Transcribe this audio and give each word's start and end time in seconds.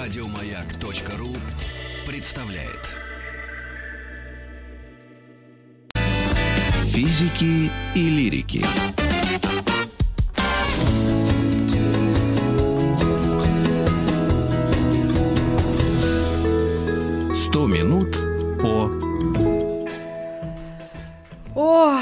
Радиомаяк.ру 0.00 1.34
представляет. 2.06 2.92
Физики 6.92 7.68
и 7.96 8.08
лирики. 8.08 8.64
Сто 17.34 17.66
минут 17.66 18.16
по 18.62 18.92
О, 21.56 21.98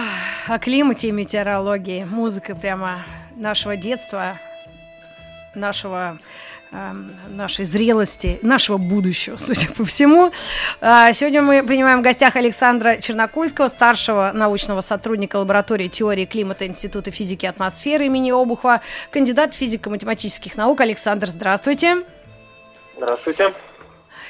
о 0.47 0.59
климате 0.59 1.09
и 1.09 1.13
метеорологии. 1.13 2.05
Музыка 2.05 2.55
прямо 2.55 3.07
нашего 3.37 3.75
детства, 3.75 4.37
нашего 5.55 6.19
нашей 6.71 7.65
зрелости, 7.65 8.39
нашего 8.43 8.77
будущего, 8.77 9.37
судя 9.39 9.69
по 9.69 9.85
всему. 9.85 10.33
А, 10.81 11.13
Сегодня 11.13 11.43
мы 11.43 11.63
принимаем 11.63 12.01
в 12.01 12.03
гостях 12.03 12.37
Александра 12.37 12.99
Чернокульского, 13.01 13.69
старшего 13.69 14.33
научного 14.35 14.81
сотрудника 14.81 15.37
лаборатории 15.37 15.89
теории 15.89 16.25
климата 16.25 16.67
Института 16.67 17.11
физики 17.11 17.45
и 17.45 17.49
атмосферы 17.49 18.07
имени 18.07 18.31
Обухова, 18.31 18.81
кандидат 19.11 19.55
физико-математических 19.55 20.57
наук. 20.57 20.81
Александр, 20.81 21.29
здравствуйте. 21.29 22.05
Здравствуйте. 22.97 23.53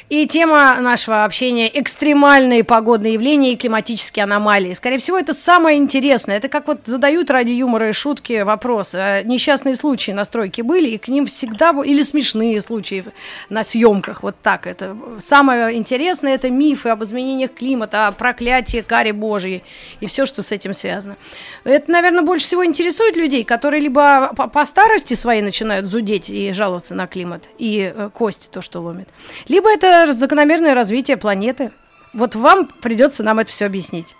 И 0.08 0.28
тема 0.28 0.78
нашего 0.80 1.24
общения– 1.24 1.68
экстремальные 1.80 2.62
погодные 2.62 3.14
явления 3.14 3.54
и 3.54 3.56
климатические 3.56 4.22
аномалии. 4.22 4.72
Скорее 4.72 4.98
всего, 4.98 5.18
это 5.18 5.32
самое 5.32 5.78
интересное. 5.78 6.36
Это 6.36 6.48
как 6.48 6.68
вот 6.68 6.82
задают 6.84 7.28
ради 7.28 7.50
юмора 7.50 7.88
и 7.88 7.92
шутки 7.92 8.42
вопрос. 8.42 8.94
а 8.94 9.24
Несчастные 9.24 9.74
случаи 9.74 10.12
на 10.12 10.24
стройке 10.24 10.62
были, 10.62 10.90
и 10.90 10.98
к 10.98 11.08
ним 11.08 11.26
всегда... 11.26 11.74
Или 11.84 12.02
смешные 12.02 12.60
случаи 12.60 13.04
на 13.48 13.64
съемках. 13.64 14.22
Вот 14.22 14.36
так 14.40 14.68
это. 14.68 14.96
Самое 15.18 15.76
интересное– 15.76 16.34
это 16.36 16.50
мифы 16.50 16.90
об 16.90 17.02
изменениях 17.02 17.52
климата, 17.54 18.06
о 18.06 18.12
проклятии 18.12 18.82
кари 18.82 19.10
Божьей 19.10 19.64
и 19.98 20.06
все, 20.06 20.24
что 20.24 20.44
с 20.44 20.52
этим 20.52 20.72
связано. 20.72 21.16
Это, 21.64 21.90
наверное, 21.90 22.22
больше 22.22 22.46
всего 22.46 22.64
интересует 22.64 23.16
людей, 23.16 23.42
которые 23.42 23.80
либо 23.80 24.30
по, 24.36 24.46
по 24.46 24.64
старости 24.64 25.14
своей 25.14 25.42
начинают 25.42 25.88
зудеть 25.88 26.30
и 26.30 26.52
жаловаться 26.52 26.94
на 26.94 27.08
климат, 27.08 27.48
и 27.58 27.92
э, 27.92 28.10
кости 28.14 28.48
то, 28.48 28.62
что 28.62 28.80
ломит, 28.80 29.08
либо 29.48 29.68
это 29.68 29.95
закономерное 30.12 30.74
развитие 30.74 31.16
планеты. 31.16 31.70
Вот 32.12 32.34
вам 32.34 32.66
придется 32.66 33.22
нам 33.22 33.38
это 33.38 33.50
все 33.50 33.66
объяснить. 33.66 34.14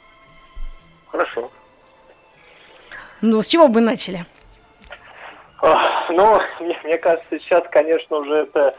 Хорошо. 1.08 1.50
Ну, 3.22 3.42
с 3.42 3.46
чего 3.46 3.69
бы 3.69 3.80
начали? 3.80 4.27
А, 5.62 6.06
Ну, 6.10 6.41
мне, 6.60 6.78
мне 6.84 6.98
кажется, 6.98 7.38
сейчас, 7.38 7.64
конечно, 7.70 8.19
уже 8.19 8.34
эта 8.34 8.77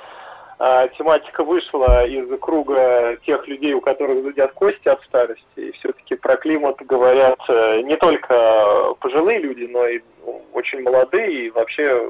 а, 0.59 0.87
тематика 0.89 1.43
вышла 1.43 2.05
из 2.05 2.27
круга 2.39 3.17
тех 3.25 3.47
людей, 3.47 3.73
у 3.73 3.81
которых 3.81 4.23
зудят 4.23 4.53
кости 4.53 4.87
от 4.87 5.03
старости. 5.03 5.43
И 5.55 5.71
все-таки 5.73 6.15
про 6.15 6.35
климат 6.37 6.77
говорят 6.85 7.39
э, 7.47 7.81
не 7.81 7.95
только 7.95 8.93
пожилые 8.99 9.39
люди, 9.39 9.65
но 9.65 9.87
и 9.87 10.01
ну, 10.25 10.43
очень 10.53 10.81
молодые. 10.81 11.47
И 11.47 11.49
вообще 11.51 12.09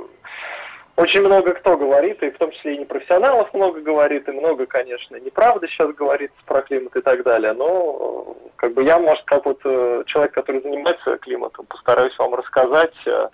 очень 0.98 1.22
много 1.22 1.53
кто 1.53 1.78
говорит, 1.78 2.23
и 2.23 2.31
в 2.31 2.38
том 2.40 2.52
числе 2.52 2.76
и 2.76 2.80
непрофессионалов 2.80 3.53
много 3.53 3.81
говорит, 3.81 4.28
и 4.28 4.31
много, 4.31 4.66
конечно, 4.66 5.16
неправды 5.17 5.67
сейчас 5.67 5.94
говорится 5.94 6.38
про 6.45 6.64
климат 6.64 6.95
и 6.95 7.02
так 7.02 7.23
далее. 7.23 7.54
Но 7.54 8.36
э, 8.36 8.50
как 8.56 8.73
бы 8.73 8.84
я, 8.84 8.98
может, 8.98 9.23
как 9.26 9.45
вот 9.45 9.62
э, 9.64 10.04
человек, 10.08 10.34
который 10.34 10.62
занимается 10.62 11.17
климатом, 11.20 11.67
постараюсь 11.67 12.17
вам 12.17 12.34
рассказать 12.34 12.95
э, 13.06 13.30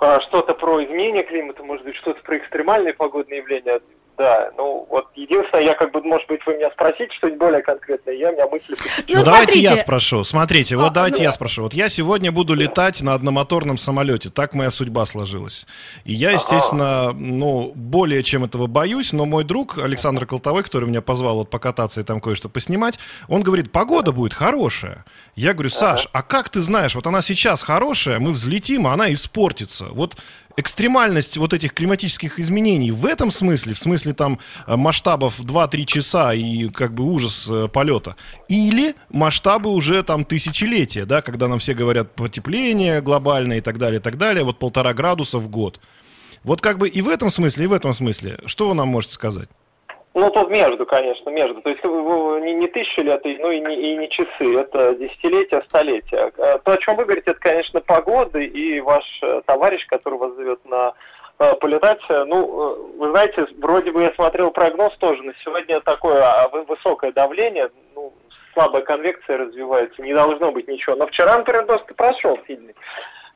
а, 0.00 0.20
что-то 0.22 0.54
про 0.54 0.84
изменение 0.84 1.22
климата, 1.22 1.62
может 1.62 1.84
быть, 1.84 1.94
что-то 1.94 2.20
про 2.22 2.36
экстремальные 2.36 2.94
погодные 2.94 3.38
явления. 3.38 3.80
Да, 4.16 4.52
ну 4.56 4.86
вот 4.90 5.08
единственное, 5.16 5.64
я 5.64 5.74
как 5.74 5.90
бы, 5.92 6.00
может 6.02 6.28
быть, 6.28 6.40
вы 6.46 6.54
меня 6.54 6.70
спросите 6.70 7.12
что-нибудь 7.16 7.40
более 7.40 7.62
конкретное, 7.62 8.14
я 8.14 8.30
у 8.30 8.32
меня 8.32 8.46
мысли 8.46 8.74
посещу. 8.74 9.02
Ну, 9.08 9.24
давайте 9.24 9.58
я 9.58 9.76
спрошу. 9.76 10.22
Смотрите, 10.22 10.76
вот 10.76 10.86
А, 10.86 10.90
давайте 10.90 11.18
да. 11.18 11.24
я 11.24 11.32
спрошу. 11.32 11.62
Вот 11.62 11.74
я 11.74 11.88
сегодня 11.88 12.30
буду 12.30 12.54
летать 12.54 13.02
на 13.02 13.14
одномоторном 13.14 13.76
самолете. 13.76 14.30
Так 14.30 14.54
моя 14.54 14.70
судьба 14.70 15.04
сложилась. 15.06 15.66
И 16.04 16.12
я, 16.12 16.30
естественно, 16.30 17.12
ну, 17.12 17.72
более 17.74 18.22
чем 18.22 18.44
этого 18.44 18.68
боюсь, 18.68 19.12
но 19.12 19.24
мой 19.24 19.42
друг 19.42 19.78
Александр 19.78 20.26
Колтовой, 20.26 20.62
который 20.62 20.88
меня 20.88 21.02
позвал 21.02 21.38
вот 21.38 21.50
покататься 21.50 22.00
и 22.00 22.04
там 22.04 22.20
кое-что 22.20 22.48
поснимать, 22.48 23.00
он 23.28 23.42
говорит, 23.42 23.72
погода 23.72 24.12
будет 24.12 24.32
хорошая. 24.32 25.04
Я 25.34 25.54
говорю, 25.54 25.70
Саш, 25.70 26.08
а 26.12 26.22
как 26.22 26.50
ты 26.50 26.60
знаешь, 26.60 26.94
вот 26.94 27.06
она 27.08 27.20
сейчас 27.20 27.62
хорошая, 27.62 28.20
мы 28.20 28.32
взлетим, 28.32 28.86
а 28.86 28.92
она 28.92 29.12
испортится. 29.12 29.86
Вот 29.86 30.16
экстремальность 30.56 31.36
вот 31.36 31.52
этих 31.52 31.72
климатических 31.74 32.38
изменений 32.38 32.90
в 32.90 33.06
этом 33.06 33.30
смысле, 33.30 33.74
в 33.74 33.78
смысле 33.78 34.14
там 34.14 34.38
э, 34.66 34.76
масштабов 34.76 35.40
2-3 35.40 35.84
часа 35.84 36.34
и 36.34 36.68
как 36.68 36.94
бы 36.94 37.04
ужас 37.04 37.48
э, 37.50 37.68
полета, 37.68 38.16
или 38.48 38.94
масштабы 39.10 39.70
уже 39.70 40.02
там 40.02 40.24
тысячелетия, 40.24 41.04
да, 41.04 41.22
когда 41.22 41.48
нам 41.48 41.58
все 41.58 41.74
говорят 41.74 42.14
потепление 42.14 43.00
глобальное 43.00 43.58
и 43.58 43.60
так 43.60 43.78
далее, 43.78 44.00
и 44.00 44.02
так 44.02 44.18
далее, 44.18 44.44
вот 44.44 44.58
полтора 44.58 44.94
градуса 44.94 45.38
в 45.38 45.48
год. 45.48 45.80
Вот 46.42 46.60
как 46.60 46.78
бы 46.78 46.88
и 46.88 47.00
в 47.00 47.08
этом 47.08 47.30
смысле, 47.30 47.64
и 47.64 47.68
в 47.68 47.72
этом 47.72 47.92
смысле, 47.92 48.38
что 48.46 48.68
вы 48.68 48.74
нам 48.74 48.88
можете 48.88 49.14
сказать? 49.14 49.48
Ну, 50.14 50.30
тут 50.30 50.48
между, 50.48 50.86
конечно, 50.86 51.28
между. 51.30 51.60
То 51.60 51.70
есть 51.70 51.84
э, 51.84 52.40
не, 52.44 52.54
не 52.54 52.68
тысячи 52.68 53.00
лет, 53.00 53.20
ну 53.24 53.50
и 53.50 53.58
не, 53.58 53.74
и 53.74 53.96
не 53.96 54.08
часы, 54.08 54.58
это 54.60 54.94
десятилетия, 54.94 55.60
столетия. 55.68 56.32
Э, 56.38 56.58
То, 56.62 56.72
о 56.72 56.76
чем 56.76 56.94
вы 56.94 57.04
говорите, 57.04 57.32
это, 57.32 57.40
конечно, 57.40 57.80
погоды, 57.80 58.44
и 58.44 58.80
ваш 58.80 59.04
э, 59.22 59.42
товарищ, 59.44 59.84
который 59.88 60.20
вас 60.20 60.32
зовет 60.34 60.64
на 60.66 60.94
э, 61.40 61.54
полетать, 61.54 62.00
ну, 62.08 62.94
вы 62.96 63.10
знаете, 63.10 63.44
вроде 63.58 63.90
бы 63.90 64.02
я 64.02 64.12
смотрел 64.12 64.52
прогноз 64.52 64.96
тоже, 64.98 65.20
на 65.24 65.34
сегодня 65.44 65.80
такое 65.80 66.22
а, 66.22 66.48
вы- 66.48 66.62
высокое 66.62 67.10
давление, 67.10 67.70
ну, 67.96 68.12
слабая 68.52 68.82
конвекция 68.82 69.38
развивается, 69.38 70.00
не 70.00 70.14
должно 70.14 70.52
быть 70.52 70.68
ничего. 70.68 70.94
Но 70.94 71.08
вчера, 71.08 71.36
например, 71.38 71.66
и 71.66 71.92
прошел 71.92 72.38
сильный. 72.46 72.76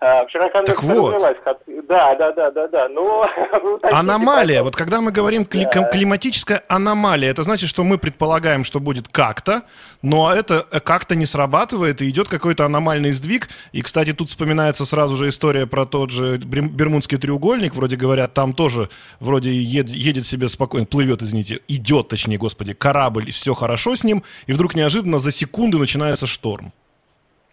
А, 0.01 0.25
Вчера 0.27 0.49
конвекция 0.49 0.95
вот. 0.95 1.13
развилась. 1.13 1.37
Хот- 1.45 1.83
Да, 1.89 2.15
да, 2.15 2.33
да, 2.33 2.51
да, 2.53 2.69
да. 2.69 2.89
Ну, 2.89 3.25
вы 3.63 3.75
уточните, 3.75 3.97
Аномалия. 3.99 4.63
Вот 4.63 4.77
когда 4.77 5.01
мы 5.01 5.11
говорим 5.11 5.43
кли- 5.43 5.69
Да. 5.75 5.83
климатическая 5.91 6.63
аномалия, 6.69 7.29
это 7.31 7.43
значит, 7.43 7.69
что 7.69 7.83
мы 7.83 7.99
предполагаем, 7.99 8.63
что 8.63 8.79
будет 8.79 9.09
как-то, 9.09 9.63
но 10.03 10.33
это 10.33 10.67
э, 10.71 10.79
как-то 10.79 11.17
не 11.17 11.27
срабатывает, 11.27 12.01
и 12.01 12.09
идет 12.11 12.29
какой-то 12.29 12.65
аномальный 12.65 13.11
сдвиг. 13.11 13.49
И, 13.73 13.83
кстати, 13.83 14.13
тут 14.13 14.29
вспоминается 14.29 14.85
сразу 14.85 15.17
же 15.17 15.29
история 15.31 15.67
про 15.67 15.85
тот 15.85 16.11
же 16.11 16.37
Бермудский 16.39 17.19
треугольник. 17.19 17.75
Вроде 17.75 17.97
говорят, 17.97 18.35
там 18.35 18.53
тоже 18.55 18.91
вроде 19.19 19.51
ед- 19.51 19.89
едет 19.89 20.27
себе 20.29 20.49
спокойно, 20.49 20.87
плывет, 20.87 21.23
извините, 21.23 21.61
идет, 21.67 22.09
точнее, 22.09 22.39
господи, 22.39 22.73
корабль, 22.73 23.29
и 23.29 23.33
все 23.33 23.53
хорошо 23.53 23.97
с 23.97 24.05
ним, 24.05 24.23
и 24.47 24.53
вдруг 24.53 24.77
неожиданно 24.77 25.19
за 25.19 25.33
секунды 25.33 25.77
начинается 25.77 26.27
шторм. 26.29 26.73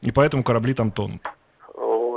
И 0.04 0.12
поэтому 0.12 0.44
корабли 0.44 0.76
там 0.76 0.92
тонут. 0.92 1.22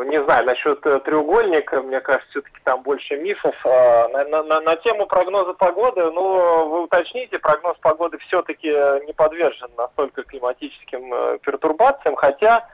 Э, 0.09 0.11
Не 0.11 0.23
знаю, 0.25 0.47
насчет 0.47 0.85
э, 0.87 1.01
треугольника, 1.01 1.83
мне 1.83 2.01
кажется, 2.01 2.29
все-таки 2.31 2.59
там 2.65 2.83
больше 2.83 3.17
мифов. 3.17 3.55
А, 3.65 4.09
На, 4.09 4.25
на- 4.25 4.43
на- 4.43 4.61
на 4.61 4.77
тему 4.77 5.07
прогноза 5.07 5.53
погоды, 5.53 6.11
ну, 6.11 6.67
вы 6.69 6.83
уточните, 6.85 7.39
прогноз 7.39 7.77
погоды 7.81 8.19
все-таки 8.19 8.69
не 9.07 9.13
подвержен 9.13 9.69
настолько 9.77 10.23
климатическим 10.23 11.13
э, 11.13 11.39
пертурбациям, 11.43 12.17
хотя 12.17 12.67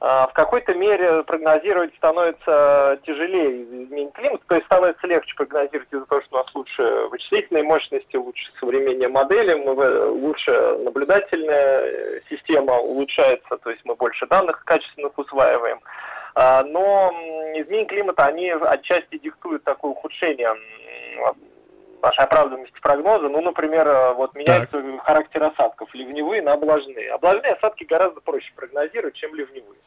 э, 0.00 0.04
в 0.04 0.30
какой-то 0.34 0.74
мере 0.74 1.22
прогнозировать 1.24 1.94
становится 1.96 2.98
тяжелее 3.06 3.62
из-за 3.62 3.84
изменения 3.84 4.10
климата, 4.12 4.44
то 4.48 4.54
есть 4.56 4.66
становится 4.66 5.06
легче 5.06 5.34
прогнозировать 5.36 5.88
из-за 5.92 6.06
того, 6.06 6.20
что 6.22 6.36
у 6.36 6.38
нас 6.38 6.54
лучше 6.54 6.82
вычислительные 7.10 7.64
мощности, 7.64 8.16
лучше 8.16 8.52
современнее 8.60 9.08
модели, 9.08 9.54
мы, 9.54 9.82
э, 9.82 10.04
лучше 10.08 10.52
наблюдательная 10.84 11.80
э, 11.84 12.20
система 12.28 12.78
улучшается, 12.78 13.56
то 13.56 13.70
есть 13.70 13.82
мы 13.84 13.94
больше 13.94 14.26
данных 14.26 14.62
качественных 14.64 15.16
усваиваем. 15.18 15.80
А, 16.34 16.62
Но 16.64 17.10
изменения 17.54 17.86
климата, 17.86 18.26
они 18.26 18.50
отчасти 18.50 19.18
диктуют 19.18 19.64
такое 19.64 19.92
ухудшение 19.92 20.48
нашей 22.02 22.24
оправданности 22.24 22.78
прогноза. 22.80 23.28
Ну, 23.28 23.40
например, 23.40 23.86
э, 23.86 24.14
вот 24.14 24.34
меняется 24.34 24.82
характер 25.04 25.44
осадков, 25.44 25.94
ливневые 25.94 26.42
на 26.42 26.54
облажные. 26.54 27.12
Облажные 27.12 27.52
осадки 27.52 27.84
гораздо 27.84 28.20
проще 28.20 28.52
прогнозировать, 28.56 29.14
чем 29.14 29.34
ливневые. 29.34 29.78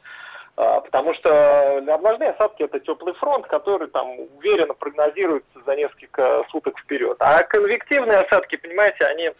А, 0.55 0.79
Потому 0.79 1.13
что 1.15 1.77
облажные 1.77 2.29
осадки 2.29 2.63
это 2.63 2.79
теплый 2.79 3.13
фронт, 3.15 3.45
который 3.47 3.89
там 3.89 4.07
уверенно 4.37 4.73
прогнозируется 4.73 5.59
за 5.65 5.75
несколько 5.75 6.45
суток 6.49 6.79
вперед. 6.79 7.17
А 7.19 7.43
конвективные 7.43 8.19
осадки, 8.19 8.55
понимаете, 8.55 9.05
они 9.05 9.31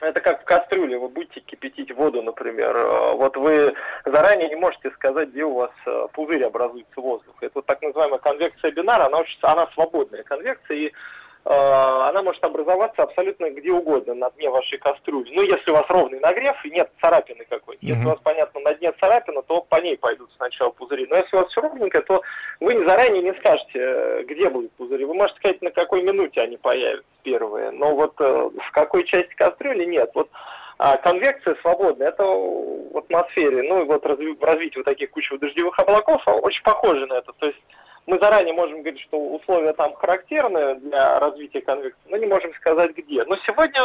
это 0.00 0.20
как 0.20 0.42
в 0.42 0.44
кастрюле, 0.44 0.98
вы 0.98 1.08
будете 1.08 1.40
кипятить 1.40 1.92
воду, 1.94 2.22
например. 2.22 2.76
Э, 2.76 3.12
Вот 3.14 3.36
вы 3.36 3.74
заранее 4.04 4.48
не 4.48 4.56
можете 4.56 4.90
сказать, 4.92 5.30
где 5.30 5.44
у 5.44 5.54
вас 5.54 5.70
э, 5.86 6.06
пузырь 6.12 6.44
образуется 6.44 7.00
воздух. 7.00 7.34
Это 7.40 7.52
вот 7.56 7.66
так 7.66 7.82
называемая 7.82 8.18
конвекция 8.18 8.72
бинара, 8.72 9.06
она, 9.06 9.18
очень, 9.18 9.38
она 9.42 9.66
свободная 9.74 10.22
конвекция, 10.22 10.76
и 10.76 10.92
она 11.44 12.22
может 12.22 12.44
образоваться 12.44 13.02
абсолютно 13.02 13.50
где 13.50 13.72
угодно 13.72 14.14
на 14.14 14.30
дне 14.30 14.50
вашей 14.50 14.78
кастрюли. 14.78 15.32
Ну, 15.34 15.42
если 15.42 15.70
у 15.70 15.74
вас 15.74 15.86
ровный 15.88 16.20
нагрев 16.20 16.56
и 16.64 16.70
нет 16.70 16.90
царапины 17.00 17.46
какой-то. 17.48 17.84
Если 17.84 18.04
у 18.04 18.10
вас, 18.10 18.18
понятно, 18.22 18.60
на 18.60 18.74
дне 18.74 18.92
царапина, 19.00 19.42
то 19.42 19.62
по 19.62 19.76
ней 19.80 19.96
пойдут 19.96 20.30
сначала 20.36 20.70
пузыри. 20.70 21.06
Но 21.08 21.16
если 21.16 21.36
у 21.36 21.40
вас 21.40 21.50
все 21.50 21.62
ровненько, 21.62 22.02
то 22.02 22.22
вы 22.60 22.84
заранее 22.86 23.22
не 23.22 23.32
скажете, 23.34 23.78
э, 23.78 24.22
где 24.24 24.50
будут 24.50 24.72
пузыри. 24.72 25.04
Вы 25.04 25.14
можете 25.14 25.38
сказать, 25.38 25.62
на 25.62 25.70
какой 25.70 26.02
минуте 26.02 26.42
они 26.42 26.56
появятся 26.58 27.06
первые. 27.22 27.70
Но 27.70 27.94
вот 27.94 28.14
э, 28.20 28.24
в 28.24 28.70
какой 28.72 29.04
части 29.04 29.34
кастрюли 29.34 29.84
нет. 29.86 30.10
Вот 30.14 30.28
а 30.82 30.96
конвекция 30.96 31.56
свободная, 31.60 32.08
это 32.08 32.24
в 32.24 32.96
атмосфере, 32.96 33.62
ну 33.64 33.82
и 33.82 33.84
вот 33.84 34.02
в 34.02 34.42
развитии 34.42 34.78
вот 34.78 34.86
таких 34.86 35.10
кучевых 35.10 35.42
дождевых 35.42 35.78
облаков 35.78 36.22
очень 36.26 36.62
похоже 36.62 37.06
на 37.06 37.18
это. 37.18 37.34
То 37.34 37.46
есть 37.48 37.60
мы 38.06 38.18
заранее 38.18 38.54
можем 38.54 38.82
говорить, 38.82 39.00
что 39.02 39.18
условия 39.18 39.72
там 39.72 39.94
характерны 39.94 40.76
для 40.76 41.18
развития 41.20 41.60
конвекции, 41.60 42.00
но 42.08 42.16
не 42.16 42.26
можем 42.26 42.52
сказать 42.54 42.96
где. 42.96 43.24
Но 43.24 43.36
сегодня 43.46 43.82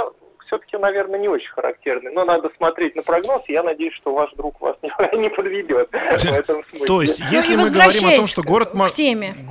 все-таки, 0.47 0.77
наверное, 0.77 1.19
не 1.19 1.27
очень 1.27 1.49
характерны. 1.49 2.11
Но 2.11 2.23
надо 2.23 2.49
смотреть 2.57 2.95
на 2.95 3.01
прогноз. 3.01 3.41
Я 3.47 3.63
надеюсь, 3.63 3.93
что 3.95 4.13
ваш 4.13 4.31
друг 4.33 4.59
вас 4.61 4.75
не, 4.81 4.91
не 5.17 5.29
подведет 5.29 5.89
в 5.91 6.25
этом 6.25 6.63
смысле. 6.65 6.87
То 6.87 7.01
есть, 7.01 7.19
если 7.31 7.55
ну, 7.55 7.63
мы 7.63 7.71
говорим 7.71 8.07
о 8.07 8.15
том, 8.15 8.27
что 8.27 8.43
город, 8.43 8.73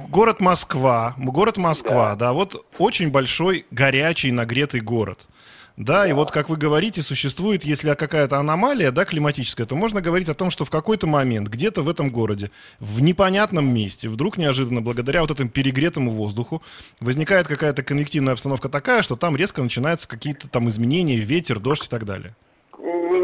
город 0.08 0.40
Москва, 0.40 1.14
город 1.18 1.56
Москва, 1.56 2.14
да, 2.16 2.32
вот 2.32 2.64
очень 2.78 3.10
большой, 3.10 3.66
горячий, 3.70 4.32
нагретый 4.32 4.80
город– 4.80 5.18
да, 5.76 6.06
и 6.06 6.12
вот, 6.12 6.30
как 6.30 6.48
вы 6.50 6.56
говорите, 6.56 7.02
существует, 7.02 7.64
если 7.64 7.92
какая-то 7.94 8.38
аномалия, 8.38 8.92
да, 8.92 9.04
климатическая, 9.04 9.66
то 9.66 9.74
можно 9.74 10.00
говорить 10.00 10.28
о 10.28 10.34
том, 10.34 10.50
что 10.50 10.64
в 10.64 10.70
какой-то 10.70 11.08
момент, 11.08 11.48
где-то 11.48 11.82
в 11.82 11.88
этом 11.88 12.10
городе, 12.10 12.52
в 12.78 13.02
непонятном 13.02 13.74
месте, 13.74 14.08
вдруг 14.08 14.38
неожиданно, 14.38 14.82
благодаря 14.82 15.22
вот 15.22 15.32
этому 15.32 15.50
перегретому 15.50 16.12
воздуху, 16.12 16.62
возникает 17.00 17.48
какая-то 17.48 17.82
конвективная 17.82 18.34
обстановка 18.34 18.68
такая, 18.68 19.02
что 19.02 19.16
там 19.16 19.36
резко 19.36 19.62
начинаются 19.62 20.06
какие-то 20.06 20.48
там 20.48 20.68
изменения, 20.68 21.16
ветер, 21.16 21.58
дождь 21.58 21.86
и 21.86 21.88
так 21.88 22.04
далее. 22.04 22.36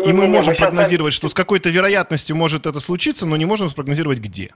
И 0.04 0.12
мы 0.12 0.26
можем 0.26 0.56
прогнозировать, 0.56 1.14
что 1.14 1.28
с 1.28 1.34
какой-то 1.34 1.70
вероятностью 1.70 2.34
может 2.34 2.66
это 2.66 2.80
случиться, 2.80 3.26
но 3.26 3.36
не 3.36 3.44
можем 3.44 3.68
спрогнозировать 3.68 4.18
где. 4.18 4.50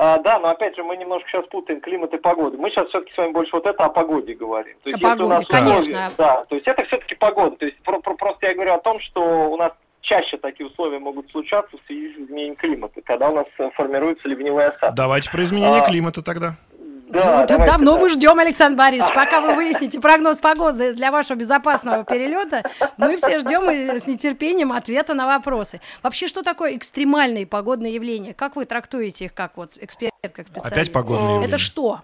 А, 0.00 0.18
да, 0.18 0.38
но 0.38 0.50
опять 0.50 0.76
же 0.76 0.84
мы 0.84 0.96
немножко 0.96 1.28
сейчас 1.28 1.44
путаем 1.48 1.80
климат 1.80 2.14
и 2.14 2.18
погоду. 2.18 2.56
Мы 2.56 2.70
сейчас 2.70 2.86
все-таки 2.88 3.12
с 3.12 3.16
вами 3.16 3.32
больше 3.32 3.50
вот 3.52 3.66
это 3.66 3.84
о 3.84 3.88
погоде 3.88 4.32
говорим. 4.32 4.76
То 4.84 4.90
есть, 4.90 5.02
о 5.02 5.08
погоде, 5.08 5.24
у 5.24 5.28
нас 5.28 5.46
конечно. 5.46 5.78
Условия, 5.80 6.10
да, 6.16 6.44
то 6.48 6.54
есть 6.54 6.68
это 6.68 6.84
все-таки 6.84 7.16
погода. 7.16 7.56
То 7.56 7.66
есть 7.66 7.78
про, 7.82 7.98
про, 7.98 8.14
просто 8.14 8.46
я 8.46 8.54
говорю 8.54 8.74
о 8.74 8.78
том, 8.78 9.00
что 9.00 9.50
у 9.50 9.56
нас 9.56 9.72
чаще 10.02 10.36
такие 10.36 10.68
условия 10.68 11.00
могут 11.00 11.28
случаться 11.32 11.76
в 11.76 11.86
связи 11.88 12.14
с 12.14 12.16
изменением 12.16 12.54
климата, 12.54 13.00
когда 13.04 13.28
у 13.28 13.34
нас 13.34 13.46
формируется 13.74 14.28
ливневая 14.28 14.68
осадка. 14.68 14.92
Давайте 14.92 15.32
про 15.32 15.42
изменение 15.42 15.82
а, 15.82 15.86
климата 15.86 16.22
тогда. 16.22 16.54
Да, 17.08 17.46
ну, 17.48 17.64
давно 17.64 17.98
мы 17.98 18.08
ждем, 18.10 18.38
Александр 18.38 18.76
Борисович, 18.76 19.14
пока 19.14 19.40
вы 19.40 19.54
выясните 19.54 20.00
прогноз 20.00 20.40
погоды 20.40 20.92
для 20.92 21.10
вашего 21.10 21.36
безопасного 21.36 22.04
перелета. 22.04 22.62
Мы 22.96 23.16
все 23.16 23.40
ждем 23.40 23.70
и 23.70 23.98
с 23.98 24.06
нетерпением 24.06 24.72
ответа 24.72 25.14
на 25.14 25.26
вопросы. 25.26 25.80
Вообще, 26.02 26.28
что 26.28 26.42
такое 26.42 26.76
экстремальные 26.76 27.46
погодные 27.46 27.94
явления? 27.94 28.34
Как 28.34 28.56
вы 28.56 28.66
трактуете 28.66 29.26
их 29.26 29.34
как 29.34 29.56
вот 29.56 29.76
эксперт, 29.80 30.12
как 30.20 30.46
специалист? 30.46 30.72
Опять 30.72 30.92
погодные 30.92 31.34
явления. 31.34 31.48
Это 31.48 31.58
что? 31.58 32.00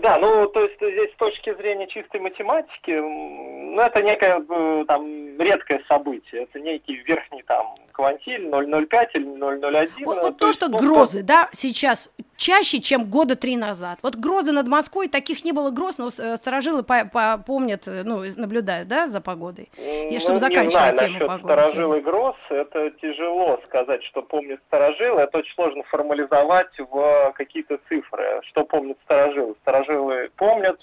Да, 0.00 0.18
ну, 0.18 0.46
то 0.48 0.64
есть 0.64 0.76
здесь 0.76 1.12
с 1.12 1.16
точки 1.16 1.54
зрения 1.54 1.86
чистой 1.86 2.20
математики, 2.20 2.90
ну, 2.90 3.80
это 3.80 4.02
некое 4.02 4.44
э, 4.46 4.84
там 4.86 5.40
редкое 5.40 5.82
событие, 5.88 6.42
это 6.42 6.60
некий 6.60 6.96
верхний 7.06 7.42
там 7.42 7.74
квантиль 7.98 8.46
0,05 8.46 9.08
или 9.14 9.26
0,01. 9.26 9.90
Вот, 10.04 10.22
вот 10.22 10.38
то, 10.38 10.46
то 10.46 10.52
что 10.52 10.68
ну, 10.68 10.78
грозы, 10.78 11.24
да, 11.24 11.48
сейчас 11.52 12.12
чаще, 12.36 12.80
чем 12.80 13.10
года 13.10 13.34
три 13.34 13.56
назад. 13.56 13.98
Вот 14.02 14.14
грозы 14.14 14.52
над 14.52 14.68
Москвой, 14.68 15.08
таких 15.08 15.44
не 15.44 15.50
было 15.50 15.70
гроз, 15.70 15.98
но 15.98 16.06
э, 16.06 16.36
сторожилы 16.36 16.84
по 16.84 17.04
по 17.04 17.42
помнят, 17.44 17.88
э, 17.88 18.04
ну, 18.04 18.22
наблюдают, 18.36 18.86
да, 18.86 19.08
за 19.08 19.20
погодой? 19.20 19.68
И 19.76 20.10
ну, 20.12 20.20
чтобы 20.20 20.38
заканчивать 20.38 20.66
не 20.66 20.70
знаю, 20.70 20.96
тему 20.96 21.12
насчет 21.14 21.26
погоды. 21.26 21.54
сторожилы 21.54 22.00
гроз, 22.00 22.36
это 22.50 22.90
тяжело 23.02 23.60
сказать, 23.66 24.04
что 24.04 24.22
помнят 24.22 24.60
сторожилы, 24.68 25.20
это 25.22 25.38
очень 25.38 25.54
сложно 25.54 25.82
формализовать 25.90 26.78
в 26.78 27.32
какие-то 27.34 27.80
цифры. 27.88 28.40
Что 28.44 28.64
помнят 28.64 28.96
сторожилы? 29.04 29.56
Сторожилы 29.62 30.30
помнят, 30.36 30.78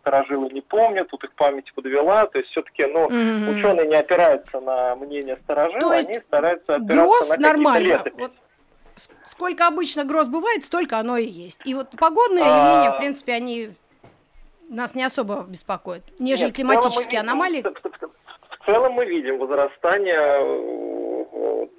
сторожилы 0.00 0.48
не 0.50 0.62
помнят, 0.62 1.08
тут 1.08 1.22
их 1.24 1.34
память 1.34 1.70
подвела, 1.74 2.26
то 2.26 2.38
есть 2.38 2.50
все-таки, 2.50 2.86
ну, 2.86 3.08
mm-hmm. 3.08 3.50
ученые 3.50 3.86
не 3.86 3.96
опираются 3.96 4.60
на 4.60 4.96
мнение 4.96 5.36
сторожил, 5.44 5.90
они 5.90 6.14
стараются 6.14 6.53
опираться 6.54 6.78
гроз 6.78 7.30
на 7.30 7.36
нормально. 7.36 8.04
Вот 8.14 8.32
сколько 9.24 9.66
обычно 9.66 10.04
гроз 10.04 10.28
бывает, 10.28 10.64
столько 10.64 10.98
оно 10.98 11.16
и 11.16 11.26
есть. 11.26 11.60
И 11.64 11.74
вот 11.74 11.90
погодные 11.98 12.44
а... 12.44 12.68
явления, 12.68 12.92
в 12.92 12.98
принципе, 12.98 13.32
они 13.32 13.70
нас 14.68 14.94
не 14.94 15.04
особо 15.04 15.44
беспокоят, 15.48 16.02
нежели 16.18 16.46
Нет, 16.46 16.56
климатические 16.56 17.20
аномалии. 17.20 17.62
В, 17.62 18.66
целом 18.66 18.94
мы 18.94 19.04
видим 19.04 19.38
возрастание 19.38 20.38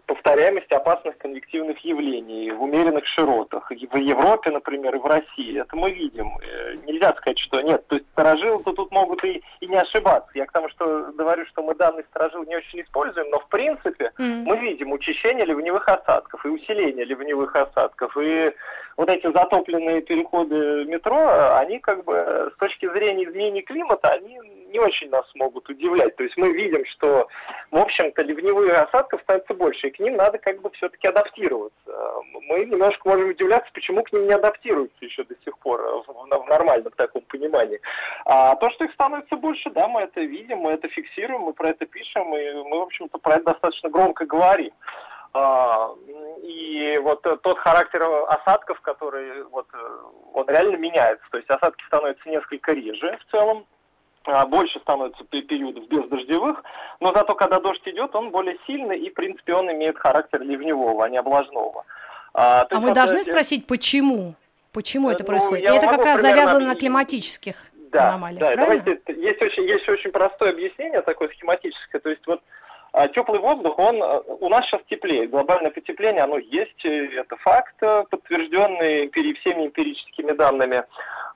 повторяемости 0.05 0.73
опасных 0.73 1.17
конвективных 1.17 1.79
явлений 1.79 2.51
в 2.51 2.63
умеренных 2.63 3.05
широтах. 3.05 3.71
И 3.71 3.87
в 3.87 3.95
Европе, 3.95 4.51
например, 4.51 4.95
и 4.95 4.99
в 4.99 5.05
России. 5.05 5.59
Это 5.59 5.75
мы 5.75 5.91
видим. 5.91 6.37
Э, 6.39 6.75
нельзя 6.85 7.13
сказать, 7.13 7.39
что 7.39 7.61
нет. 7.61 7.85
То 7.87 7.95
есть 7.95 8.07
сторожилы-то 8.13 8.73
тут 8.73 8.91
могут 8.91 9.23
и, 9.23 9.41
и 9.59 9.67
не 9.67 9.77
ошибаться. 9.77 10.31
Я 10.33 10.45
к 10.45 10.51
тому, 10.51 10.69
что 10.69 11.11
говорю, 11.13 11.45
что 11.47 11.63
мы 11.63 11.75
данные 11.75 12.05
сторожил 12.09 12.43
не 12.45 12.55
очень 12.55 12.81
используем, 12.81 13.29
но 13.29 13.39
в 13.39 13.47
принципе 13.47 14.11
mm. 14.17 14.43
мы 14.45 14.57
видим 14.57 14.91
учащение 14.91 15.45
ливневых 15.45 15.87
осадков 15.87 16.45
и 16.45 16.49
усиление 16.49 17.05
ливневых 17.05 17.55
осадков. 17.55 18.15
И 18.21 18.53
вот 18.97 19.09
эти 19.09 19.31
затопленные 19.31 20.01
переходы 20.01 20.85
метро, 20.85 21.55
они 21.57 21.79
как 21.79 22.03
бы 22.05 22.51
с 22.55 22.59
точки 22.59 22.87
зрения 22.93 23.25
изменения 23.25 23.61
климата, 23.61 24.09
они 24.09 24.39
не 24.75 24.79
очень 24.79 25.09
нас 25.09 25.25
могут 25.35 25.69
удивлять. 25.69 26.15
То 26.17 26.23
есть 26.23 26.35
мы 26.35 26.51
видим, 26.51 26.85
что, 26.85 27.27
в 27.71 27.77
общем-то, 27.77 28.21
ливневые 28.23 28.73
осадков 28.73 29.21
становится 29.21 29.53
больше, 29.53 29.87
и 29.87 29.91
к 29.91 29.99
ним 29.99 30.17
надо 30.17 30.37
как 30.37 30.61
бы 30.61 30.69
все-таки 30.71 31.07
адаптироваться. 31.07 31.91
Мы 32.49 32.65
немножко 32.65 33.07
можем 33.07 33.29
удивляться, 33.29 33.71
почему 33.73 34.03
к 34.03 34.11
ним 34.11 34.27
не 34.27 34.33
адаптируются 34.33 35.05
еще 35.05 35.23
до 35.23 35.35
сих 35.45 35.57
пор 35.59 35.81
в, 35.81 36.11
в 36.11 36.49
нормальном 36.49 36.91
таком 36.91 37.21
понимании. 37.21 37.79
А 38.25 38.55
то, 38.55 38.69
что 38.71 38.83
их 38.83 38.91
становится 38.93 39.37
больше, 39.37 39.69
да, 39.69 39.87
мы 39.87 40.01
это 40.01 40.19
видим, 40.19 40.57
мы 40.57 40.71
это 40.71 40.89
фиксируем, 40.89 41.41
мы 41.43 41.53
про 41.53 41.69
это 41.69 41.85
пишем, 41.85 42.35
и 42.35 42.53
мы, 42.63 42.79
в 42.79 42.83
общем-то, 42.83 43.17
про 43.17 43.35
это 43.35 43.53
достаточно 43.53 43.89
громко 43.89 44.25
говорим. 44.25 44.73
А, 45.33 45.89
и 46.43 46.99
вот 47.01 47.21
тот 47.21 47.59
характер 47.59 48.03
осадков, 48.27 48.81
который 48.81 49.43
вот 49.45 49.67
он 50.33 50.47
реально 50.49 50.75
меняется. 50.75 51.25
То 51.31 51.37
есть 51.37 51.49
осадки 51.49 51.83
становятся 51.87 52.27
несколько 52.29 52.73
реже 52.73 53.17
в 53.21 53.31
целом, 53.31 53.65
больше 54.47 54.79
становится 54.79 55.23
периодов 55.23 55.87
без 55.87 56.07
дождевых, 56.09 56.63
но 56.99 57.13
зато 57.13 57.35
когда 57.35 57.59
дождь 57.59 57.81
идет, 57.85 58.15
он 58.15 58.31
более 58.31 58.57
сильный 58.65 58.99
и, 58.99 59.09
в 59.09 59.13
принципе, 59.13 59.53
он 59.53 59.71
имеет 59.71 59.97
характер 59.97 60.41
ливневого, 60.41 61.05
а 61.05 61.09
не 61.09 61.17
облажного. 61.17 61.85
А, 62.33 62.67
а 62.69 62.79
мы 62.79 62.93
должны 62.93 63.17
это... 63.17 63.31
спросить, 63.31 63.67
почему? 63.67 64.35
Почему 64.71 65.09
это 65.09 65.23
ну, 65.23 65.27
происходит? 65.27 65.69
И 65.69 65.73
это 65.73 65.87
как 65.87 66.03
раз 66.03 66.21
завязано 66.21 66.57
объяснить. 66.57 66.73
на 66.73 66.79
климатических 66.79 67.55
да, 67.91 68.09
аномалиях, 68.09 68.39
да, 68.41 68.55
давайте, 68.55 68.99
есть 69.07 69.41
очень, 69.41 69.63
есть 69.63 69.87
очень 69.87 70.11
простое 70.11 70.49
объяснение, 70.49 71.01
такое 71.01 71.29
схематическое, 71.29 72.01
то 72.01 72.09
есть 72.09 72.25
вот 72.27 72.41
а 72.97 73.09
теплый 73.09 73.41
воздух, 73.41 73.77
он 73.77 74.01
э, 74.01 74.21
у 74.39 74.47
нас 74.47 74.65
сейчас 74.65 74.81
теплее. 74.89 75.27
Глобальное 75.27 75.69
потепление, 75.69 76.23
оно 76.23 76.37
есть, 76.37 76.85
это 76.85 77.35
факт, 77.35 77.75
э, 77.81 78.05
подтвержденный 78.09 79.09
всеми 79.09 79.65
эмпирическими 79.65 80.31
данными. 80.31 80.81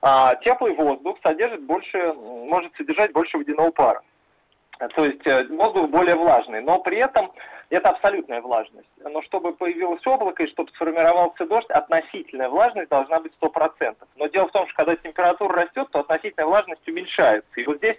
А 0.00 0.36
теплый 0.36 0.72
воздух 0.72 1.18
содержит 1.22 1.62
больше, 1.62 2.14
может 2.14 2.74
содержать 2.76 3.12
больше 3.12 3.36
водяного 3.36 3.70
пара. 3.72 4.00
То 4.94 5.04
есть 5.04 5.26
э, 5.26 5.48
воздух 5.50 5.90
более 5.90 6.14
влажный, 6.14 6.62
но 6.62 6.78
при 6.78 6.96
этом 6.96 7.30
это 7.68 7.90
абсолютная 7.90 8.40
влажность. 8.40 8.88
Но 8.98 9.20
чтобы 9.20 9.52
появилось 9.52 10.06
облако 10.06 10.42
и 10.42 10.50
чтобы 10.50 10.70
сформировался 10.70 11.44
дождь, 11.44 11.68
относительная 11.68 12.48
влажность 12.48 12.88
должна 12.88 13.20
быть 13.20 13.32
100%. 13.38 13.96
Но 14.16 14.26
дело 14.28 14.48
в 14.48 14.52
том, 14.52 14.66
что 14.66 14.76
когда 14.76 14.96
температура 14.96 15.64
растет, 15.64 15.88
то 15.90 16.00
относительная 16.00 16.46
влажность 16.48 16.88
уменьшается. 16.88 17.50
И 17.56 17.66
вот 17.66 17.76
здесь 17.76 17.98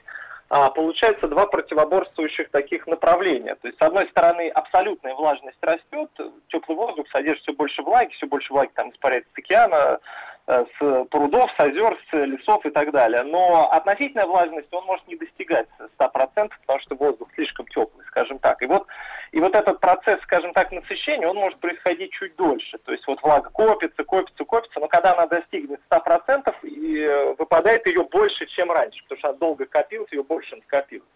получается 0.76 1.30
два 1.30 1.46
противоборствующих 1.46 2.50
таких 2.50 2.86
направления. 2.86 3.56
То 3.56 3.70
есть, 3.70 3.80
с 3.80 3.82
одной 3.82 4.08
стороны, 4.10 4.50
абсолютная 4.50 5.16
влажность 5.16 5.58
растет, 5.62 6.10
теплый 6.50 6.76
воздух 6.76 7.08
содержит 7.10 7.44
все 7.44 7.54
больше 7.54 7.82
влаги, 7.82 8.12
все 8.12 8.28
больше 8.28 8.52
влаги 8.52 8.72
там 8.74 8.90
испаряется 8.92 9.32
с 9.34 9.38
океана, 9.38 10.00
с 10.48 11.06
прудов, 11.06 11.52
с 11.58 11.60
озер, 11.60 11.98
с 12.10 12.14
лесов 12.14 12.66
и 12.66 12.70
так 12.70 12.92
далее. 12.92 13.24
Но 13.24 13.72
относительная 13.72 14.26
влажность 14.26 14.68
он 14.72 14.86
может 14.86 15.08
не 15.08 15.16
достигать 15.16 15.68
100%, 16.00 16.50
потому 16.62 16.80
что 16.80 16.96
воздух 16.96 17.30
слишком 17.36 17.68
теплый, 17.68 18.06
скажем 18.08 18.40
так. 18.40 18.62
И 18.62 18.66
вот 18.66 18.88
и 19.32 19.40
вот 19.40 19.56
этот 19.56 19.80
процесс, 19.80 20.20
скажем 20.24 20.54
так, 20.54 20.72
насыщения, 20.72 21.28
он 21.28 21.38
может 21.38 21.58
происходить 21.60 22.12
чуть 22.12 22.36
дольше. 22.36 22.78
То 22.80 22.92
есть 22.92 23.08
вот 23.08 23.22
влага 23.24 23.50
копится, 23.50 24.04
копится, 24.04 24.44
копится, 24.44 24.80
но 24.80 24.88
когда 24.88 25.14
она 25.14 25.26
достигнет 25.28 25.80
100%, 25.90 26.54
и 26.64 27.00
э, 27.00 27.34
выпадает 27.38 27.88
ее 27.88 28.04
больше, 28.04 28.46
чем 28.48 28.72
раньше, 28.72 29.02
потому 29.04 29.20
что 29.20 29.30
она 29.30 29.38
долго 29.38 29.66
копилась, 29.66 30.12
ее 30.12 30.24
больше 30.24 30.56
накопилось. 30.58 31.08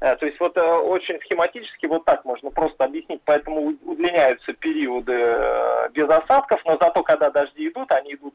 Э, 0.00 0.16
то 0.16 0.26
есть 0.26 0.40
вот 0.40 0.56
э, 0.56 0.60
очень 0.62 1.20
схематически 1.20 1.86
вот 1.86 2.04
так 2.04 2.24
можно 2.24 2.50
просто 2.50 2.84
объяснить, 2.84 3.20
поэтому 3.24 3.74
удлиняются 3.84 4.52
периоды 4.54 5.12
без 5.92 6.08
осадков, 6.08 6.60
но 6.64 6.78
зато 6.80 7.02
когда 7.02 7.30
дожди 7.30 7.68
идут, 7.68 7.92
они 7.92 8.14
идут 8.14 8.34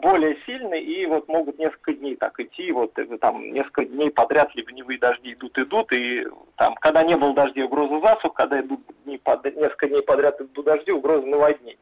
более 0.00 0.38
сильны 0.46 0.80
и 0.80 1.04
вот 1.04 1.28
могут 1.28 1.58
несколько 1.58 1.92
дней 1.92 2.16
так 2.16 2.38
идти, 2.40 2.72
вот 2.72 2.98
э, 2.98 3.04
там 3.18 3.52
несколько 3.52 3.84
дней 3.84 4.10
подряд 4.10 4.54
ливневые 4.54 4.98
дожди 4.98 5.34
идут, 5.34 5.58
идут, 5.58 5.92
и 5.92 6.26
там, 6.56 6.74
когда 6.76 7.02
не 7.02 7.16
было 7.16 7.34
дождей, 7.34 7.64
угроза 7.64 8.00
засух, 8.00 8.32
когда 8.34 8.60
идут 8.60 8.80
дни 9.04 9.18
под, 9.18 9.44
несколько 9.44 9.88
дней 9.88 10.02
подряд 10.02 10.40
идут 10.40 10.64
дожди, 10.64 10.90
угроза 10.90 11.26
наводнений. 11.26 11.78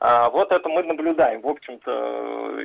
А, 0.00 0.30
вот 0.30 0.52
это 0.52 0.68
мы 0.68 0.82
наблюдаем, 0.84 1.40
в 1.40 1.48
общем-то, 1.48 2.60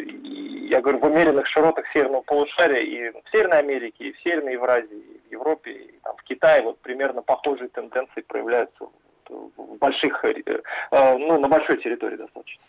я 0.70 0.82
говорю, 0.82 1.00
в 1.00 1.06
умеренных 1.06 1.48
широтах 1.48 1.86
северного 1.92 2.22
полушария 2.22 2.82
и 2.82 3.10
в 3.10 3.30
Северной 3.32 3.60
Америке, 3.60 4.10
и 4.10 4.14
в 4.14 4.22
Северной 4.22 4.54
Евразии, 4.54 4.98
и 4.98 5.30
в 5.30 5.32
Европе, 5.32 5.72
и 5.72 6.00
там, 6.04 6.16
в 6.16 6.24
Китае 6.24 6.62
вот 6.62 6.80
примерно 6.80 7.22
похожие 7.24 7.70
тенденции 7.70 8.22
проявляются 8.22 8.86
в 9.30 9.78
больших, 9.78 10.24
э, 10.26 10.44
э, 10.92 11.18
ну, 11.18 11.40
на 11.40 11.48
большой 11.48 11.78
территории 11.78 12.18
достаточно. 12.18 12.62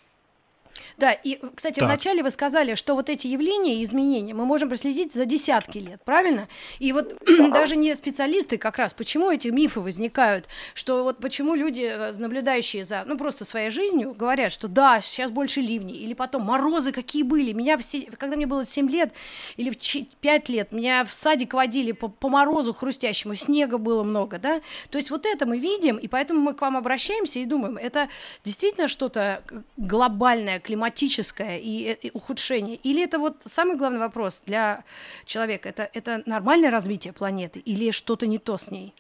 Да, 0.96 1.12
и, 1.12 1.40
кстати, 1.54 1.80
так. 1.80 1.88
вначале 1.88 2.22
вы 2.22 2.30
сказали, 2.30 2.74
что 2.74 2.94
вот 2.94 3.08
эти 3.08 3.26
явления 3.26 3.80
и 3.80 3.84
изменения 3.84 4.34
мы 4.34 4.44
можем 4.44 4.68
проследить 4.68 5.12
за 5.12 5.24
десятки 5.24 5.78
лет, 5.78 6.00
правильно? 6.04 6.48
И 6.78 6.92
вот 6.92 7.16
даже 7.52 7.76
не 7.76 7.94
специалисты 7.94 8.58
как 8.58 8.78
раз, 8.78 8.94
почему 8.94 9.30
эти 9.30 9.48
мифы 9.48 9.80
возникают, 9.80 10.46
что 10.74 11.04
вот 11.04 11.18
почему 11.18 11.54
люди, 11.54 11.82
э, 11.82 12.12
наблюдающие 12.12 12.84
за, 12.84 13.04
ну, 13.06 13.18
просто 13.18 13.44
своей 13.44 13.70
жизнью, 13.70 14.14
говорят, 14.16 14.52
что 14.52 14.68
да, 14.68 15.00
сейчас 15.00 15.30
больше 15.30 15.60
ливней, 15.60 15.96
или 15.96 16.14
потом 16.14 16.42
морозы 16.42 16.92
какие 16.92 17.22
были. 17.22 17.52
Меня, 17.52 17.76
все, 17.78 18.02
когда 18.18 18.36
мне 18.36 18.46
было 18.46 18.64
7 18.64 18.88
лет 18.88 19.12
или 19.56 19.70
в 19.70 20.16
5 20.20 20.48
лет, 20.48 20.72
меня 20.72 21.04
в 21.04 21.12
садик 21.12 21.54
водили 21.54 21.92
по, 21.92 22.08
по 22.08 22.28
морозу 22.28 22.72
хрустящему, 22.72 23.34
снега 23.34 23.78
было 23.78 24.02
много, 24.02 24.38
да? 24.38 24.60
То 24.90 24.98
есть 24.98 25.10
вот 25.10 25.26
это 25.26 25.46
мы 25.46 25.58
видим, 25.58 25.96
и 25.96 26.08
поэтому 26.08 26.40
мы 26.40 26.54
к 26.54 26.60
вам 26.60 26.76
обращаемся 26.76 27.38
и 27.38 27.44
думаем, 27.44 27.76
это 27.76 28.08
действительно 28.44 28.88
что-то 28.88 29.42
глобальное, 29.76 30.60
климатическое 30.60 30.83
и, 31.42 31.92
и 31.92 32.10
ухудшение? 32.12 32.76
Или 32.76 33.04
это 33.04 33.18
вот 33.18 33.36
самый 33.44 33.76
главный 33.76 33.98
вопрос 33.98 34.42
для 34.46 34.84
человека? 35.24 35.68
Это, 35.68 35.88
это 35.92 36.22
нормальное 36.26 36.70
развитие 36.70 37.12
планеты 37.12 37.60
или 37.60 37.90
что-то 37.90 38.26
не 38.26 38.38
то 38.38 38.56
с 38.56 38.70
ней? 38.70 38.94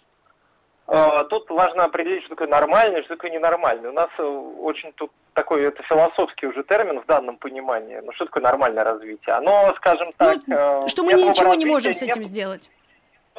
А, 0.86 1.24
тут 1.24 1.48
важно 1.48 1.84
определить, 1.84 2.24
что 2.24 2.30
такое 2.30 2.48
нормальное, 2.48 3.02
что 3.02 3.16
такое 3.16 3.30
ненормальное. 3.30 3.90
У 3.90 3.94
нас 3.94 4.10
э, 4.18 4.22
очень 4.22 4.92
тут 4.92 5.10
такой, 5.32 5.62
это 5.62 5.82
философский 5.84 6.46
уже 6.46 6.62
термин 6.62 7.00
в 7.00 7.06
данном 7.06 7.38
понимании. 7.38 8.00
Ну, 8.04 8.12
что 8.12 8.26
такое 8.26 8.42
нормальное 8.42 8.84
развитие? 8.84 9.34
Оно, 9.34 9.72
скажем 9.76 10.08
ну, 10.08 10.12
так... 10.16 10.38
Ну, 10.46 10.88
что 10.88 11.02
мы 11.02 11.14
ничего 11.14 11.54
не 11.54 11.64
можем 11.64 11.94
с 11.94 12.02
этим 12.02 12.22
нет... 12.22 12.28
сделать 12.28 12.70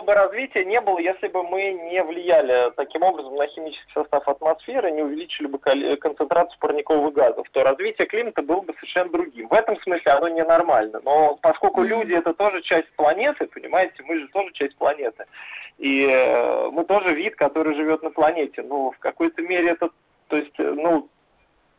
бы 0.04 0.14
развития 0.14 0.66
не 0.66 0.82
было, 0.82 1.00
если 1.00 1.28
бы 1.28 1.44
мы 1.44 1.72
не 1.72 2.04
влияли 2.04 2.72
таким 2.76 3.04
образом 3.04 3.36
на 3.36 3.48
химический 3.48 3.92
состав 3.94 4.28
атмосферы, 4.28 4.92
не 4.92 5.02
увеличили 5.02 5.48
бы 5.48 5.58
концентрацию 5.58 6.60
парниковых 6.60 7.14
газов, 7.14 7.48
то 7.52 7.64
развитие 7.64 8.08
климата 8.08 8.42
было 8.42 8.62
бы 8.62 8.74
совершенно 8.74 9.12
другим. 9.12 9.48
В 9.48 9.54
этом 9.54 9.80
смысле 9.82 10.12
оно 10.12 10.28
ненормально. 10.28 11.02
Но 11.04 11.38
поскольку 11.42 11.84
люди 11.84 12.14
это 12.14 12.34
тоже 12.34 12.62
часть 12.62 12.92
планеты, 12.96 13.48
понимаете, 13.48 14.04
мы 14.04 14.20
же 14.20 14.28
тоже 14.30 14.52
часть 14.54 14.76
планеты. 14.78 15.26
И 15.78 16.08
э, 16.10 16.70
мы 16.72 16.86
тоже 16.86 17.14
вид, 17.14 17.36
который 17.36 17.76
живет 17.76 18.02
на 18.04 18.10
планете. 18.10 18.64
Ну, 18.64 18.92
в 18.92 19.00
какой-то 19.00 19.42
мере 19.42 19.70
это, 19.72 19.90
то 20.28 20.38
есть, 20.38 20.54
э, 20.58 20.74
ну, 20.76 21.10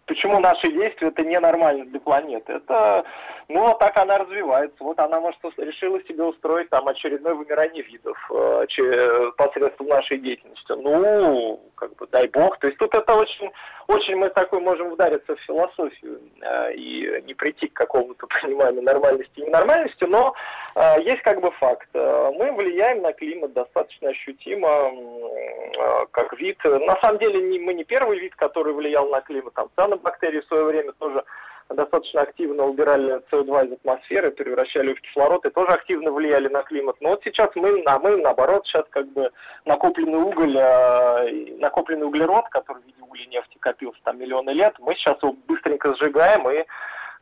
почему 0.06 0.40
наши 0.40 0.70
действия 0.70 1.08
это 1.08 1.22
ненормально 1.22 1.84
для 1.86 2.00
планеты. 2.00 2.54
Это, 2.54 3.04
ну, 3.48 3.60
вот 3.60 3.78
так 3.78 3.96
она 3.96 4.18
развивается. 4.18 4.76
Вот 4.80 4.98
она, 4.98 5.20
может, 5.20 5.38
решила 5.56 6.02
себе 6.04 6.24
устроить 6.24 6.68
там 6.70 6.88
очередное 6.88 7.34
вымирание 7.34 7.82
видов 7.82 8.18
э, 8.30 9.30
посредством 9.36 9.86
нашей 9.86 10.18
деятельности. 10.18 10.72
Ну, 10.72 11.60
как 11.76 11.94
бы, 11.94 12.08
дай 12.08 12.26
бог. 12.26 12.58
То 12.58 12.66
есть 12.66 12.78
тут 12.78 12.92
это 12.94 13.14
очень, 13.14 13.52
очень 13.86 14.16
мы 14.16 14.30
такой 14.30 14.60
можем 14.60 14.92
удариться 14.92 15.36
в 15.36 15.40
философию 15.40 16.20
э, 16.40 16.74
и 16.74 17.22
не 17.24 17.34
прийти 17.34 17.68
к 17.68 17.74
какому-то 17.74 18.26
пониманию 18.42 18.82
нормальности 18.82 19.38
и 19.38 19.46
ненормальности, 19.46 20.04
но 20.04 20.34
э, 20.74 21.02
есть 21.02 21.22
как 21.22 21.40
бы 21.40 21.52
факт. 21.52 21.88
Э, 21.94 22.32
мы 22.34 22.50
влияем 22.50 23.02
на 23.02 23.12
климат 23.12 23.52
достаточно 23.52 24.10
ощутимо, 24.10 24.68
э, 24.68 26.06
как 26.10 26.32
вид. 26.38 26.58
На 26.64 26.96
самом 27.00 27.18
деле 27.18 27.40
не, 27.40 27.60
мы 27.60 27.74
не 27.74 27.84
первый 27.84 28.18
вид, 28.18 28.34
который 28.34 28.72
влиял 28.72 29.08
на 29.08 29.20
климат. 29.20 29.54
Там 29.54 29.68
цианобактерии 29.76 30.40
в 30.40 30.46
свое 30.46 30.64
время 30.64 30.92
тоже 30.98 31.22
достаточно 31.68 32.22
активно 32.22 32.64
убирали 32.64 33.20
СО2 33.30 33.66
из 33.66 33.72
атмосферы, 33.72 34.30
превращали 34.30 34.94
в 34.94 35.00
кислород 35.00 35.44
и 35.44 35.50
тоже 35.50 35.68
активно 35.68 36.12
влияли 36.12 36.48
на 36.48 36.62
климат. 36.62 36.96
Но 37.00 37.10
вот 37.10 37.22
сейчас 37.24 37.50
мы, 37.54 37.82
а 37.86 37.98
мы 37.98 38.16
наоборот, 38.16 38.66
сейчас 38.66 38.84
как 38.90 39.06
бы 39.08 39.30
накопленный 39.64 40.18
уголь, 40.18 40.56
э, 40.56 41.56
накопленный 41.58 42.06
углерод, 42.06 42.48
который 42.50 42.82
в 42.82 42.86
виде 42.86 43.02
угля 43.02 43.26
нефти 43.26 43.58
копился 43.58 43.98
там 44.04 44.18
миллионы 44.18 44.50
лет, 44.50 44.74
мы 44.78 44.94
сейчас 44.94 45.20
его 45.22 45.34
быстренько 45.46 45.94
сжигаем 45.96 46.48
и 46.50 46.64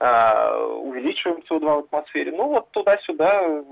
э, 0.00 0.64
увеличиваем 0.82 1.42
СО2 1.48 1.60
в 1.60 1.78
атмосфере. 1.86 2.32
Ну 2.32 2.48
вот 2.48 2.70
туда-сюда 2.72 3.62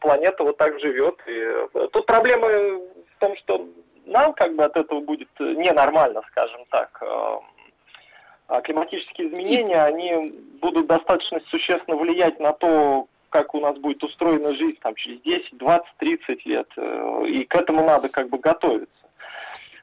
планета 0.00 0.42
вот 0.42 0.56
так 0.56 0.78
живет. 0.80 1.16
И 1.26 1.32
э, 1.74 1.88
тут 1.92 2.06
проблема 2.06 2.48
в 2.48 3.18
том, 3.18 3.36
что 3.36 3.66
нам 4.06 4.32
как 4.34 4.54
бы 4.54 4.64
от 4.64 4.76
этого 4.76 5.00
будет 5.00 5.28
ненормально, 5.38 6.22
скажем 6.30 6.64
так. 6.70 7.02
А 8.48 8.60
климатические 8.60 9.28
изменения, 9.28 9.82
они 9.82 10.32
будут 10.60 10.86
достаточно 10.86 11.40
существенно 11.48 11.96
влиять 11.96 12.38
на 12.38 12.52
то, 12.52 13.08
как 13.30 13.54
у 13.54 13.60
нас 13.60 13.76
будет 13.76 14.02
устроена 14.04 14.54
жизнь 14.54 14.78
там, 14.80 14.94
через 14.94 15.20
10, 15.22 15.58
20, 15.58 15.86
30 15.98 16.46
лет. 16.46 16.68
Э, 16.76 17.24
и 17.26 17.44
к 17.44 17.54
этому 17.54 17.84
надо 17.84 18.08
как 18.08 18.28
бы 18.28 18.38
готовиться. 18.38 19.05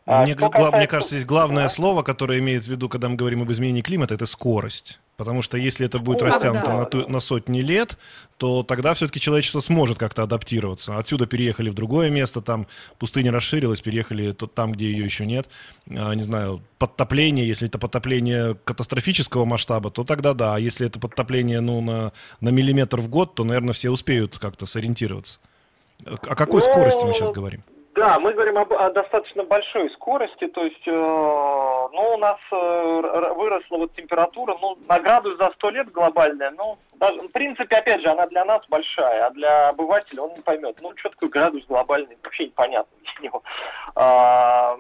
А 0.06 0.24
мне, 0.24 0.36
касается... 0.36 0.78
мне 0.78 0.88
кажется, 0.88 1.16
здесь 1.16 1.26
главное 1.26 1.64
да. 1.64 1.70
слово, 1.70 2.04
которое 2.04 2.40
имеет 2.40 2.64
в 2.64 2.68
виду, 2.68 2.90
когда 2.90 3.08
мы 3.08 3.16
говорим 3.16 3.42
об 3.42 3.52
изменении 3.52 3.82
климата, 3.82 4.14
это 4.14 4.26
скорость. 4.26 5.00
Потому 5.16 5.42
что 5.42 5.58
если 5.58 5.86
это 5.86 6.00
будет 6.00 6.22
растянуто 6.24 6.66
да, 6.66 6.74
на, 6.74 6.86
да. 6.86 7.08
на 7.08 7.20
сотни 7.20 7.62
лет, 7.62 7.98
то 8.38 8.64
тогда 8.64 8.94
все-таки 8.96 9.20
человечество 9.20 9.60
сможет 9.60 9.98
как-то 9.98 10.24
адаптироваться. 10.24 10.98
Отсюда 10.98 11.28
переехали 11.28 11.70
в 11.70 11.76
другое 11.76 12.10
место, 12.10 12.42
там 12.42 12.68
пустыня 12.98 13.32
расширилась, 13.32 13.80
переехали 13.80 14.32
там, 14.32 14.74
где 14.74 14.88
ее 14.92 15.06
еще 15.06 15.26
нет. 15.26 15.48
А, 15.90 16.14
не 16.16 16.24
знаю, 16.24 16.62
подтопление, 16.80 17.48
если 17.48 17.70
это 17.70 17.78
подтопление 17.78 18.56
катастрофического 18.56 19.46
масштаба, 19.46 19.92
то 19.92 20.04
тогда 20.04 20.34
да. 20.34 20.56
А 20.56 20.60
если 20.60 20.88
это 20.88 21.00
подтопление 21.00 21.62
ну, 21.62 21.80
на, 21.80 22.12
на 22.42 22.50
миллиметр 22.50 23.00
в 23.00 23.08
год, 23.08 23.36
то, 23.36 23.44
наверное, 23.44 23.74
все 23.74 23.90
успеют 23.92 24.38
как-то 24.40 24.66
сориентироваться. 24.66 25.40
О 26.06 26.36
какой 26.36 26.62
Но... 26.62 26.68
скорости 26.68 27.06
мы 27.06 27.14
сейчас 27.14 27.32
говорим? 27.32 27.64
Да, 27.96 28.18
мы 28.18 28.34
говорим 28.34 28.58
об, 28.58 28.74
о 28.74 28.90
достаточно 28.90 29.44
большой 29.44 29.88
скорости, 29.92 30.48
то 30.48 30.64
есть, 30.64 30.88
э, 30.88 30.92
ну, 30.92 32.14
у 32.16 32.18
нас 32.18 32.40
э, 32.52 33.34
выросла 33.36 33.78
вот 33.78 33.94
температура, 33.94 34.58
ну, 34.60 34.80
на 34.88 35.00
градус 35.00 35.38
за 35.38 35.52
сто 35.52 35.70
лет 35.70 35.92
глобальная, 35.92 36.50
ну, 36.58 36.80
даже, 36.96 37.20
в 37.22 37.32
принципе, 37.32 37.76
опять 37.76 38.02
же, 38.02 38.08
она 38.08 38.26
для 38.26 38.46
нас 38.46 38.62
большая, 38.68 39.28
а 39.28 39.30
для 39.30 39.70
обывателя 39.70 40.24
он 40.24 40.34
не 40.34 40.42
поймет. 40.42 40.78
Ну, 40.82 40.92
что 40.98 41.10
такое 41.10 41.30
градус 41.30 41.64
глобальный, 41.68 42.18
вообще 42.24 42.46
непонятно 42.46 42.98
для 43.04 43.30
него. 43.30 43.44
А, 43.94 44.76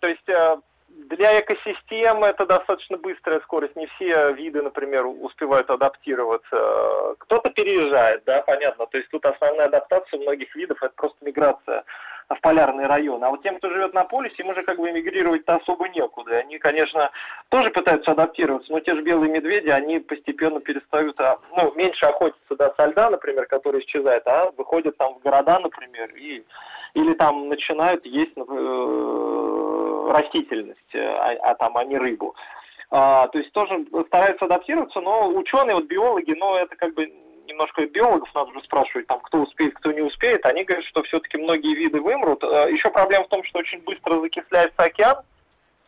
то 0.00 0.08
есть, 0.08 0.28
э, 0.28 0.56
для 0.88 1.40
экосистемы 1.40 2.26
это 2.26 2.44
достаточно 2.44 2.98
быстрая 2.98 3.40
скорость. 3.40 3.76
Не 3.76 3.86
все 3.86 4.32
виды, 4.34 4.60
например, 4.60 5.06
успевают 5.06 5.70
адаптироваться. 5.70 7.14
Кто-то 7.18 7.48
переезжает, 7.50 8.24
да, 8.24 8.42
понятно. 8.42 8.86
То 8.86 8.98
есть 8.98 9.08
тут 9.10 9.24
основная 9.24 9.66
адаптация 9.66 10.20
многих 10.20 10.54
видов 10.54 10.82
это 10.82 10.92
просто 10.94 11.16
миграция 11.24 11.84
в 12.34 12.40
полярный 12.40 12.86
район. 12.86 13.22
А 13.24 13.30
вот 13.30 13.42
тем, 13.42 13.58
кто 13.58 13.70
живет 13.70 13.94
на 13.94 14.04
полюсе, 14.04 14.36
им 14.38 14.48
уже 14.48 14.62
как 14.62 14.78
бы 14.78 14.90
эмигрировать-то 14.90 15.56
особо 15.56 15.88
некуда. 15.88 16.38
Они, 16.38 16.58
конечно, 16.58 17.10
тоже 17.48 17.70
пытаются 17.70 18.12
адаптироваться, 18.12 18.72
но 18.72 18.80
те 18.80 18.94
же 18.94 19.02
белые 19.02 19.30
медведи, 19.30 19.68
они 19.68 19.98
постепенно 19.98 20.60
перестают, 20.60 21.20
а, 21.20 21.38
ну, 21.56 21.72
меньше 21.74 22.06
охотиться 22.06 22.56
до 22.56 22.72
со 22.76 22.86
льда, 22.86 23.10
например, 23.10 23.46
который 23.46 23.80
исчезает, 23.80 24.26
а 24.26 24.50
выходят 24.56 24.96
там 24.96 25.14
в 25.14 25.22
города, 25.22 25.58
например, 25.58 26.14
и 26.14 26.44
или 26.94 27.14
там 27.14 27.48
начинают 27.48 28.04
есть 28.04 28.36
э, 28.36 30.08
растительность, 30.10 30.94
а, 30.94 31.32
а 31.42 31.54
там, 31.54 31.74
не 31.88 31.96
рыбу. 31.96 32.34
А, 32.90 33.28
то 33.28 33.38
есть 33.38 33.50
тоже 33.52 33.86
стараются 34.08 34.44
адаптироваться, 34.44 35.00
но 35.00 35.28
ученые, 35.28 35.74
вот 35.74 35.86
биологи, 35.86 36.32
но 36.32 36.58
это 36.58 36.76
как 36.76 36.92
бы 36.92 37.10
немножко 37.52 37.86
биологов 37.86 38.28
надо 38.34 38.50
уже 38.50 38.60
спрашивать, 38.62 39.06
там, 39.06 39.20
кто 39.20 39.42
успеет, 39.42 39.74
кто 39.74 39.92
не 39.92 40.00
успеет, 40.00 40.44
они 40.46 40.64
говорят, 40.64 40.84
что 40.86 41.02
все-таки 41.04 41.38
многие 41.38 41.74
виды 41.74 42.00
вымрут. 42.00 42.42
А, 42.42 42.68
Еще 42.68 42.90
проблема 42.90 43.24
в 43.24 43.28
том, 43.28 43.44
что 43.44 43.60
очень 43.60 43.80
быстро 43.80 44.20
закисляется 44.20 44.82
океан, 44.82 45.16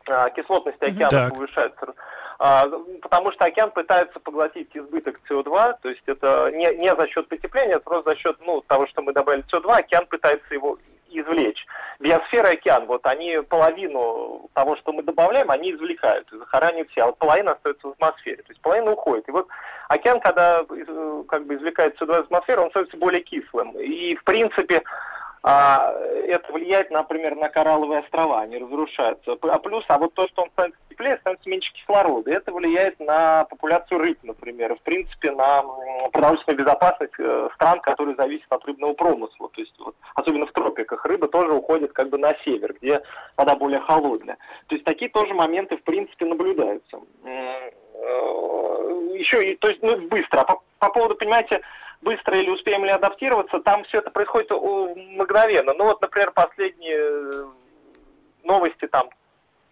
а, 0.06 0.30
кислотность 0.30 0.83
океана 0.83 1.11
так. 1.11 1.33
повышается, 1.33 1.94
а, 2.38 2.68
потому 3.02 3.33
что 3.33 3.44
океан 3.44 3.71
пытается 3.71 4.21
поглотить 4.21 4.68
избыток 4.75 5.21
СО2, 5.28 5.78
то 5.83 5.88
есть 5.88 6.02
это 6.06 6.50
не, 6.52 6.75
не 6.76 6.94
за 6.94 7.09
счет 7.09 7.28
потепления, 7.28 7.75
это 7.75 7.85
просто 7.85 8.11
за 8.11 8.16
счет 8.16 8.37
ну, 8.40 8.61
того, 8.62 8.87
что 8.87 9.02
мы 9.02 9.12
добавили 9.12 9.44
СО2, 9.44 9.73
океан 9.73 10.06
пытается 10.06 10.54
его 10.54 10.78
извлечь. 11.11 11.64
Биосфера 12.00 12.50
и 12.50 12.54
океан, 12.54 12.87
вот 12.87 13.06
они 13.06 13.38
половину 13.49 14.50
того, 14.52 14.76
что 14.76 14.92
мы 14.92 15.02
добавляем, 15.02 15.50
они 15.50 15.73
извлекают, 15.73 16.28
захоранивают 16.30 16.90
все, 16.90 17.02
а 17.02 17.06
вот 17.06 17.18
половина 17.18 17.52
остается 17.52 17.88
в 17.88 17.92
атмосфере, 17.92 18.42
то 18.42 18.50
есть 18.50 18.61
половина 18.61 18.92
уходит. 18.92 19.28
И 19.28 19.33
вот 19.33 19.49
океан, 19.88 20.20
когда 20.20 20.64
э, 20.68 21.22
как 21.28 21.46
бы 21.46 21.56
извлекает 21.56 22.00
СО2 22.00 22.20
из 22.20 22.24
атмосферы, 22.24 22.62
он 22.62 22.70
становится 22.70 22.96
более 22.96 23.22
кислым. 23.22 23.78
И, 23.78 24.14
в 24.16 24.24
принципе, 24.24 24.82
а, 25.46 25.92
это 26.26 26.50
влияет, 26.54 26.90
например, 26.90 27.36
на 27.36 27.50
коралловые 27.50 28.00
острова, 28.00 28.40
они 28.40 28.56
разрушаются. 28.56 29.36
А 29.42 29.58
плюс, 29.58 29.84
а 29.88 29.98
вот 29.98 30.14
то, 30.14 30.26
что 30.28 30.42
он 30.42 30.50
становится 30.50 30.80
теплее, 30.88 31.18
становится 31.18 31.50
меньше 31.50 31.70
кислорода. 31.74 32.30
Это 32.30 32.50
влияет 32.50 32.98
на 32.98 33.44
популяцию 33.44 33.98
рыб, 33.98 34.18
например, 34.22 34.74
в 34.74 34.80
принципе, 34.80 35.32
на 35.32 35.62
продовольственную 36.14 36.64
безопасность 36.64 37.12
э, 37.18 37.48
стран, 37.56 37.80
которые 37.80 38.16
зависят 38.16 38.46
от 38.48 38.64
рыбного 38.64 38.94
промысла. 38.94 39.50
То 39.52 39.60
есть, 39.60 39.74
вот, 39.80 39.94
особенно 40.14 40.46
в 40.46 40.52
тропиках, 40.52 41.04
рыба 41.04 41.28
тоже 41.28 41.52
уходит 41.52 41.92
как 41.92 42.08
бы 42.08 42.16
на 42.16 42.34
север, 42.42 42.74
где 42.80 43.02
вода 43.36 43.54
более 43.54 43.80
холодная. 43.80 44.38
То 44.68 44.76
есть, 44.76 44.86
такие 44.86 45.10
тоже 45.10 45.34
моменты, 45.34 45.76
в 45.76 45.82
принципе, 45.82 46.24
наблюдаются. 46.24 47.00
Э, 49.25 49.43
Еще, 49.43 49.57
то 49.57 49.69
есть, 49.69 49.83
ну, 49.83 49.97
быстро. 50.09 50.40
А 50.40 50.45
по, 50.45 50.62
по 50.78 50.90
поводу, 50.90 51.16
понимаете, 51.16 51.61
быстро 52.02 52.38
или 52.38 52.50
успеем 52.50 52.85
ли 52.85 52.90
адаптироваться, 52.90 53.61
там 53.61 53.85
все 53.85 53.99
это 53.99 54.11
происходит 54.11 54.50
мгновенно. 54.50 55.73
Ну 55.75 55.85
вот, 55.85 56.00
например, 56.00 56.33
последние 56.33 56.99
э, 56.99 57.45
новости 58.45 58.87
там 58.87 59.09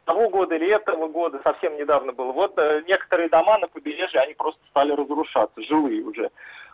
того 0.04 0.28
года 0.30 0.56
или 0.56 0.68
этого 0.68 1.08
года, 1.08 1.40
совсем 1.44 1.76
недавно 1.76 2.12
было. 2.12 2.32
Вот 2.32 2.54
э, 2.56 2.82
некоторые 2.88 3.28
дома 3.28 3.58
на 3.58 3.68
побережье, 3.68 4.20
они 4.20 4.34
просто 4.34 4.60
стали 4.70 4.92
разрушаться, 4.92 5.62
жилые 5.62 6.02
уже. 6.02 6.30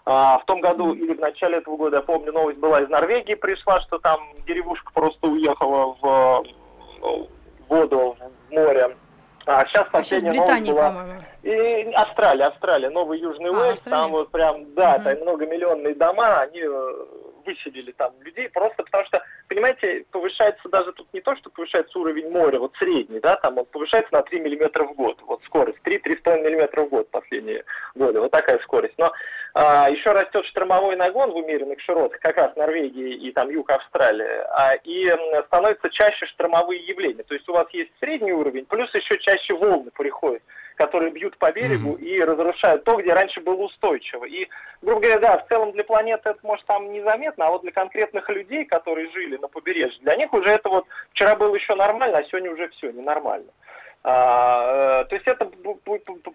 А, 0.07 0.39
в 0.39 0.47
том 0.47 0.61
году 0.61 0.95
или 0.95 1.13
в 1.13 1.21
начале 1.21 1.59
этого 1.59 1.77
года, 1.77 1.97
я 1.97 2.03
помню, 2.03 2.33
новость 2.33 2.59
была 2.59 2.81
из 2.81 2.89
Норвегии 2.89 3.35
пришла, 3.35 3.81
что 3.83 3.99
там 3.99 4.21
деревушка 4.47 4.91
просто 4.93 5.27
уехала 5.27 5.97
в, 6.01 6.45
в 7.01 7.29
воду, 7.69 8.17
в 8.49 8.53
море. 8.53 8.97
А 9.51 9.65
сейчас 9.65 9.87
а 9.87 9.91
последняя 9.91 10.35
сейчас 10.35 10.47
Британия, 10.47 10.75
новость 10.75 11.25
была... 11.43 11.53
И 11.55 11.93
Австралия, 11.95 12.45
Австралия, 12.45 12.91
Новый 12.91 13.19
Южный 13.19 13.49
а, 13.49 13.53
Уэльс, 13.53 13.81
там 13.81 14.11
вот 14.11 14.31
прям, 14.31 14.75
да, 14.75 14.97
угу. 14.97 15.05
там 15.05 15.19
многомиллионные 15.21 15.95
дома, 15.95 16.41
они 16.41 16.61
э, 16.61 17.07
выселили 17.47 17.93
там 17.93 18.13
людей 18.21 18.51
просто 18.51 18.83
потому 18.83 19.07
что, 19.07 19.23
понимаете, 19.49 20.05
повышается 20.11 20.69
даже 20.69 20.93
тут 20.93 21.09
не 21.15 21.23
то, 21.23 21.35
что 21.37 21.49
повышается 21.49 21.99
уровень 21.99 22.31
моря, 22.31 22.59
вот 22.59 22.75
средний, 22.79 23.21
да, 23.21 23.37
там 23.37 23.57
он 23.57 23.65
повышается 23.65 24.13
на 24.13 24.21
3 24.21 24.39
миллиметра 24.41 24.85
в 24.85 24.95
год, 24.95 25.19
вот 25.27 25.43
скорость, 25.45 25.79
3-3,5 25.83 26.45
миллиметра 26.45 26.83
в 26.83 26.91
год 26.91 27.11
последние 27.11 27.65
годы, 27.95 28.21
вот 28.21 28.31
такая 28.31 28.59
скорость. 28.59 28.99
Но 28.99 29.13
а, 29.61 29.91
еще 29.91 30.13
растет 30.13 30.47
штормовой 30.47 30.95
нагон 30.95 31.33
в 31.33 31.37
умеренных 31.37 31.81
широтах, 31.81 32.21
как 32.21 32.37
раз 32.37 32.55
Норвегии 32.55 33.15
и 33.15 33.33
там 33.33 33.51
юг 33.51 33.69
Австралии, 33.71 34.45
а, 34.53 34.75
и 34.85 35.13
становятся 35.47 35.91
чаще 35.91 36.27
штормовые 36.27 36.81
явления. 36.87 37.25
То 37.25 37.35
есть 37.35 37.49
у 37.49 37.55
вас 37.55 37.67
есть 37.73 37.91
средний 37.99 38.33
уровень, 38.33 38.67
плюс 38.67 38.95
еще 38.95 39.19
чаще 39.19 39.55
волны 39.55 39.91
приходят 39.91 40.43
которые 40.77 41.11
бьют 41.11 41.37
по 41.39 41.51
берегу 41.51 41.97
mm-hmm. 41.97 42.05
и 42.05 42.23
разрушают 42.23 42.85
то, 42.85 42.97
где 42.99 43.13
раньше 43.13 43.41
было 43.41 43.63
устойчиво. 43.63 44.25
И, 44.27 44.47
грубо 44.81 45.01
говоря, 45.01 45.19
да, 45.19 45.39
в 45.39 45.49
целом 45.49 45.73
для 45.73 45.83
планеты 45.83 46.31
это 46.31 46.39
может 46.45 46.65
там 46.67 46.93
незаметно, 46.93 47.47
а 47.49 47.51
вот 47.51 47.63
для 47.63 47.73
конкретных 47.73 48.29
людей, 48.31 48.65
которые 48.65 49.11
жили 49.11 49.39
на 49.39 49.49
побережье, 49.49 49.99
для 50.03 50.15
них 50.15 50.33
уже 50.33 50.51
это 50.51 50.69
вот 50.69 50.87
вчера 51.11 51.35
было 51.35 51.53
еще 51.57 51.75
нормально, 51.75 52.19
а 52.19 52.25
сегодня 52.25 52.53
уже 52.53 52.69
все 52.69 52.93
ненормально. 52.93 53.51
То 54.03 55.09
есть 55.11 55.27
это 55.27 55.51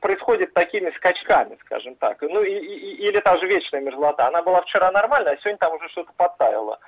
происходит 0.02 0.54
такими 0.54 0.92
скачками, 0.92 1.58
скажем 1.62 1.96
так. 1.96 2.22
Ну 2.22 2.44
и, 2.44 2.52
и, 2.52 3.08
или 3.08 3.20
та 3.20 3.38
же 3.38 3.48
вечная 3.48 3.82
мерзлота. 3.82 4.28
Она 4.28 4.42
была 4.42 4.62
вчера 4.62 4.92
нормальная, 4.92 5.34
а 5.34 5.38
сегодня 5.38 5.58
там 5.58 5.74
уже 5.74 5.88
что-то 5.90 6.12
подтаяло. 6.18 6.80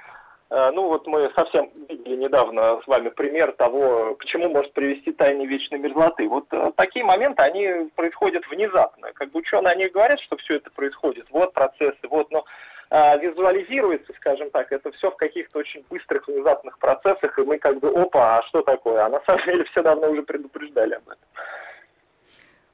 Э, 0.49 0.71
ну 0.73 0.87
вот 0.87 1.07
мы 1.07 1.31
совсем 1.35 1.69
видели 1.89 2.15
недавно 2.15 2.79
с 2.83 2.87
вами 2.87 3.09
пример 3.09 3.51
того, 3.53 4.15
к 4.15 4.25
чему 4.25 4.49
может 4.49 4.73
привести 4.73 5.11
тайне 5.11 5.45
вечной 5.45 5.79
мерзлоты. 5.79 6.27
Вот 6.27 6.45
э, 6.51 6.71
такие 6.75 7.03
моменты, 7.03 7.41
они 7.41 7.89
происходят 7.95 8.47
внезапно. 8.49 9.11
Как 9.13 9.31
бы 9.31 9.39
ученые, 9.39 9.71
они 9.71 9.87
говорят, 9.87 10.19
что 10.21 10.37
все 10.37 10.55
это 10.55 10.69
происходит, 10.71 11.25
вот 11.31 11.53
процессы, 11.53 12.07
вот, 12.09 12.31
но 12.31 12.45
а, 12.89 13.17
визуализируется, 13.17 14.13
скажем 14.17 14.49
так, 14.51 14.71
это 14.71 14.91
все 14.91 15.11
в 15.11 15.15
каких-то 15.15 15.59
очень 15.59 15.85
быстрых, 15.89 16.27
внезапных 16.27 16.77
процессах, 16.79 17.37
и 17.39 17.43
мы 17.43 17.57
как 17.57 17.79
бы, 17.79 17.89
опа, 17.89 18.37
а 18.37 18.43
что 18.43 18.61
такое? 18.61 19.03
А 19.03 19.09
на 19.09 19.21
самом 19.25 19.43
деле 19.45 19.63
все 19.65 19.81
давно 19.81 20.09
уже 20.09 20.23
предупреждали 20.23 20.93
об 20.93 21.03
этом. 21.09 21.27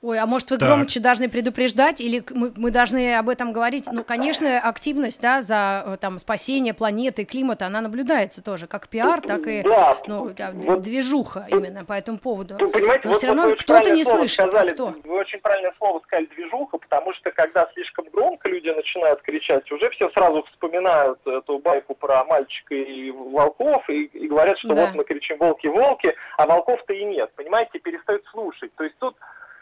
Ой, 0.03 0.17
а 0.17 0.25
может 0.25 0.49
вы 0.49 0.57
так. 0.57 0.67
громче 0.67 0.99
должны 0.99 1.29
предупреждать, 1.29 2.01
или 2.01 2.23
мы, 2.31 2.51
мы 2.55 2.71
должны 2.71 3.15
об 3.15 3.29
этом 3.29 3.53
говорить? 3.53 3.85
Ну, 3.91 4.03
конечно, 4.03 4.59
активность, 4.59 5.21
да, 5.21 5.43
за 5.43 5.83
э, 5.85 5.97
там 6.01 6.17
спасение 6.17 6.73
планеты, 6.73 7.23
климата, 7.23 7.67
она 7.67 7.81
наблюдается 7.81 8.43
тоже, 8.43 8.65
как 8.65 8.87
пиар, 8.87 9.21
так 9.21 9.45
и 9.45 9.61
да, 9.61 9.97
ну, 10.07 10.31
да, 10.35 10.51
вот, 10.53 10.81
движуха 10.81 11.45
именно 11.49 11.85
по 11.85 11.93
этому 11.93 12.17
поводу. 12.17 12.57
Вы 12.59 12.69
понимаете, 12.69 13.01
Но 13.03 13.09
вот, 13.11 13.17
все 13.19 13.27
равно 13.27 13.43
вот 13.49 13.61
кто-то 13.61 13.91
не 13.91 14.03
слышит. 14.03 14.33
Сказали, 14.33 14.71
кто? 14.71 14.95
Вы 15.03 15.19
очень 15.19 15.39
правильное 15.39 15.73
слово 15.77 15.99
сказали, 15.99 16.25
движуха, 16.25 16.79
потому 16.79 17.13
что 17.13 17.29
когда 17.29 17.69
слишком 17.73 18.05
громко 18.11 18.49
люди 18.49 18.69
начинают 18.69 19.21
кричать, 19.21 19.71
уже 19.71 19.87
все 19.91 20.09
сразу 20.09 20.43
вспоминают 20.51 21.19
эту 21.27 21.59
байку 21.59 21.93
про 21.93 22.23
мальчика 22.25 22.73
и 22.73 23.11
волков, 23.11 23.87
и, 23.87 24.05
и 24.05 24.27
говорят, 24.27 24.57
что 24.57 24.69
да. 24.69 24.87
вот 24.87 24.95
мы 24.95 25.03
кричим 25.03 25.37
волки-волки, 25.37 26.15
а 26.37 26.47
волков-то 26.47 26.91
и 26.91 27.03
нет, 27.03 27.31
понимаете, 27.35 27.77
перестают 27.77 28.25
слушать. 28.31 28.73
То 28.75 28.83
есть 28.83 28.95
тут 28.97 29.15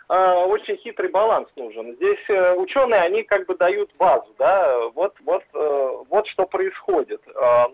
очень 0.09 0.77
хитрый 0.77 1.09
баланс 1.09 1.47
нужен. 1.55 1.93
Здесь 1.95 2.29
э, 2.29 2.55
ученые, 2.55 3.01
они 3.01 3.21
как 3.21 3.45
бы 3.45 3.55
дают 3.55 3.91
базу, 3.97 4.33
да, 4.39 4.87
вот, 4.95 5.15
вот, 5.23 5.43
э, 5.53 5.89
вот 6.09 6.27
что 6.27 6.47
происходит. 6.47 7.21
Э, 7.27 7.65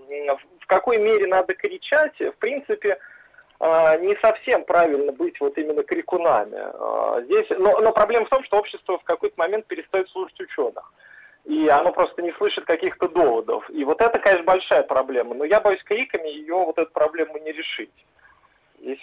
в 0.60 0.68
какой 0.68 0.98
мере 0.98 1.28
надо 1.28 1.54
кричать, 1.54 2.20
в 2.20 2.34
принципе, 2.34 2.98
э, 3.60 4.00
не 4.02 4.18
совсем 4.18 4.66
правильно 4.66 5.14
быть 5.14 5.40
вот 5.40 5.58
именно 5.58 5.84
крикунами. 5.84 6.58
Э, 6.58 7.24
здесь, 7.24 7.48
но, 7.58 7.80
но 7.80 7.94
проблема 7.94 8.26
в 8.26 8.30
том, 8.30 8.44
что 8.44 8.58
общество 8.58 8.98
в 8.98 9.04
какой-то 9.04 9.40
момент 9.40 9.66
перестает 9.68 10.10
слушать 10.10 10.42
ученых. 10.42 10.92
И 11.46 11.70
оно 11.70 11.94
просто 11.94 12.22
не 12.22 12.34
слышит 12.34 12.66
каких-то 12.66 13.08
доводов. 13.08 13.70
И 13.70 13.86
вот 13.86 14.02
это, 14.02 14.20
конечно, 14.20 14.44
большая 14.44 14.84
проблема. 14.84 15.36
Но 15.36 15.46
я 15.46 15.62
боюсь, 15.62 15.84
криками 15.84 16.28
ее 16.28 16.56
вот 16.56 16.78
эту 16.80 16.92
проблему 16.92 17.38
не 17.38 17.52
решить. 17.52 17.94
Здесь 18.86 19.00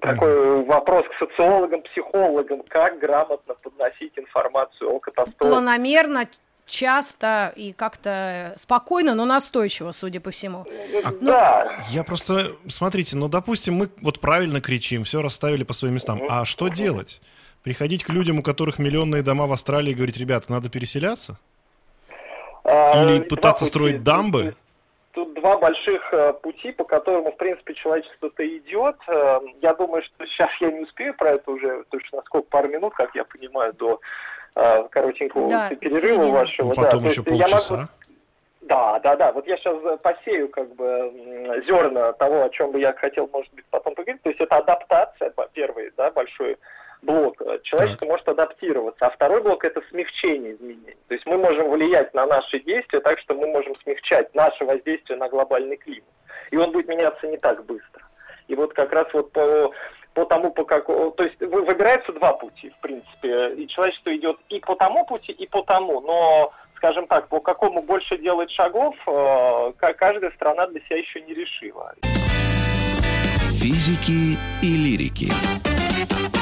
такой 0.00 0.64
вопрос 0.64 1.04
к 1.06 1.18
социологам, 1.24 1.82
психологам, 1.82 2.62
как 2.66 2.98
грамотно 2.98 3.54
подносить 3.54 4.18
информацию 4.18 4.90
о 4.90 4.98
катастрофе. 4.98 5.38
Планомерно, 5.38 6.26
часто 6.66 7.52
и 7.54 7.72
как-то 7.72 8.54
спокойно, 8.56 9.14
но 9.14 9.24
настойчиво, 9.24 9.92
судя 9.92 10.18
по 10.18 10.32
всему. 10.32 10.66
А, 11.04 11.12
да. 11.20 11.84
Я 11.90 12.02
просто, 12.02 12.56
смотрите, 12.66 13.16
ну, 13.16 13.28
допустим, 13.28 13.74
мы 13.74 13.88
вот 14.02 14.18
правильно 14.18 14.60
кричим, 14.60 15.04
все 15.04 15.22
расставили 15.22 15.62
по 15.62 15.74
своим 15.74 15.94
местам. 15.94 16.20
А 16.28 16.44
что 16.44 16.66
делать? 16.66 17.20
Приходить 17.62 18.02
к 18.02 18.08
людям, 18.08 18.40
у 18.40 18.42
которых 18.42 18.80
миллионные 18.80 19.22
дома 19.22 19.46
в 19.46 19.52
Австралии, 19.52 19.92
и 19.92 19.94
говорить, 19.94 20.16
ребята, 20.16 20.50
надо 20.50 20.70
переселяться? 20.70 21.38
А, 22.64 23.04
Или 23.04 23.20
пытаться 23.20 23.64
строить 23.64 24.02
дамбы? 24.02 24.56
Тут 25.18 25.34
два 25.34 25.58
больших 25.58 26.12
э, 26.12 26.32
пути, 26.34 26.70
по 26.70 26.84
которым, 26.84 27.32
в 27.32 27.36
принципе, 27.36 27.74
человечество-то 27.74 28.46
идет. 28.56 28.96
Э, 29.08 29.40
я 29.60 29.74
думаю, 29.74 30.02
что 30.04 30.24
сейчас 30.26 30.48
я 30.60 30.70
не 30.70 30.80
успею 30.80 31.12
про 31.14 31.30
это 31.30 31.50
уже 31.50 31.84
точно 31.90 32.22
сколько, 32.24 32.48
пару 32.48 32.68
минут, 32.68 32.94
как 32.94 33.12
я 33.16 33.24
понимаю, 33.24 33.72
до 33.72 34.00
э, 34.54 34.84
коротенького 34.90 35.48
да, 35.48 35.70
перерыва 35.70 36.00
середина. 36.00 36.32
вашего. 36.32 36.68
Ну, 36.68 36.74
потом 36.74 37.02
да, 37.02 37.08
еще 37.08 37.22
полчаса. 37.24 37.74
Я 37.74 37.80
могу... 37.80 37.92
Да, 38.60 39.00
да, 39.00 39.16
да. 39.16 39.32
Вот 39.32 39.48
я 39.48 39.56
сейчас 39.56 39.76
посею 40.02 40.48
как 40.50 40.72
бы 40.76 41.64
зерна 41.66 42.12
того, 42.12 42.44
о 42.44 42.50
чем 42.50 42.70
бы 42.70 42.78
я 42.78 42.92
хотел, 42.92 43.28
может 43.32 43.52
быть, 43.54 43.64
потом 43.70 43.96
поговорить. 43.96 44.22
То 44.22 44.28
есть 44.28 44.40
это 44.40 44.58
адаптация, 44.58 45.32
первый, 45.52 45.90
да, 45.96 46.12
большой 46.12 46.58
блок. 47.08 47.42
Человечество 47.62 48.06
так. 48.06 48.08
может 48.08 48.28
адаптироваться. 48.28 49.06
А 49.06 49.10
второй 49.10 49.42
блок 49.42 49.64
это 49.64 49.82
смягчение 49.90 50.54
изменений. 50.54 50.96
То 51.08 51.14
есть 51.14 51.26
мы 51.26 51.38
можем 51.38 51.70
влиять 51.70 52.12
на 52.14 52.26
наши 52.26 52.60
действия 52.60 53.00
так, 53.00 53.18
что 53.18 53.34
мы 53.34 53.46
можем 53.48 53.74
смягчать 53.82 54.34
наше 54.34 54.64
воздействие 54.64 55.18
на 55.18 55.28
глобальный 55.28 55.76
климат. 55.76 56.04
И 56.50 56.56
он 56.56 56.70
будет 56.70 56.88
меняться 56.88 57.26
не 57.26 57.38
так 57.38 57.64
быстро. 57.64 58.02
И 58.46 58.54
вот 58.54 58.74
как 58.74 58.92
раз 58.92 59.06
вот 59.12 59.32
по, 59.32 59.72
по 60.14 60.24
тому, 60.24 60.50
по 60.52 60.64
какому... 60.64 61.10
То 61.12 61.24
есть 61.24 61.40
выбираются 61.40 62.12
два 62.12 62.34
пути, 62.34 62.70
в 62.70 62.80
принципе. 62.80 63.54
И 63.54 63.66
человечество 63.68 64.14
идет 64.14 64.36
и 64.50 64.60
по 64.60 64.74
тому 64.76 65.06
пути, 65.06 65.32
и 65.32 65.46
по 65.46 65.62
тому. 65.62 66.00
Но 66.00 66.52
скажем 66.76 67.06
так, 67.06 67.28
по 67.28 67.40
какому 67.40 67.82
больше 67.82 68.18
делать 68.18 68.50
шагов, 68.50 68.94
э, 69.06 69.72
каждая 69.96 70.30
страна 70.32 70.66
для 70.68 70.80
себя 70.82 70.98
еще 70.98 71.20
не 71.22 71.34
решила. 71.34 71.94
Физики 73.60 74.38
и 74.62 74.76
лирики. 74.76 76.37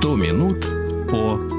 100 0.00 0.14
минут 0.14 0.64
о 1.12 1.57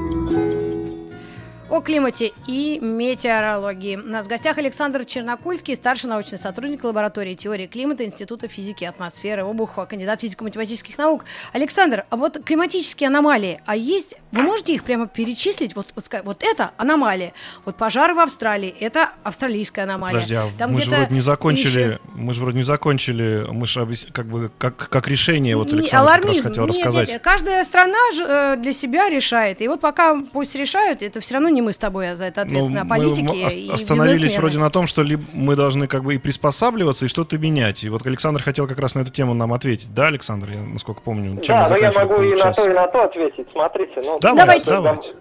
о 1.70 1.80
климате 1.80 2.32
и 2.48 2.80
метеорологии. 2.80 3.94
У 3.94 4.02
нас 4.02 4.26
в 4.26 4.28
гостях 4.28 4.58
Александр 4.58 5.04
Чернокульский, 5.04 5.76
старший 5.76 6.10
научный 6.10 6.36
сотрудник 6.36 6.82
лаборатории 6.82 7.36
теории 7.36 7.68
климата 7.68 8.04
Института 8.04 8.48
физики 8.48 8.82
и 8.82 8.86
атмосферы 8.88 9.42
Обухова, 9.42 9.86
кандидат 9.86 10.20
физико-математических 10.20 10.98
наук. 10.98 11.24
Александр, 11.52 12.06
а 12.10 12.16
вот 12.16 12.42
климатические 12.44 13.06
аномалии, 13.06 13.60
а 13.66 13.76
есть, 13.76 14.16
вы 14.32 14.42
можете 14.42 14.74
их 14.74 14.82
прямо 14.82 15.06
перечислить? 15.06 15.76
Вот, 15.76 15.92
вот, 15.94 16.08
вот 16.24 16.42
это 16.42 16.72
аномалия. 16.76 17.34
Вот 17.64 17.76
пожары 17.76 18.14
в 18.14 18.18
Австралии, 18.18 18.74
это 18.80 19.10
австралийская 19.22 19.84
аномалия. 19.84 20.14
Подожди, 20.14 20.34
а 20.34 20.48
Там 20.58 20.72
мы 20.72 20.80
же 20.80 20.90
вроде 20.90 21.14
не 21.14 21.20
закончили, 21.20 21.80
еще... 21.80 22.00
мы 22.14 22.34
же 22.34 22.40
вроде 22.40 22.58
не 22.58 22.64
закончили, 22.64 23.46
мы 23.48 23.66
же 23.68 23.86
как 24.12 24.26
бы 24.26 24.50
как, 24.58 24.76
как 24.76 25.06
решение, 25.06 25.56
вот 25.56 25.72
Александр 25.72 26.10
Алармизм. 26.10 26.42
хотел 26.42 26.66
нет, 26.66 26.76
рассказать. 26.76 27.08
Нет, 27.10 27.22
каждая 27.22 27.62
страна 27.62 27.98
э, 28.20 28.56
для 28.56 28.72
себя 28.72 29.08
решает, 29.08 29.62
и 29.62 29.68
вот 29.68 29.80
пока 29.80 30.20
пусть 30.32 30.56
решают, 30.56 31.02
это 31.02 31.20
все 31.20 31.34
равно 31.34 31.48
не 31.48 31.59
мы 31.60 31.72
с 31.72 31.78
тобой 31.78 32.14
за 32.16 32.26
это 32.26 32.42
ответственны, 32.42 32.78
а 32.78 32.84
политики 32.84 33.22
мы 33.22 33.36
и 33.36 33.70
остановились 33.70 34.36
вроде 34.36 34.58
на 34.58 34.70
том, 34.70 34.86
что 34.86 35.02
либо 35.02 35.22
мы 35.32 35.56
должны 35.56 35.86
как 35.86 36.02
бы 36.02 36.14
и 36.14 36.18
приспосабливаться, 36.18 37.06
и 37.06 37.08
что-то 37.08 37.38
менять. 37.38 37.84
И 37.84 37.88
вот 37.88 38.06
Александр 38.06 38.42
хотел 38.42 38.66
как 38.66 38.78
раз 38.78 38.94
на 38.94 39.00
эту 39.00 39.10
тему 39.10 39.34
нам 39.34 39.52
ответить. 39.52 39.94
Да, 39.94 40.08
Александр, 40.08 40.50
я 40.50 40.60
насколько 40.60 41.00
помню, 41.00 41.40
чем 41.40 41.56
Да, 41.56 41.68
но 41.68 41.76
я 41.76 41.92
могу 41.92 42.22
и 42.22 42.34
на 42.34 42.52
то, 42.52 42.68
и 42.68 42.72
на 42.72 42.86
то 42.86 43.04
ответить. 43.04 43.48
Смотрите, 43.52 44.00
ну... 44.04 44.18
Давайте. 44.20 44.70
давайте. 44.70 44.70
Давайте. 44.70 45.14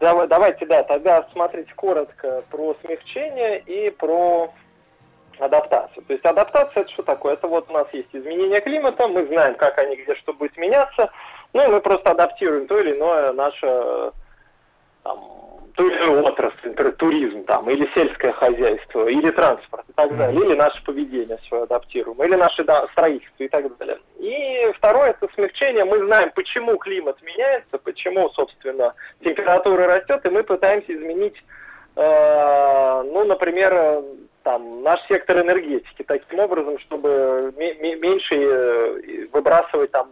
Давайте, 0.00 0.66
да, 0.66 0.82
тогда 0.82 1.26
смотрите 1.32 1.72
коротко 1.74 2.42
про 2.50 2.76
смягчение 2.82 3.60
и 3.60 3.90
про 3.90 4.52
адаптацию. 5.38 6.04
То 6.04 6.12
есть 6.12 6.24
адаптация 6.24 6.82
это 6.82 6.92
что 6.92 7.02
такое? 7.02 7.34
Это 7.34 7.48
вот 7.48 7.70
у 7.70 7.72
нас 7.72 7.86
есть 7.92 8.08
изменения 8.12 8.60
климата, 8.60 9.08
мы 9.08 9.26
знаем, 9.26 9.54
как 9.54 9.78
они 9.78 9.96
где 9.96 10.14
что 10.16 10.32
будет 10.32 10.56
меняться, 10.56 11.10
ну 11.52 11.64
и 11.64 11.68
мы 11.68 11.80
просто 11.80 12.10
адаптируем 12.10 12.66
то 12.66 12.78
или 12.78 12.96
иное 12.96 13.32
наше 13.32 14.12
там, 15.02 15.18
или 15.18 15.30
иную 15.30 15.53
отрасль, 15.76 16.74
туризм 16.96 17.44
там, 17.44 17.68
или 17.68 17.88
сельское 17.94 18.32
хозяйство, 18.32 19.06
или 19.06 19.30
транспорт 19.30 19.84
и 19.88 19.92
так 19.92 20.16
далее, 20.16 20.40
или 20.40 20.54
наше 20.54 20.82
поведение 20.84 21.38
свое 21.48 21.64
адаптируем, 21.64 22.22
или 22.22 22.34
наше 22.36 22.64
да, 22.64 22.86
строительство 22.92 23.42
и 23.42 23.48
так 23.48 23.76
далее. 23.78 23.98
И 24.18 24.72
второе 24.76 25.10
это 25.10 25.28
смягчение. 25.34 25.84
Мы 25.84 25.98
знаем, 26.06 26.30
почему 26.34 26.76
климат 26.76 27.20
меняется, 27.22 27.78
почему, 27.78 28.28
собственно, 28.30 28.92
температура 29.22 29.86
растет, 29.86 30.24
и 30.24 30.30
мы 30.30 30.44
пытаемся 30.44 30.94
изменить, 30.94 31.36
э, 31.96 33.02
ну, 33.06 33.24
например, 33.24 34.02
там, 34.44 34.82
наш 34.82 35.00
сектор 35.08 35.40
энергетики 35.40 36.04
таким 36.06 36.38
образом, 36.38 36.78
чтобы 36.80 37.52
меньше 37.56 38.34
э, 38.34 39.26
выбрасывать 39.32 39.90
там 39.90 40.08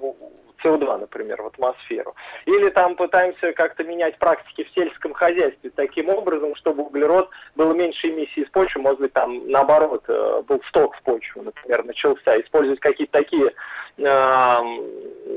СО2, 0.62 0.98
например, 0.98 1.42
в 1.42 1.46
атмосферу. 1.46 2.14
Или 2.46 2.70
там 2.70 2.96
пытаемся 2.96 3.52
как-то 3.52 3.84
менять 3.84 4.18
практики 4.18 4.64
в 4.64 4.74
сельском 4.74 5.12
хозяйстве 5.12 5.70
таким 5.74 6.08
образом, 6.08 6.54
чтобы 6.56 6.84
углерод 6.84 7.30
был 7.56 7.74
меньше 7.74 8.08
эмиссии 8.08 8.42
из 8.42 8.50
почвы, 8.50 8.82
может 8.82 9.00
быть, 9.00 9.12
там 9.12 9.50
наоборот 9.50 10.04
э, 10.08 10.42
был 10.46 10.62
сток 10.68 10.96
в 10.96 11.02
почву, 11.02 11.42
например, 11.42 11.84
начался. 11.84 12.40
Использовать 12.40 12.80
какие-то 12.80 13.12
такие 13.12 13.52
э, 13.98 14.58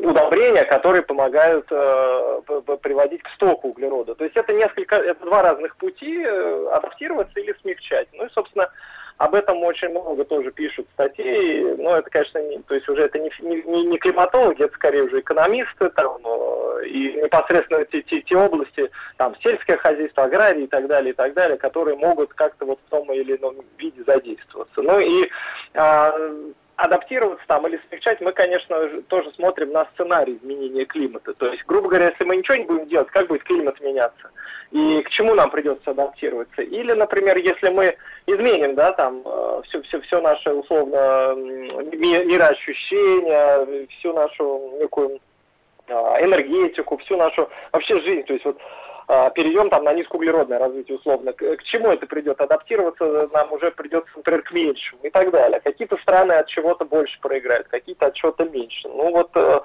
удобрения, 0.04 0.64
которые 0.66 1.04
помогают 1.04 1.68
э, 1.72 2.42
приводить 2.82 3.24
к 3.24 3.30
стоку 3.30 3.70
углерода. 3.70 4.16
То 4.16 4.24
есть 4.24 4.36
это 4.36 4.54
несколько, 4.54 4.96
это 4.96 5.26
два 5.26 5.42
разных 5.42 5.76
пути 5.78 6.22
э, 6.24 6.68
адаптироваться 6.74 7.40
или 7.40 7.56
смягчать. 7.62 8.08
Ну 8.14 8.26
и, 8.26 8.30
собственно, 8.30 8.70
об 9.18 9.34
этом 9.34 9.64
очень 9.64 9.90
много 9.90 10.26
тоже 10.26 10.52
пишут 10.52 10.88
статей. 10.94 11.76
Но 11.78 11.96
это, 11.96 12.10
конечно, 12.10 12.40
не, 12.40 12.60
то 12.60 12.76
есть 12.76 12.88
уже 12.90 13.04
это 13.04 13.18
не, 13.20 13.32
не, 13.40 13.86
не 13.86 13.98
климатологи, 13.98 14.64
это 14.64 14.74
скорее 14.76 15.04
уже 15.04 15.20
экономисты 15.20 15.90
там, 15.92 16.18
и 16.86 17.22
непосредственно 17.24 17.86
те, 17.86 18.02
те, 18.02 18.22
те 18.22 18.36
области, 18.36 18.90
там, 19.18 19.36
сельское 19.42 19.78
хозяйство, 19.78 20.26
аграрии 20.26 20.64
и 20.64 20.68
так 20.68 20.88
далее, 20.88 21.14
и 21.14 21.16
так 21.16 21.34
далее, 21.34 21.58
которые 21.58 21.96
могут 21.98 22.34
как-то 22.34 22.66
вот 22.66 22.80
в 22.86 22.90
том 22.90 23.12
или 23.14 23.38
ином 23.38 23.56
виде 23.78 24.04
задействоваться. 24.06 24.82
Ну 24.82 25.00
и 25.00 25.30
а, 25.76 26.14
адаптироваться 26.78 27.46
там 27.48 27.66
или 27.68 27.80
смягчать, 27.88 28.22
мы, 28.22 28.32
конечно, 28.34 29.02
тоже 29.08 29.32
смотрим 29.36 29.72
на 29.72 29.86
сценарий 29.94 30.38
изменения 30.38 30.86
климата. 30.86 31.34
То 31.34 31.48
есть, 31.52 31.66
грубо 31.66 31.88
говоря, 31.90 32.10
если 32.10 32.24
мы 32.26 32.36
ничего 32.36 32.56
не 32.58 32.66
будем 32.66 32.88
делать, 32.88 33.10
как 33.10 33.28
будет 33.28 33.44
климат 33.44 33.80
меняться? 33.82 34.30
И 34.72 35.02
к 35.04 35.10
чему 35.10 35.36
нам 35.36 35.52
придется 35.52 35.92
адаптироваться? 35.92 36.62
Или, 36.62 36.92
например, 36.94 37.38
если 37.38 37.70
мы 37.70 37.96
изменим, 38.26 38.76
да, 38.76 38.92
там, 38.92 39.24
все, 39.64 39.82
все, 39.84 40.02
все 40.02 40.20
наше, 40.22 40.52
условно, 40.52 41.34
мироощущение, 41.94 43.88
всю 43.88 44.12
нашу 44.14 44.74
некую 44.80 45.20
а, 45.88 46.20
энергетику, 46.22 46.98
всю 46.98 47.16
нашу 47.16 47.48
вообще 47.72 48.02
жизнь, 48.02 48.24
то 48.24 48.34
есть 48.34 48.44
вот 48.46 48.58
перейдем 49.08 49.70
там 49.70 49.84
на 49.84 49.94
низкоуглеродное 49.94 50.60
развитие 50.60 50.98
условно. 50.98 51.34
К, 51.34 51.58
к 51.58 51.64
чему 51.64 51.90
это 51.90 52.08
придет? 52.08 52.42
Адаптироваться 52.42 53.30
нам 53.34 53.52
уже 53.54 53.72
придется, 53.72 54.10
например, 54.16 54.42
к 54.42 54.52
меньшему 54.52 55.02
и 55.04 55.10
так 55.10 55.32
далее. 55.32 55.60
Какие-то 55.60 55.98
страны 55.98 56.34
от 56.34 56.48
чего-то 56.48 56.86
больше 56.86 57.20
проиграют, 57.20 57.68
какие-то 57.68 58.08
от 58.08 58.14
чего-то 58.16 58.46
меньше. 58.46 58.88
Ну 58.88 59.12
вот 59.12 59.32
э, 59.36 59.60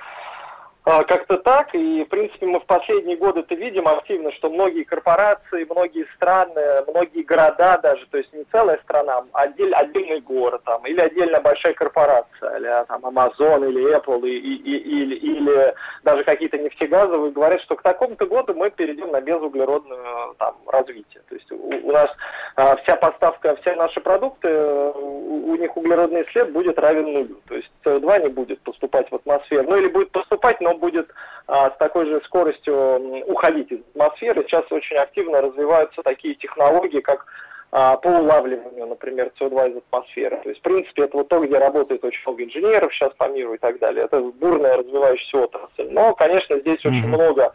как-то 0.84 1.36
так, 1.36 1.74
и, 1.74 2.04
в 2.04 2.08
принципе, 2.08 2.46
мы 2.46 2.58
в 2.58 2.64
последние 2.64 3.16
годы 3.16 3.40
это 3.40 3.54
видим 3.54 3.86
активно, 3.86 4.32
что 4.32 4.48
многие 4.50 4.84
корпорации, 4.84 5.66
многие 5.68 6.06
страны, 6.16 6.84
многие 6.88 7.22
города 7.22 7.78
даже, 7.78 8.06
то 8.06 8.18
есть 8.18 8.32
не 8.32 8.44
целая 8.50 8.78
страна, 8.84 9.24
а 9.32 9.42
отдель, 9.42 9.74
отдельный 9.74 10.20
город 10.20 10.62
там, 10.64 10.84
или 10.86 11.00
отдельная 11.00 11.40
большая 11.40 11.74
корпорация, 11.74 12.56
или 12.56 12.86
там 12.86 13.04
Amazon, 13.04 13.68
или 13.68 13.94
Apple, 13.94 14.26
и, 14.26 14.36
и, 14.36 14.56
и, 14.56 15.02
или, 15.02 15.14
или 15.16 15.74
даже 16.02 16.24
какие-то 16.24 16.58
нефтегазовые 16.58 17.32
говорят, 17.32 17.60
что 17.60 17.76
к 17.76 17.82
такому-то 17.82 18.26
году 18.26 18.54
мы 18.54 18.70
перейдем 18.70 19.10
на 19.10 19.20
безуглеродное 19.20 20.34
там, 20.38 20.56
развитие. 20.66 21.09
У, 21.50 21.92
нас 21.92 22.08
а, 22.56 22.76
вся 22.76 22.96
поставка, 22.96 23.56
все 23.56 23.74
наши 23.74 24.00
продукты, 24.00 24.48
у, 24.48 25.52
у 25.52 25.56
них 25.56 25.76
углеродный 25.76 26.26
след 26.32 26.52
будет 26.52 26.78
равен 26.78 27.12
нулю. 27.12 27.40
То 27.48 27.56
есть 27.56 27.70
СО2 27.84 28.22
не 28.22 28.28
будет 28.28 28.60
поступать 28.60 29.10
в 29.10 29.14
атмосферу, 29.14 29.68
ну 29.68 29.76
или 29.76 29.88
будет 29.88 30.10
поступать, 30.10 30.60
но 30.60 30.74
будет 30.74 31.08
а, 31.46 31.70
с 31.70 31.76
такой 31.78 32.06
же 32.06 32.20
скоростью 32.24 33.24
уходить 33.26 33.72
из 33.72 33.80
атмосферы. 33.94 34.42
Сейчас 34.42 34.64
очень 34.70 34.96
активно 34.96 35.40
развиваются 35.40 36.02
такие 36.02 36.34
технологии, 36.34 37.00
как 37.00 37.26
а, 37.72 37.96
по 37.96 38.08
улавливанию, 38.08 38.86
например, 38.86 39.30
СО2 39.40 39.70
из 39.70 39.76
атмосферы. 39.76 40.40
То 40.42 40.48
есть, 40.48 40.60
в 40.60 40.64
принципе, 40.64 41.04
это 41.04 41.16
вот 41.16 41.28
то, 41.28 41.38
где 41.38 41.56
работает 41.56 42.04
очень 42.04 42.20
много 42.26 42.44
инженеров 42.44 42.92
сейчас 42.92 43.12
по 43.14 43.28
миру 43.28 43.54
и 43.54 43.58
так 43.58 43.78
далее. 43.78 44.04
Это 44.06 44.20
бурная 44.20 44.78
развивающаяся 44.78 45.44
отрасль. 45.44 45.88
Но, 45.90 46.14
конечно, 46.14 46.58
здесь 46.58 46.84
mm-hmm. 46.84 46.88
очень 46.88 47.08
много 47.08 47.52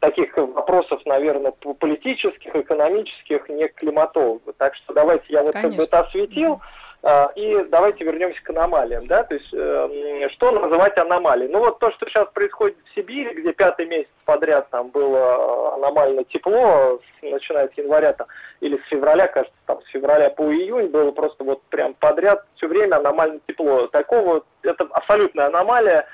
таких 0.00 0.36
вопросов, 0.36 1.00
наверное, 1.06 1.52
политических, 1.52 2.54
экономических, 2.54 3.48
не 3.48 3.68
климатологов. 3.68 4.54
Так 4.58 4.74
что 4.76 4.92
давайте 4.92 5.24
я 5.28 5.42
вот 5.42 5.54
как 5.54 5.74
бы 5.74 5.82
это 5.82 6.00
осветил. 6.00 6.54
Mm-hmm. 6.54 6.86
А, 7.02 7.30
и 7.36 7.62
давайте 7.70 8.02
вернемся 8.02 8.42
к 8.42 8.50
аномалиям, 8.50 9.06
да, 9.06 9.22
то 9.22 9.34
есть 9.34 9.48
э, 9.52 10.28
что 10.32 10.50
называть 10.50 10.98
аномалией? 10.98 11.48
Ну 11.48 11.60
вот 11.60 11.78
то, 11.78 11.92
что 11.92 12.04
сейчас 12.08 12.26
происходит 12.34 12.76
в 12.84 12.94
Сибири, 12.96 13.32
где 13.32 13.52
пятый 13.52 13.86
месяц 13.86 14.10
подряд 14.24 14.68
там 14.70 14.88
было 14.88 15.18
э, 15.18 15.74
аномально 15.76 16.24
тепло, 16.24 17.00
начиная 17.22 17.68
с 17.68 17.78
января 17.78 18.12
там, 18.14 18.26
или 18.60 18.76
с 18.76 18.88
февраля, 18.88 19.28
кажется, 19.28 19.54
там 19.66 19.80
с 19.82 19.86
февраля 19.90 20.30
по 20.30 20.52
июнь 20.52 20.88
было 20.88 21.12
просто 21.12 21.44
вот 21.44 21.62
прям 21.70 21.94
подряд 21.94 22.44
все 22.56 22.66
время 22.66 22.96
аномально 22.96 23.38
тепло. 23.46 23.86
Такого, 23.86 24.42
это 24.62 24.88
абсолютная 24.90 25.46
аномалия, 25.46 26.06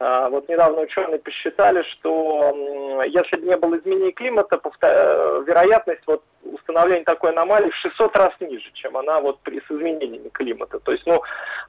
вот 0.00 0.48
недавно 0.48 0.82
ученые 0.82 1.18
посчитали, 1.18 1.82
что 1.82 2.54
если 3.06 3.36
бы 3.36 3.46
не 3.46 3.56
было 3.56 3.78
изменений 3.78 4.12
климата, 4.12 4.60
э, 4.82 5.42
вероятность 5.44 6.02
вот 6.06 6.22
установления 6.42 7.04
такой 7.04 7.30
аномалии 7.30 7.70
в 7.70 7.76
600 7.76 8.16
раз 8.16 8.32
ниже, 8.40 8.70
чем 8.74 8.96
она 8.96 9.20
вот 9.20 9.40
при, 9.40 9.60
с 9.60 9.70
изменениями 9.70 10.28
климата. 10.28 10.78
То 10.78 10.92
есть, 10.92 11.04
ну, 11.06 11.20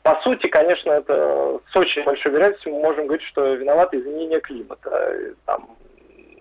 по 0.04 0.20
сути, 0.22 0.48
конечно, 0.48 0.92
это 0.92 1.60
с 1.72 1.76
очень 1.76 2.04
большой 2.04 2.32
вероятностью 2.32 2.74
мы 2.74 2.82
можем 2.82 3.08
говорить, 3.08 3.26
что 3.28 3.54
виноваты 3.54 4.00
изменения 4.00 4.39
климата. 4.39 5.34
Там, 5.46 5.76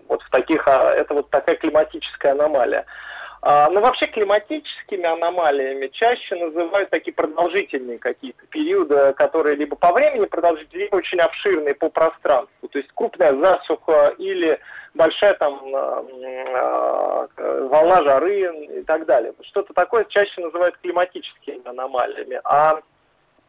вот 0.07 0.21
в 0.21 0.29
таких, 0.29 0.67
а, 0.67 0.93
это 0.93 1.13
вот 1.13 1.29
такая 1.29 1.55
климатическая 1.55 2.33
аномалия. 2.33 2.85
А, 3.41 3.69
но 3.69 3.79
вообще 3.79 4.07
климатическими 4.07 5.05
аномалиями 5.05 5.87
чаще 5.87 6.35
называют 6.35 6.89
такие 6.89 7.13
продолжительные 7.13 7.97
какие-то 7.97 8.45
периоды, 8.47 9.13
которые 9.13 9.55
либо 9.55 9.75
по 9.77 9.93
времени 9.93 10.25
продолжительные, 10.25 10.85
либо 10.85 10.97
очень 10.97 11.19
обширные 11.19 11.73
по 11.73 11.89
пространству. 11.89 12.67
То 12.67 12.79
есть 12.79 12.89
крупная 12.93 13.33
засуха 13.33 14.13
или 14.17 14.59
большая 14.93 15.35
там 15.35 15.57
а, 15.73 16.05
а, 17.37 17.67
волна 17.69 18.03
жары 18.03 18.79
и 18.79 18.83
так 18.83 19.05
далее. 19.05 19.33
Что-то 19.43 19.73
такое 19.73 20.03
чаще 20.05 20.41
называют 20.41 20.77
климатическими 20.77 21.65
аномалиями. 21.65 22.41
А, 22.43 22.81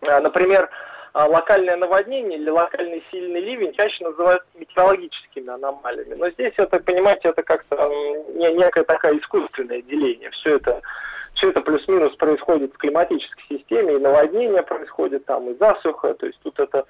например, 0.02 0.70
локальное 1.14 1.76
наводнение 1.76 2.38
или 2.38 2.50
локальный 2.50 3.02
сильный 3.10 3.40
ливень 3.40 3.72
чаще 3.72 4.04
называют 4.04 4.42
метеорологическими 4.54 5.50
аномалиями. 5.52 6.14
Но 6.14 6.30
здесь 6.30 6.54
это, 6.56 6.80
понимаете, 6.80 7.28
это 7.28 7.42
как-то 7.42 7.76
не, 8.34 8.52
некое 8.52 8.84
такое 8.84 9.18
искусственное 9.18 9.82
деление. 9.82 10.30
Все 10.30 10.56
это 10.56 10.80
все 11.34 11.50
это 11.50 11.60
плюс-минус 11.62 12.14
происходит 12.16 12.74
в 12.74 12.78
климатической 12.78 13.44
системе, 13.48 13.96
и 13.96 13.98
наводнение 13.98 14.62
происходит 14.62 15.24
там, 15.24 15.48
и 15.48 15.54
засуха, 15.58 16.14
то 16.14 16.26
есть 16.26 16.38
тут 16.42 16.58
это 16.58 16.84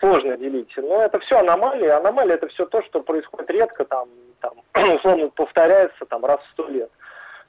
сложно 0.00 0.36
делить. 0.36 0.72
Но 0.76 1.02
это 1.02 1.18
все 1.20 1.38
аномалии. 1.38 1.88
Аномалии 1.88 2.34
это 2.34 2.48
все 2.48 2.66
то, 2.66 2.82
что 2.82 3.00
происходит 3.00 3.50
редко, 3.50 3.84
там, 3.84 4.08
там 4.40 4.52
условно 4.96 5.28
повторяется 5.28 6.04
там, 6.06 6.24
раз 6.24 6.40
в 6.40 6.52
сто 6.52 6.68
лет. 6.68 6.90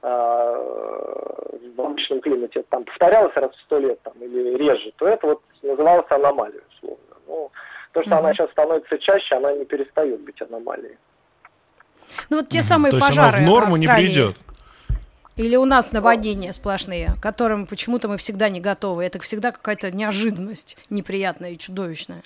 В 0.07 1.81
обычном 1.81 2.21
климате 2.21 2.63
там 2.69 2.83
повторялось 2.83 3.35
раз 3.35 3.51
в 3.51 3.61
сто 3.61 3.79
лет 3.79 4.01
там, 4.03 4.13
или 4.21 4.57
реже, 4.57 4.91
то 4.97 5.07
это 5.07 5.27
вот 5.27 5.41
называлось 5.61 6.05
аномалией, 6.09 6.61
условно. 6.75 6.97
Ну, 7.27 7.51
то, 7.93 8.01
что 8.01 8.11
mm-hmm. 8.11 8.19
она 8.19 8.33
сейчас 8.33 8.51
становится 8.51 8.97
чаще, 8.99 9.35
она 9.35 9.53
не 9.53 9.65
перестает 9.65 10.21
быть 10.21 10.41
аномалией. 10.41 10.97
Ну 12.29 12.37
вот 12.37 12.49
те 12.49 12.61
самые 12.61 12.91
То 12.91 12.99
пожары 12.99 13.27
есть 13.27 13.37
она 13.39 13.47
в 13.47 13.49
норму 13.49 13.75
в 13.75 13.79
не 13.79 13.87
придет. 13.87 14.37
Или 15.35 15.55
у 15.55 15.65
нас 15.65 15.91
наводнения 15.91 16.51
сплошные, 16.51 17.13
к 17.19 17.21
которым 17.21 17.67
почему-то 17.67 18.07
мы 18.07 18.17
всегда 18.17 18.49
не 18.49 18.59
готовы. 18.59 19.05
Это 19.05 19.19
всегда 19.19 19.51
какая-то 19.51 19.91
неожиданность 19.91 20.77
неприятная 20.89 21.51
и 21.51 21.57
чудовищная. 21.57 22.23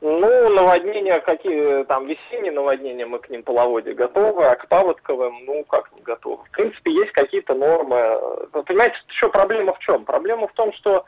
Ну, 0.00 0.48
наводнения 0.50 1.18
какие, 1.18 1.82
там, 1.84 2.06
весенние 2.06 2.52
наводнения, 2.52 3.04
мы 3.04 3.18
к 3.18 3.28
ним 3.30 3.42
половоде 3.42 3.94
готовы, 3.94 4.44
а 4.44 4.54
к 4.54 4.68
паводковым, 4.68 5.44
ну, 5.44 5.64
как 5.64 5.90
не 5.96 6.02
готовы. 6.02 6.44
В 6.44 6.50
принципе, 6.52 6.92
есть 6.92 7.10
какие-то 7.12 7.54
нормы. 7.54 7.96
Вы 8.52 8.62
понимаете, 8.62 8.96
еще 9.08 9.28
проблема 9.28 9.74
в 9.74 9.80
чем? 9.80 10.04
Проблема 10.04 10.46
в 10.46 10.52
том, 10.52 10.72
что 10.74 11.04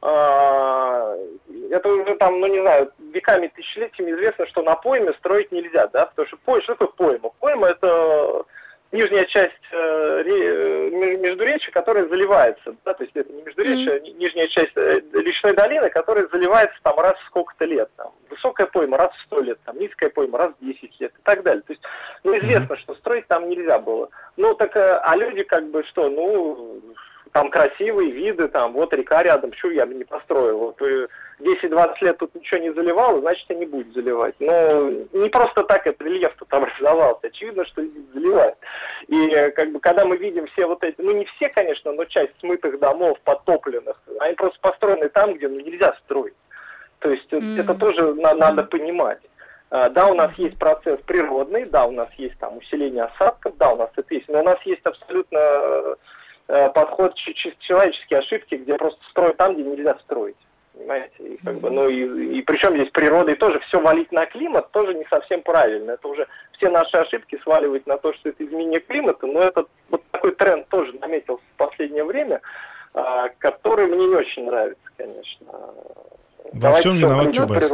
э, 0.00 1.26
это 1.72 1.88
уже 1.90 2.16
там, 2.16 2.40
ну, 2.40 2.46
не 2.46 2.60
знаю, 2.60 2.90
веками, 3.12 3.48
тысячелетиями 3.48 4.12
известно, 4.12 4.46
что 4.46 4.62
на 4.62 4.76
пойме 4.76 5.12
строить 5.14 5.52
нельзя, 5.52 5.88
да, 5.88 6.06
потому 6.06 6.26
что 6.26 6.38
пойма, 6.38 6.62
что 6.62 6.74
такое 6.74 7.18
пойма? 7.18 7.30
Пойма– 7.38 7.66
это 7.68 8.44
нижняя 8.92 9.24
часть 9.24 9.54
э, 9.72 10.22
э 10.24 10.90
междуречия, 11.16 11.72
которая 11.72 12.06
заливается, 12.08 12.76
да, 12.84 12.94
то 12.94 13.02
есть 13.02 13.16
это 13.16 13.32
не 13.32 13.42
междуречие, 13.42 13.98
mm-hmm. 13.98 14.18
нижняя 14.18 14.46
часть 14.48 14.76
э, 14.76 15.00
речной 15.12 15.54
долины, 15.54 15.88
которая 15.90 16.28
заливается 16.30 16.78
там 16.82 16.98
раз 16.98 17.14
в 17.16 17.26
сколько-то 17.26 17.64
лет, 17.64 17.90
там, 17.96 18.12
высокая 18.30 18.66
пойма 18.66 18.98
раз 18.98 19.10
в 19.12 19.22
сто 19.26 19.40
лет, 19.40 19.58
там, 19.64 19.78
низкая 19.78 20.10
пойма 20.10 20.38
раз 20.38 20.52
в 20.60 20.64
10 20.64 21.00
лет 21.00 21.12
и 21.12 21.22
так 21.22 21.42
далее. 21.42 21.62
То 21.62 21.72
есть, 21.72 21.82
ну, 22.22 22.36
известно, 22.38 22.76
что 22.76 22.94
строить 22.96 23.26
там 23.28 23.48
нельзя 23.48 23.78
было. 23.78 24.10
Ну, 24.36 24.54
так, 24.54 24.76
э, 24.76 25.00
а 25.02 25.16
люди 25.16 25.42
как 25.42 25.68
бы 25.70 25.82
что, 25.84 26.08
ну, 26.10 26.82
там 27.32 27.50
красивые 27.50 28.10
виды, 28.10 28.46
там, 28.48 28.72
вот 28.72 28.92
река 28.92 29.22
рядом, 29.22 29.52
что 29.54 29.70
я 29.70 29.86
бы 29.86 29.94
не 29.94 30.04
построил. 30.04 30.58
Вот 30.58 30.80
10-20 31.40 31.94
лет 32.02 32.18
тут 32.18 32.34
ничего 32.34 32.60
не 32.60 32.72
заливало, 32.72 33.20
значит, 33.20 33.50
и 33.50 33.54
не 33.54 33.66
будет 33.66 33.92
заливать. 33.94 34.34
Но 34.38 34.90
не 35.12 35.28
просто 35.30 35.64
так 35.64 35.86
этот 35.86 36.02
рельеф 36.02 36.34
тут 36.38 36.48
образовался. 36.52 37.26
Очевидно, 37.26 37.64
что 37.64 37.82
заливает. 38.14 38.56
И 39.12 39.28
э, 39.28 39.50
как 39.50 39.70
бы, 39.72 39.78
когда 39.78 40.06
мы 40.06 40.16
видим 40.16 40.46
все 40.46 40.66
вот 40.66 40.82
эти, 40.82 40.98
ну 40.98 41.12
не 41.12 41.26
все, 41.26 41.50
конечно, 41.50 41.92
но 41.92 42.06
часть 42.06 42.32
смытых 42.40 42.78
домов, 42.78 43.20
подтопленных, 43.24 44.00
они 44.20 44.34
просто 44.36 44.58
построены 44.60 45.10
там, 45.10 45.34
где 45.34 45.48
ну, 45.48 45.60
нельзя 45.60 45.94
строить. 46.04 46.32
То 47.00 47.10
есть 47.10 47.30
mm-hmm. 47.30 47.60
это 47.60 47.74
тоже 47.74 48.14
на, 48.14 48.32
надо 48.32 48.64
понимать. 48.64 49.20
А, 49.68 49.90
да, 49.90 50.06
у 50.06 50.14
нас 50.14 50.32
есть 50.38 50.58
процесс 50.58 50.98
природный, 51.04 51.66
да, 51.66 51.84
у 51.84 51.90
нас 51.90 52.08
есть 52.16 52.38
там 52.38 52.56
усиление 52.56 53.02
осадков, 53.02 53.54
да, 53.58 53.74
у 53.74 53.76
нас 53.76 53.90
это 53.96 54.14
есть, 54.14 54.30
но 54.30 54.40
у 54.40 54.44
нас 54.44 54.58
есть 54.64 54.86
абсолютно 54.86 55.38
э, 56.48 56.70
подход 56.70 57.14
чисто 57.14 57.62
человеческие 57.62 58.20
ошибки, 58.20 58.54
где 58.54 58.78
просто 58.78 59.04
строят 59.10 59.36
там, 59.36 59.52
где 59.52 59.62
нельзя 59.62 59.94
строить 60.04 60.38
понимаете? 60.72 61.14
И, 61.18 61.36
как 61.44 61.56
бы, 61.58 61.70
ну 61.70 61.88
и, 61.88 62.38
и 62.38 62.42
причем 62.42 62.74
здесь 62.74 62.90
природа, 62.90 63.32
и 63.32 63.36
тоже 63.36 63.60
все 63.60 63.80
валить 63.80 64.12
на 64.12 64.26
климат 64.26 64.70
тоже 64.70 64.94
не 64.94 65.04
совсем 65.10 65.42
правильно. 65.42 65.92
Это 65.92 66.08
уже 66.08 66.26
все 66.52 66.68
наши 66.68 66.96
ошибки 66.96 67.38
сваливать 67.42 67.86
на 67.86 67.98
то, 67.98 68.12
что 68.14 68.30
это 68.30 68.44
изменение 68.44 68.80
климата, 68.80 69.26
но 69.26 69.40
это 69.40 69.66
вот 69.90 70.02
такой 70.10 70.32
тренд 70.32 70.68
тоже 70.68 70.92
наметился 70.94 71.44
в 71.54 71.56
последнее 71.56 72.04
время, 72.04 72.40
а, 72.94 73.28
который 73.38 73.86
мне 73.86 74.06
не 74.06 74.14
очень 74.14 74.46
нравится, 74.46 74.82
конечно. 74.96 75.46
Во 75.46 76.60
Давайте 76.60 76.80
всем 76.80 76.98
виноват 76.98 77.32
Чубайс. 77.32 77.72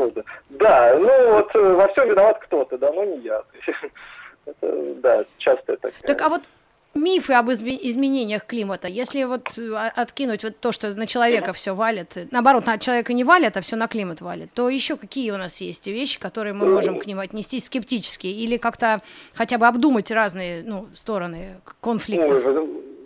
Да, 0.51 0.97
ну 0.99 1.33
вот 1.33 1.55
э, 1.55 1.75
во 1.75 1.89
всем 1.89 2.09
виноват 2.09 2.39
кто-то, 2.41 2.79
да, 2.79 2.93
но 2.93 3.05
не 3.05 3.19
я. 3.19 3.43
Это, 4.47 4.95
да, 4.95 5.25
часто 5.37 5.75
это. 5.75 5.91
Так, 6.05 6.23
а 6.23 6.31
вот 6.31 6.43
мифы 6.95 7.33
об 7.35 7.51
изменениях 7.51 8.45
климата, 8.47 8.89
если 8.89 9.25
вот 9.25 9.57
э, 9.59 9.75
откинуть 9.97 10.43
вот 10.45 10.59
то, 10.59 10.73
что 10.73 10.95
на 10.95 11.07
человека 11.07 11.53
все 11.53 11.75
валит, 11.75 12.17
наоборот, 12.31 12.67
на 12.67 12.79
человека 12.79 13.13
не 13.13 13.25
валят, 13.25 13.57
а 13.57 13.61
все 13.61 13.77
на 13.77 13.89
климат 13.89 14.21
валит, 14.21 14.53
то 14.53 14.69
еще 14.69 14.97
какие 14.97 15.31
у 15.31 15.37
нас 15.37 15.61
есть 15.61 15.87
вещи, 15.87 16.19
которые 16.19 16.55
мы 16.55 16.67
можем 16.67 16.99
к 16.99 17.07
ним 17.07 17.21
отнестись 17.21 17.67
скептически 17.67 18.27
или 18.27 18.57
как-то 18.57 19.03
хотя 19.35 19.59
бы 19.59 19.67
обдумать 19.67 20.11
разные 20.11 20.63
ну, 20.65 20.89
стороны 20.95 21.61
конфликтов? 21.81 22.43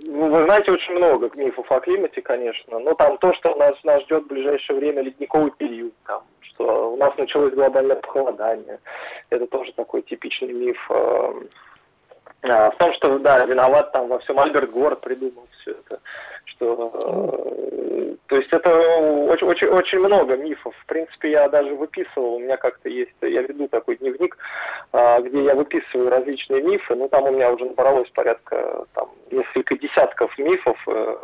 Ну, 0.05 0.31
вы 0.31 0.45
знаете, 0.45 0.73
очень 0.73 0.95
много 0.95 1.31
мифов 1.35 1.71
о 1.71 1.81
климате, 1.81 2.21
конечно. 2.21 2.79
Но 2.79 2.95
там 2.95 3.18
то, 3.18 3.33
что 3.35 3.55
нас, 3.57 3.75
нас 3.85 4.03
ждет 4.03 4.25
в 4.25 4.29
ближайшее 4.29 4.79
время 4.79 5.03
ледниковый 5.03 5.53
период, 5.53 5.95
там, 6.07 6.23
что 6.40 6.92
у 6.92 6.97
нас 6.97 7.16
началось 7.16 7.55
глобальное 7.55 7.97
похолодание. 7.97 8.79
Это 9.31 9.47
тоже 9.47 9.73
такой 9.73 10.03
типичный 10.03 10.53
миф. 10.53 10.90
А, 12.43 12.71
в 12.71 12.77
том, 12.77 12.93
что, 12.95 13.19
да, 13.19 13.45
виноват 13.45 13.93
там 13.93 14.09
во 14.09 14.19
всем 14.19 14.39
Альберт 14.41 14.71
Горд 14.71 15.01
придумал 15.01 15.47
все 15.61 15.73
это. 15.73 16.01
Что, 16.45 16.93
э, 16.93 18.17
то 18.27 18.37
есть 18.37 18.53
это 18.53 18.77
очень, 18.77 19.47
очень, 19.47 19.69
очень 19.69 20.01
много 20.01 20.37
мифов. 20.37 20.75
В 20.83 20.87
принципе, 20.87 21.31
я 21.31 21.49
даже 21.49 21.73
выписывал, 21.75 22.35
у 22.35 22.41
меня 22.41 22.57
как-то 22.57 22.89
есть, 22.89 23.15
я 23.21 23.43
веду 23.43 23.69
такой 23.69 23.97
дневник, 23.97 24.37
э, 24.93 25.23
где 25.23 25.45
я 25.45 25.55
выписываю 25.55 26.11
различные 26.11 26.63
мифы, 26.63 26.97
ну 26.97 27.09
там 27.09 27.25
у 27.25 27.31
меня 27.31 27.53
уже 27.53 27.65
набралось 27.65 28.11
порядка 28.11 28.87
там 28.95 29.11
несколько 29.31 29.79
десятков 29.79 30.37
мифов, 30.37 30.77
э, 30.89 31.17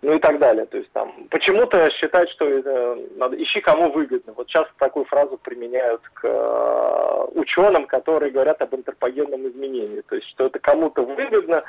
ну 0.00 0.14
и 0.14 0.18
так 0.18 0.38
далее. 0.38 0.64
То 0.66 0.78
есть 0.78 0.90
там 0.92 1.12
почему-то 1.30 1.90
считать, 1.90 2.30
что 2.30 2.48
это 2.48 2.98
надо 3.16 3.42
ищи 3.42 3.60
кому 3.60 3.90
выгодно. 3.90 4.32
Вот 4.34 4.46
часто 4.46 4.72
такую 4.78 5.04
фразу 5.06 5.38
применяют 5.38 6.02
к 6.14 6.20
э, 6.24 7.26
ученым, 7.34 7.86
которые 7.86 8.30
говорят 8.30 8.62
об 8.62 8.74
антропогенном 8.74 9.48
изменении. 9.48 10.02
То 10.02 10.16
есть 10.16 10.28
что 10.28 10.46
это 10.46 10.60
кому-то 10.60 11.02
выгодно 11.02 11.64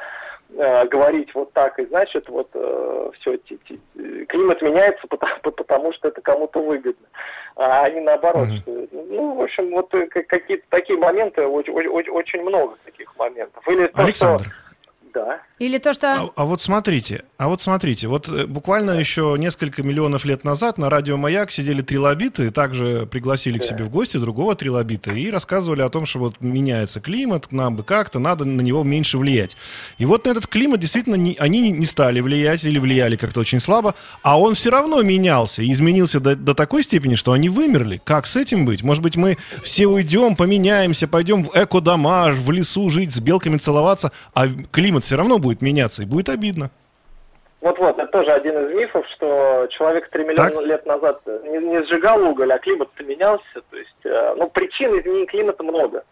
э, 0.55 0.85
говорить 0.87 1.33
вот 1.33 1.51
так, 1.53 1.79
и 1.79 1.85
значит 1.87 2.29
вот 2.29 2.49
э, 2.53 3.11
все, 3.19 3.37
ти, 3.37 3.57
ти, 3.67 3.79
климат 4.27 4.61
меняется, 4.61 5.07
потому, 5.07 5.35
потому 5.41 5.93
что 5.93 6.09
это 6.09 6.21
кому-то 6.21 6.61
выгодно. 6.61 7.07
А 7.55 7.89
не 7.89 7.99
наоборот. 7.99 8.47
Mm-hmm. 8.47 8.87
Что, 8.87 8.95
ну, 9.09 9.35
в 9.35 9.41
общем, 9.41 9.71
вот 9.71 9.93
э, 9.95 10.05
какие-то 10.05 10.63
такие 10.69 10.99
моменты, 10.99 11.47
очень, 11.47 11.73
очень, 11.73 12.11
очень 12.11 12.41
много 12.43 12.75
таких 12.85 13.15
моментов. 13.17 13.67
Или 13.67 13.87
то, 13.87 14.03
Александр. 14.03 14.43
Что, 14.43 14.68
да. 15.13 15.41
Или 15.59 15.77
то, 15.77 15.93
что... 15.93 16.07
А, 16.07 16.29
а 16.35 16.45
вот 16.45 16.61
смотрите, 16.61 17.25
а 17.37 17.49
вот 17.49 17.61
смотрите, 17.61 18.07
вот 18.07 18.29
э, 18.29 18.45
буквально 18.45 18.93
да. 18.93 18.99
еще 18.99 19.35
несколько 19.37 19.83
миллионов 19.83 20.25
лет 20.25 20.43
назад 20.43 20.77
на 20.77 20.89
радио 20.89 21.17
«Маяк» 21.17 21.51
сидели 21.51 21.81
трилобиты, 21.81 22.51
также 22.51 23.05
пригласили 23.05 23.57
да. 23.57 23.59
к 23.59 23.67
себе 23.67 23.83
в 23.83 23.89
гости 23.89 24.17
другого 24.17 24.55
трилобита 24.55 25.11
и 25.11 25.29
рассказывали 25.29 25.81
о 25.81 25.89
том, 25.89 26.05
что 26.05 26.19
вот 26.19 26.35
меняется 26.39 27.01
климат, 27.01 27.51
нам 27.51 27.75
бы 27.75 27.83
как-то 27.83 28.19
надо 28.19 28.45
на 28.45 28.61
него 28.61 28.83
меньше 28.83 29.17
влиять. 29.17 29.57
И 29.97 30.05
вот 30.05 30.25
на 30.25 30.29
этот 30.29 30.47
климат 30.47 30.79
действительно 30.79 31.15
не, 31.15 31.35
они 31.39 31.71
не 31.71 31.85
стали 31.85 32.21
влиять 32.21 32.63
или 32.63 32.79
влияли 32.79 33.15
как-то 33.15 33.41
очень 33.41 33.59
слабо, 33.59 33.95
а 34.21 34.39
он 34.39 34.53
все 34.53 34.69
равно 34.69 35.01
менялся 35.01 35.61
и 35.61 35.71
изменился 35.71 36.19
до, 36.19 36.35
до 36.35 36.53
такой 36.53 36.83
степени, 36.83 37.15
что 37.15 37.33
они 37.33 37.49
вымерли. 37.49 38.01
Как 38.03 38.27
с 38.27 38.35
этим 38.35 38.65
быть? 38.65 38.83
Может 38.83 39.03
быть, 39.03 39.15
мы 39.17 39.37
все 39.63 39.87
уйдем, 39.87 40.35
поменяемся, 40.35 41.07
пойдем 41.07 41.43
в 41.43 41.51
эко-дома, 41.53 42.31
в 42.31 42.51
лесу 42.51 42.89
жить, 42.89 43.13
с 43.13 43.19
белками 43.19 43.57
целоваться, 43.57 44.11
а 44.33 44.47
климат 44.71 44.98
все 45.01 45.15
равно 45.15 45.39
будет 45.39 45.61
меняться, 45.61 46.03
и 46.03 46.05
будет 46.05 46.29
обидно. 46.29 46.71
Вот-вот, 47.61 47.99
это 47.99 48.07
тоже 48.07 48.31
один 48.31 48.57
из 48.67 48.73
мифов, 48.73 49.05
что 49.09 49.67
человек 49.69 50.09
3 50.09 50.23
миллиона 50.23 50.49
так? 50.49 50.65
лет 50.65 50.85
назад 50.85 51.21
не, 51.25 51.57
не 51.57 51.83
сжигал 51.83 52.23
уголь, 52.23 52.53
а 52.53 52.57
климат 52.57 52.89
менялся. 52.99 53.61
То 53.69 53.77
есть, 53.77 54.05
э, 54.05 54.33
ну, 54.37 54.49
причин 54.49 54.97
изменения 54.97 55.25
климата 55.25 55.61
много. 55.61 56.03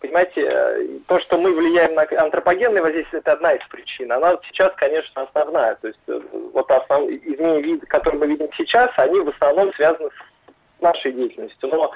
Понимаете, 0.00 0.46
э, 0.46 0.98
то, 1.06 1.20
что 1.20 1.38
мы 1.38 1.54
влияем 1.54 1.94
на 1.94 2.06
антропогенное 2.22 2.80
воздействие, 2.80 3.20
это 3.20 3.32
одна 3.32 3.52
из 3.52 3.66
причин. 3.68 4.12
Она 4.12 4.38
сейчас, 4.48 4.72
конечно, 4.76 5.22
основная. 5.22 5.74
То 5.74 5.88
есть, 5.88 6.00
э, 6.08 6.20
вот 6.54 6.70
основ... 6.70 7.10
изменения, 7.10 7.78
которые 7.86 8.20
мы 8.20 8.26
видим 8.26 8.48
сейчас, 8.56 8.90
они 8.96 9.20
в 9.20 9.28
основном 9.28 9.74
связаны 9.74 10.08
с 10.08 10.82
нашей 10.82 11.12
деятельностью. 11.12 11.68
Но 11.68 11.92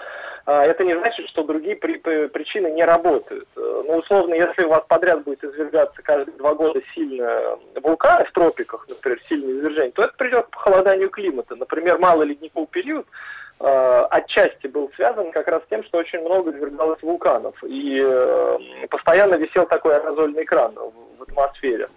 это 0.50 0.82
не 0.82 0.94
значит, 0.94 1.28
что 1.28 1.42
другие 1.42 1.76
при, 1.76 1.98
причины 1.98 2.68
не 2.70 2.82
работают. 2.82 3.46
Э, 3.54 3.82
ну, 3.86 3.98
условно, 3.98 4.32
если 4.32 4.64
у 4.64 4.70
вас 4.70 4.82
подряд 4.88 5.22
будет 5.24 5.44
извергаться 5.44 6.00
каждые 6.02 6.38
два 6.38 6.54
года 6.54 6.80
сильно 6.94 7.58
вулканы 7.82 8.24
в 8.24 8.32
тропиках, 8.32 8.86
например, 8.88 9.20
сильное 9.28 9.58
извержение, 9.58 9.92
то 9.92 10.04
это 10.04 10.14
придет 10.16 10.46
к 10.46 10.50
похолоданию 10.50 11.10
климата. 11.10 11.54
Например, 11.54 11.98
малый 11.98 12.28
ледниковый 12.28 12.66
период 12.68 13.06
э, 13.60 14.06
отчасти 14.10 14.68
был 14.68 14.90
связан 14.96 15.32
как 15.32 15.48
раз 15.48 15.62
с 15.64 15.68
тем, 15.68 15.84
что 15.84 15.98
очень 15.98 16.20
много 16.20 16.50
извергалось 16.50 17.02
вулканов. 17.02 17.62
И 17.64 18.02
э, 18.02 18.58
постоянно 18.88 19.34
висел 19.34 19.66
такой 19.66 19.96
аэрозольный 19.96 20.44
экран 20.44 20.72
в, 20.74 21.22
атмосфере. 21.24 21.88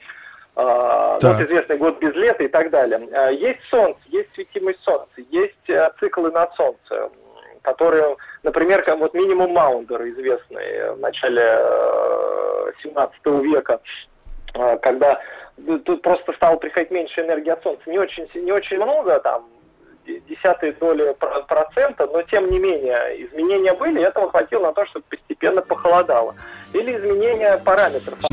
Uh, 0.53 1.17
вот 1.21 1.39
известный 1.39 1.77
год 1.77 1.99
без 1.99 2.13
лета 2.13 2.43
и 2.43 2.49
так 2.49 2.71
далее. 2.71 2.99
Uh, 2.99 3.33
есть 3.33 3.61
солнце, 3.69 4.01
есть 4.07 4.33
светимость 4.33 4.83
солнца, 4.83 5.07
есть 5.29 5.55
циклы 6.01 6.29
над 6.29 6.53
солнцем 6.55 7.09
которые, 7.61 8.17
например, 8.43 8.83
как 8.83 8.97
вот 8.99 9.13
минимум 9.13 9.51
Маундер, 9.51 10.01
известный 10.09 10.93
в 10.93 10.99
начале 10.99 11.41
17 12.83 13.15
э, 13.25 13.41
века, 13.41 13.79
э, 14.53 14.77
когда 14.77 15.21
тут 15.85 16.01
просто 16.01 16.33
стало 16.33 16.57
приходить 16.57 16.91
меньше 16.91 17.21
энергии 17.21 17.51
от 17.51 17.63
Солнца. 17.63 17.89
Не 17.89 17.99
очень, 17.99 18.27
не 18.35 18.51
очень 18.51 18.77
много, 18.77 19.19
там, 19.19 19.45
десятые 20.05 20.73
доли 20.73 21.15
процента, 21.47 22.07
но 22.07 22.21
тем 22.23 22.49
не 22.49 22.59
менее 22.59 23.25
изменения 23.25 23.73
были, 23.73 23.99
и 23.99 24.03
этого 24.03 24.29
хватило 24.29 24.67
на 24.67 24.73
то, 24.73 24.85
чтобы 24.87 25.05
постепенно 25.09 25.61
похолодало. 25.61 26.35
Или 26.73 26.97
изменения 26.97 27.57
параметров. 27.63 28.30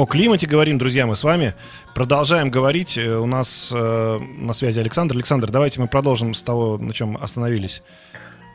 О 0.00 0.06
климате 0.06 0.46
говорим, 0.46 0.78
друзья, 0.78 1.04
мы 1.04 1.14
с 1.14 1.22
вами. 1.24 1.52
Продолжаем 1.94 2.50
говорить. 2.50 2.96
Э, 2.96 3.16
у 3.18 3.26
нас 3.26 3.70
э, 3.70 4.18
на 4.38 4.54
связи 4.54 4.80
Александр. 4.80 5.14
Александр, 5.14 5.50
давайте 5.50 5.78
мы 5.78 5.88
продолжим 5.88 6.32
с 6.32 6.42
того, 6.42 6.78
на 6.78 6.94
чем 6.94 7.18
остановились. 7.20 7.82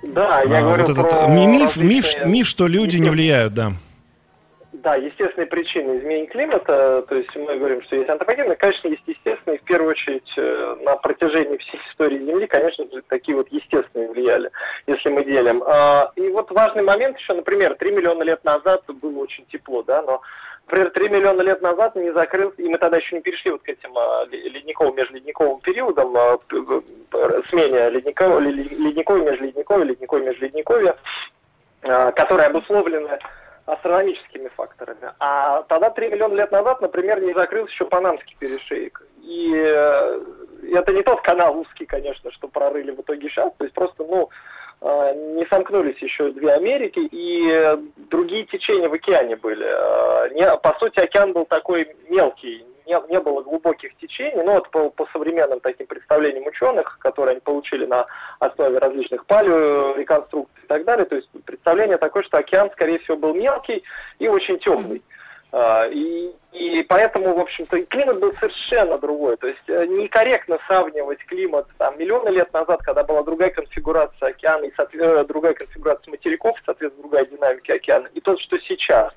Да, 0.01 0.41
я 0.41 0.57
А, 0.57 0.61
говорю 0.63 0.87
вот 0.87 0.97
этот 0.97 1.07
про 1.07 1.27
миф, 1.27 1.77
миф, 1.77 1.77
различные- 1.77 2.25
миф, 2.25 2.47
что 2.47 2.65
люди 2.65 2.97
не 2.97 3.11
влияют, 3.11 3.53
да. 3.53 3.73
Да, 4.73 4.95
естественные 4.95 5.45
причины 5.45 5.99
изменения 5.99 6.25
климата, 6.25 7.05
то 7.07 7.15
есть 7.15 7.29
мы 7.35 7.59
говорим, 7.59 7.83
что 7.83 7.95
есть 7.95 8.09
антропогенные, 8.09 8.55
конечно, 8.55 8.87
есть 8.87 9.03
естественные, 9.05 9.59
в 9.59 9.63
первую 9.65 9.91
очередь 9.91 10.33
э, 10.37 10.75
на 10.83 10.95
протяжении 10.97 11.57
всей 11.57 11.79
истории 11.91 12.17
Земли, 12.25 12.47
конечно 12.47 12.85
же, 12.91 13.03
такие 13.07 13.37
вот 13.37 13.47
естественные 13.51 14.09
влияли, 14.11 14.49
если 14.87 15.09
мы 15.09 15.23
делим. 15.23 15.61
А, 15.67 16.11
И 16.15 16.27
вот 16.29 16.49
важный 16.49 16.81
момент 16.81 17.19
еще, 17.19 17.33
например, 17.33 17.75
3 17.75 17.91
миллиона 17.91 18.23
лет 18.23 18.43
назад 18.43 18.81
было 18.99 19.19
очень 19.19 19.45
тепло, 19.51 19.83
да, 19.83 20.01
но 20.01 20.21
Например, 20.67 20.89
3 20.89 21.09
миллиона 21.09 21.41
лет 21.41 21.61
назад 21.61 21.95
не 21.95 22.11
закрылся, 22.11 22.59
и 22.61 22.67
мы 22.67 22.77
тогда 22.79 22.97
еще 22.97 23.15
не 23.15 23.21
перешли 23.21 23.51
вот 23.51 23.61
к 23.61 23.69
этим 23.69 23.95
а, 23.95 24.25
ле- 24.25 24.49
ледниковым, 24.49 24.95
межледниковым 24.95 25.59
периодам, 25.59 26.17
а, 26.17 26.39
смене 27.49 27.89
ледникового, 27.89 28.39
ледниковой, 28.39 29.21
межледниковой, 29.21 29.85
ледниковой, 29.85 30.25
межледниковья, 30.25 30.95
а, 31.83 32.11
которые 32.13 32.47
обусловлены 32.47 33.19
астрономическими 33.67 34.49
факторами. 34.55 35.11
А 35.19 35.63
тогда 35.63 35.89
3 35.89 36.09
миллиона 36.09 36.33
лет 36.33 36.51
назад, 36.51 36.81
например, 36.81 37.21
не 37.21 37.33
закрылся 37.33 37.71
еще 37.71 37.85
Панамский 37.85 38.35
перешейк. 38.39 39.01
И 39.21 39.53
э, 39.55 40.19
это 40.71 40.93
не 40.93 41.01
тот 41.01 41.21
канал 41.21 41.57
узкий, 41.59 41.85
конечно, 41.85 42.31
что 42.31 42.47
прорыли 42.47 42.91
в 42.91 43.01
итоге 43.01 43.27
сейчас. 43.29 43.51
То 43.57 43.63
есть 43.63 43.73
просто, 43.73 44.03
ну, 44.03 44.29
не 45.13 45.45
сомкнулись 45.47 45.97
еще 45.97 46.31
две 46.31 46.51
Америки, 46.53 46.99
и 46.99 47.49
э, 47.49 47.77
другие 48.09 48.45
течения 48.45 48.87
в 48.87 48.93
океане 48.93 49.35
были. 49.35 49.65
Не- 50.35 50.57
по 50.57 50.77
сути, 50.79 50.99
океан 50.99 51.33
был 51.33 51.45
такой 51.45 51.95
мелкий, 52.09 52.63
не, 52.85 52.95
не 53.09 53.19
было 53.19 53.41
глубоких 53.41 53.95
течений, 53.97 54.43
но 54.43 54.53
вот 54.53 54.69
по, 54.69 54.89
по 54.91 55.07
современным 55.11 55.59
таким 55.59 55.87
представлениям 55.87 56.45
ученых, 56.45 56.97
которые 56.99 57.31
они 57.31 57.41
получили 57.41 57.85
на 57.85 58.05
основе 58.39 58.77
различных 58.77 59.25
палеореконструкций 59.25 60.63
и 60.63 60.67
так 60.67 60.85
далее, 60.85 61.05
то 61.05 61.15
есть 61.15 61.29
представление 61.45 61.97
такое, 61.97 62.23
что 62.23 62.37
океан, 62.37 62.69
скорее 62.71 62.99
всего, 62.99 63.17
был 63.17 63.33
мелкий 63.33 63.83
и 64.19 64.27
очень 64.27 64.59
темный. 64.59 65.01
А, 65.51 65.87
И, 65.87 66.31
и 66.55 66.83
поэтому, 66.83 67.35
в 67.35 67.39
общем-то, 67.39 67.81
климат 67.85 68.19
был 68.19 68.33
совершенно 68.33 68.97
другой. 68.97 69.35
То 69.37 69.47
есть 69.47 69.67
э, 69.67 69.85
некорректно 69.87 70.57
сравнивать 70.67 71.19
климат 71.25 71.67
там, 71.77 71.99
миллионы 71.99 72.29
лет 72.29 72.51
назад, 72.53 72.81
когда 72.81 73.03
была 73.03 73.23
другая 73.23 73.49
конфигурация 73.49 74.29
океана, 74.29 74.63
и 74.63 74.71
э, 74.93 75.25
другая 75.25 75.53
конфигурация 75.53 76.11
материков, 76.11 76.55
соответственно, 76.65 77.03
другая 77.03 77.25
динамика 77.25 77.73
океана, 77.73 78.07
и 78.13 78.21
то, 78.21 78.37
что 78.37 78.57
сейчас. 78.59 79.11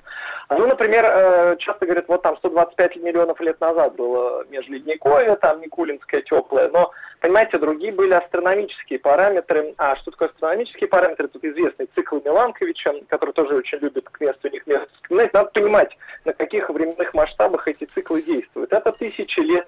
А, 0.49 0.55
Ну, 0.57 0.67
например, 0.67 1.05
э, 1.05 1.55
часто 1.59 1.85
говорят, 1.85 2.09
вот 2.09 2.23
там 2.23 2.35
125 2.37 2.97
миллионов 2.97 3.39
лет 3.39 3.61
назад 3.61 3.95
было 3.95 4.45
межледниковье, 4.49 5.35
там 5.37 5.61
Никулинское 5.61 6.21
теплое, 6.21 6.69
но, 6.69 6.91
понимаете, 7.21 7.57
другие 7.57 7.93
были 7.93 8.13
астрономические 8.13 8.99
параметры. 8.99 9.73
А 9.77 9.95
что 9.95 10.11
такое 10.11 10.27
астрономические 10.27 10.89
параметры? 10.89 11.29
Тут 11.29 11.45
известный 11.45 11.87
цикл 11.95 12.17
Миланковича, 12.25 12.93
который 13.07 13.31
тоже 13.31 13.55
очень 13.55 13.77
любит 13.77 14.09
к 14.09 14.19
месту 14.19 14.47
у 14.47 14.51
них 14.51 14.67
место. 14.67 14.89
Знаете, 15.09 15.31
надо 15.33 15.51
понимать, 15.51 15.97
на 16.25 16.33
каких 16.33 16.69
временных 16.69 17.13
масштабах 17.13 17.28
эти 17.67 17.85
циклы 17.85 18.21
действуют. 18.21 18.73
Это 18.73 18.91
тысячи 18.91 19.39
лет. 19.39 19.67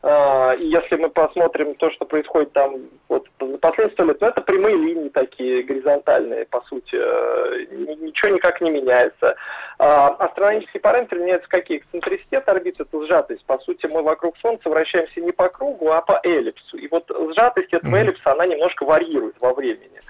А, 0.00 0.52
И 0.54 0.66
если 0.66 0.96
мы 0.96 1.10
посмотрим 1.10 1.74
то, 1.74 1.90
что 1.90 2.04
происходит 2.04 2.52
там 2.52 2.76
вот 3.08 3.26
за 3.40 3.58
последние 3.58 3.92
сто 3.94 4.04
лет, 4.04 4.20
ну, 4.20 4.28
это 4.28 4.40
прямые 4.42 4.76
линии 4.76 5.08
такие, 5.08 5.62
горизонтальные, 5.64 6.44
по 6.46 6.60
сути. 6.62 6.94
Э, 6.94 7.66
ни- 7.72 8.06
Ничего 8.06 8.30
никак 8.34 8.60
не 8.60 8.70
меняется. 8.70 9.34
А, 9.78 10.08
Астрономические 10.10 10.80
параметры 10.80 11.18
меняются 11.18 11.48
какие? 11.48 11.78
Эксцентриситет 11.78 12.48
орбиты, 12.48 12.84
это 12.84 13.06
сжатость. 13.06 13.44
По 13.46 13.58
сути, 13.58 13.86
мы 13.86 14.02
вокруг 14.02 14.36
Солнца 14.38 14.68
вращаемся 14.68 15.20
не 15.20 15.32
по 15.32 15.48
кругу, 15.48 15.90
а 15.90 16.00
по 16.00 16.20
эллипсу. 16.22 16.76
И 16.76 16.86
вот 16.88 17.10
сжатость 17.34 17.72
этого 17.72 17.96
эллипса, 17.96 18.32
она 18.32 18.46
немножко 18.46 18.84
варьирует 18.84 19.34
во 19.40 19.52
времени. 19.52 20.00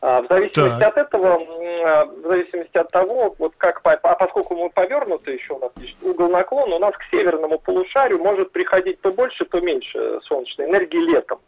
А, 0.00 0.22
В 0.22 0.28
зависимости 0.28 0.78
Так. 0.78 0.96
от 0.96 0.96
этого, 0.96 1.40
а, 1.84 2.04
в 2.04 2.28
зависимости 2.28 2.78
от 2.78 2.90
того, 2.90 3.34
вот 3.38 3.52
как, 3.58 3.80
а 3.84 4.14
поскольку 4.14 4.54
мы 4.54 4.70
повернуты, 4.70 5.32
еще 5.32 5.54
у 5.54 5.58
нас 5.58 5.72
есть 5.76 5.96
угол 6.02 6.28
наклона, 6.30 6.76
у 6.76 6.78
нас 6.78 6.92
к 6.96 7.02
северному 7.10 7.58
полушарию 7.58 8.18
может 8.20 8.52
приходить 8.52 9.00
то 9.00 9.12
больше, 9.12 9.44
то 9.44 9.60
меньше 9.60 10.20
солнечной 10.22 10.68
энергии 10.68 10.98
летом. 10.98 11.40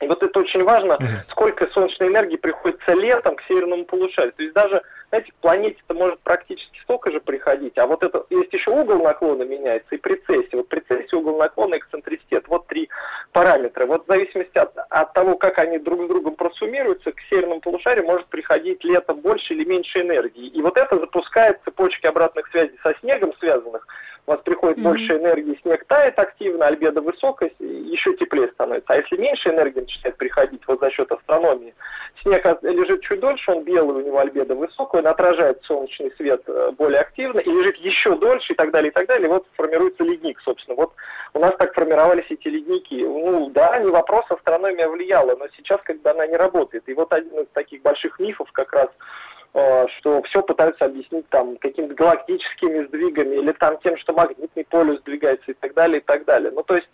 И 0.00 0.06
вот 0.06 0.22
это 0.22 0.38
очень 0.38 0.62
важно, 0.62 0.98
сколько 1.30 1.66
солнечной 1.72 2.08
энергии 2.08 2.36
приходится 2.36 2.92
летом 2.92 3.36
к 3.36 3.42
северному 3.42 3.84
полушарию. 3.84 4.32
То 4.32 4.42
есть 4.42 4.54
даже, 4.54 4.80
знаете, 5.08 5.32
к 5.32 5.34
планете-то 5.36 5.94
может 5.94 6.20
практически 6.20 6.78
столько 6.82 7.10
же 7.10 7.20
приходить, 7.20 7.76
а 7.78 7.86
вот 7.86 8.02
это, 8.02 8.24
есть 8.30 8.52
еще 8.52 8.70
угол 8.70 9.02
наклона 9.02 9.42
меняется 9.42 9.94
и 9.94 9.98
прецессия. 9.98 10.56
Вот 10.56 10.68
прецессия, 10.68 11.18
угол 11.18 11.38
наклона 11.38 11.74
и 11.74 11.78
эксцентриситет. 11.78 12.44
Вот 12.48 12.66
три 12.68 12.88
параметра. 13.32 13.86
Вот 13.86 14.04
в 14.04 14.08
зависимости 14.08 14.56
от, 14.56 14.72
от 14.88 15.12
того, 15.14 15.36
как 15.36 15.58
они 15.58 15.78
друг 15.78 16.04
с 16.04 16.08
другом 16.08 16.36
просуммируются, 16.36 17.12
к 17.12 17.20
северному 17.28 17.60
полушарию 17.60 18.06
может 18.06 18.28
приходить 18.28 18.84
летом 18.84 19.20
больше 19.20 19.54
или 19.54 19.64
меньше 19.64 20.00
энергии. 20.00 20.46
И 20.48 20.62
вот 20.62 20.76
это 20.76 20.98
запускает 20.98 21.60
цепочки 21.64 22.06
обратных 22.06 22.46
связей 22.48 22.78
со 22.82 22.94
снегом 23.00 23.32
связанных. 23.38 23.86
У 24.28 24.30
вас 24.30 24.40
приходит 24.42 24.76
Мгм. 24.76 24.88
больше 24.88 25.16
энергии, 25.16 25.58
снег 25.62 25.86
тает 25.86 26.18
активно, 26.18 26.66
альбедо 26.66 27.00
высокая, 27.00 27.50
еще 27.58 28.14
теплее 28.14 28.48
становится. 28.48 28.92
А 28.92 28.96
если 28.96 29.16
меньше 29.16 29.48
энергии 29.48 29.80
начинает 29.80 30.18
приходить 30.18 30.60
вот 30.66 30.80
за 30.80 30.90
счет 30.90 31.10
астрономии, 31.10 31.74
снег 32.22 32.44
лежит 32.60 33.00
чуть 33.00 33.20
дольше, 33.20 33.52
он 33.52 33.64
белый, 33.64 34.02
у 34.02 34.06
него 34.06 34.18
альбедо 34.18 34.54
высокое, 34.54 35.00
он 35.00 35.06
отражает 35.06 35.64
солнечный 35.64 36.12
свет 36.18 36.42
э, 36.46 36.72
более 36.76 37.00
активно 37.00 37.40
и 37.40 37.50
лежит 37.50 37.76
еще 37.76 38.16
дольше 38.16 38.52
и 38.52 38.56
так 38.56 38.70
далее, 38.70 38.90
и 38.90 38.92
так 38.92 39.06
далее. 39.06 39.28
И 39.28 39.30
вот 39.30 39.46
формируется 39.54 40.04
ледник, 40.04 40.38
собственно. 40.44 40.76
Вот 40.76 40.92
у 41.32 41.38
нас 41.38 41.54
так 41.58 41.72
формировались 41.72 42.26
эти 42.28 42.48
ледники. 42.48 43.02
Ну 43.02 43.48
да, 43.48 43.78
не 43.78 43.90
вопрос, 43.90 44.26
астрономия 44.28 44.88
влияла, 44.88 45.36
но 45.36 45.46
сейчас 45.56 45.80
бы 45.86 46.10
она 46.10 46.26
не 46.26 46.36
работает. 46.36 46.86
И 46.86 46.92
вот 46.92 47.10
один 47.14 47.40
из 47.40 47.46
таких 47.54 47.80
больших 47.80 48.18
мифов 48.18 48.52
как 48.52 48.74
раз 48.74 48.90
что 49.52 50.22
все 50.24 50.42
пытаются 50.42 50.84
объяснить 50.84 51.28
там 51.30 51.56
какими-то 51.56 51.94
галактическими 51.94 52.84
сдвигами 52.86 53.36
или 53.36 53.52
там 53.52 53.78
тем, 53.82 53.96
что 53.98 54.12
магнитный 54.12 54.64
полюс 54.64 55.00
сдвигается 55.00 55.50
и 55.50 55.54
так 55.54 55.74
далее, 55.74 55.98
и 56.00 56.04
так 56.04 56.24
далее. 56.24 56.50
Ну, 56.54 56.62
то 56.62 56.76
есть... 56.76 56.88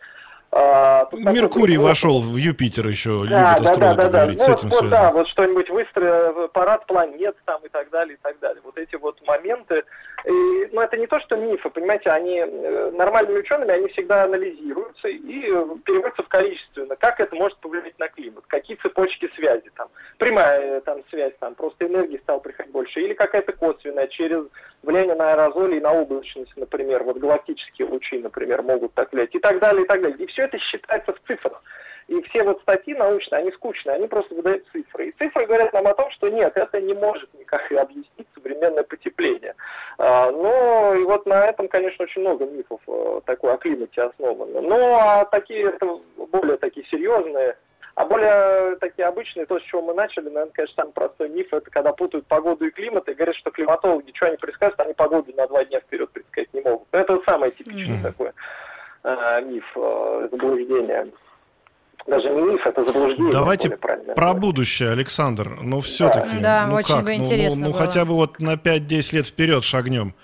а, 0.53 1.05
тут 1.07 1.21
такой 1.21 1.35
Меркурий 1.35 1.77
вот- 1.77 1.89
вошел 1.89 2.21
в 2.21 2.37
Юпитер 2.37 2.87
еще, 2.89 3.27
да, 3.29 3.57
любит 3.59 3.73
да, 3.73 3.75
да, 3.77 3.95
да, 3.95 4.09
да. 4.09 4.09
говорить, 4.21 4.39
Ну, 4.39 4.45
с 4.45 4.49
вот, 4.49 4.59
этим 4.59 4.69
вот, 4.71 4.79
связано. 4.79 5.03
да, 5.03 5.13
вот 5.13 5.29
что-нибудь 5.29 5.71
выстроил, 5.71 6.49
парад 6.49 6.87
планет 6.87 7.37
там 7.45 7.61
и 7.65 7.69
так 7.69 7.91
далее, 7.91 8.15
и 8.15 8.19
так 8.23 8.39
далее. 8.39 8.61
Вот 8.65 8.79
эти 8.79 8.97
вот 8.97 9.21
моменты. 9.27 9.85
И, 10.25 10.69
ну, 10.73 10.81
это 10.81 10.97
не 10.97 11.07
то, 11.07 11.21
что 11.21 11.37
мифы, 11.37 11.69
понимаете, 11.69 12.09
они 12.09 12.39
э, 12.39 12.91
нормальными 12.93 13.41
учеными, 13.41 13.73
они 13.73 13.89
всегда 13.89 14.25
анализируются 14.25 15.09
и 15.09 15.51
э, 15.51 15.67
переводятся 15.85 16.23
в 16.23 16.29
количественно. 16.29 16.97
Как 16.97 17.21
это 17.21 17.37
может 17.37 17.59
повлиять 17.59 17.99
на 17.99 18.09
климат? 18.09 18.45
Какие 18.47 18.79
цепочки 18.79 19.31
связи 19.35 19.71
там? 19.77 19.89
Прямая 20.17 20.79
э, 20.79 20.81
там 20.81 21.03
связь, 21.11 21.35
там 21.41 21.55
просто 21.55 21.87
энергии 21.87 22.17
стало 22.23 22.39
приходить 22.39 22.73
больше, 22.73 23.03
или 23.03 23.13
какая-то 23.13 23.53
косвенная 23.53 24.07
через 24.07 24.47
влияние 24.83 25.15
на 25.15 25.33
аэрозоли 25.33 25.77
и 25.77 25.81
на 25.81 25.93
облачность, 25.93 26.57
например, 26.57 27.05
вот 27.05 27.19
галактические 27.19 27.89
лучи, 27.89 28.19
например, 28.19 28.63
могут 28.63 28.95
так 28.95 29.13
влиять, 29.13 29.35
и 29.35 29.39
так 29.39 29.59
далее, 29.59 29.85
и 29.85 29.87
так 29.87 30.01
далее. 30.01 30.17
И 30.19 30.27
все 30.27 30.45
это 30.45 30.59
считается 30.59 31.13
в 31.13 31.21
цифрах. 31.27 31.63
И 32.09 32.21
все 32.23 32.43
вот 32.43 32.61
статьи 32.61 32.95
научные, 32.95 33.41
они 33.41 33.53
скучные, 33.53 33.97
они 33.97 34.07
просто 34.07 34.35
выдают 34.35 34.65
цифры. 34.73 35.09
И 35.09 35.13
цифры 35.13 35.47
говорят 35.47 35.73
нам 35.73 35.87
о 35.87 35.95
том, 35.95 36.11
что 36.11 36.29
нет, 36.29 36.53
это 36.57 36.81
не 36.81 36.93
может 36.93 37.33
никак 37.35 37.71
и 37.73 37.77
объяснить 37.77 38.27
современное 38.35 38.83
потепление. 38.83 39.55
Но 39.99 40.95
и 40.95 41.03
вот 41.05 41.25
на 41.27 41.47
этом, 41.47 41.69
конечно, 41.69 42.05
очень 42.05 42.21
много 42.21 42.45
мифов 42.47 42.81
э, 42.87 43.21
такой 43.25 43.55
о 43.55 43.57
климате 43.57 44.03
основано. 44.03 44.61
Ну, 44.61 44.97
а 44.97 45.25
такие, 45.25 45.69
это 45.69 45.99
более 46.31 46.57
такие 46.59 46.87
серьезные, 46.87 47.57
а 47.95 48.05
более 48.05 48.77
такие 48.77 49.07
обычные, 49.07 49.47
то, 49.47 49.59
с 49.59 49.63
чего 49.63 49.81
мы 49.81 49.95
начали, 49.95 50.25
наверное, 50.25 50.53
конечно, 50.53 50.83
самый 50.83 50.93
простой 50.93 51.29
миф, 51.29 51.53
это 51.55 51.71
когда 51.71 51.93
путают 51.93 52.27
погоду 52.27 52.67
и 52.67 52.71
климат, 52.71 53.09
и 53.09 53.15
говорят, 53.15 53.37
что 53.37 53.51
климатологи, 53.51 54.13
что 54.15 54.27
они 54.27 54.37
предскажут, 54.37 54.81
они 54.81 54.95
погоду 54.95 55.33
на 55.37 55.47
два 55.47 55.65
дня 55.65 55.81
вперед 55.81 56.11
предсказать 56.11 56.53
не 56.53 56.61
могут. 56.61 56.89
Это 56.93 57.21
самое 57.25 57.53
типичное 57.53 57.97
Мгм. 57.97 58.03
такое 58.03 58.35
э, 59.05 59.43
миф, 59.43 59.73
э, 59.77 60.29
заблуждение. 60.33 61.13
Даже 62.07 62.29
не 62.29 62.43
миф, 62.43 62.61
это 62.67 62.85
заблуждение. 62.85 63.33
Давайте 63.33 63.71
Про 63.71 64.35
будущее, 64.35 64.91
Александр. 64.91 65.59
Ну, 65.63 65.81
все-таки. 65.81 66.39
Да, 66.41 66.67
ну, 66.67 66.75
очень 66.77 66.95
как? 66.95 67.05
бы 67.05 67.17
Ну, 67.17 67.23
интересно 67.23 67.61
Ну, 67.63 67.67
ну, 67.69 67.73
было. 67.77 67.87
хотя 67.87 68.05
бы 68.05 68.15
вот 68.15 68.39
на 68.41 68.55
5-10 68.57 69.15
лет 69.17 69.27
вперед 69.27 69.65
шагнем. 69.65 70.15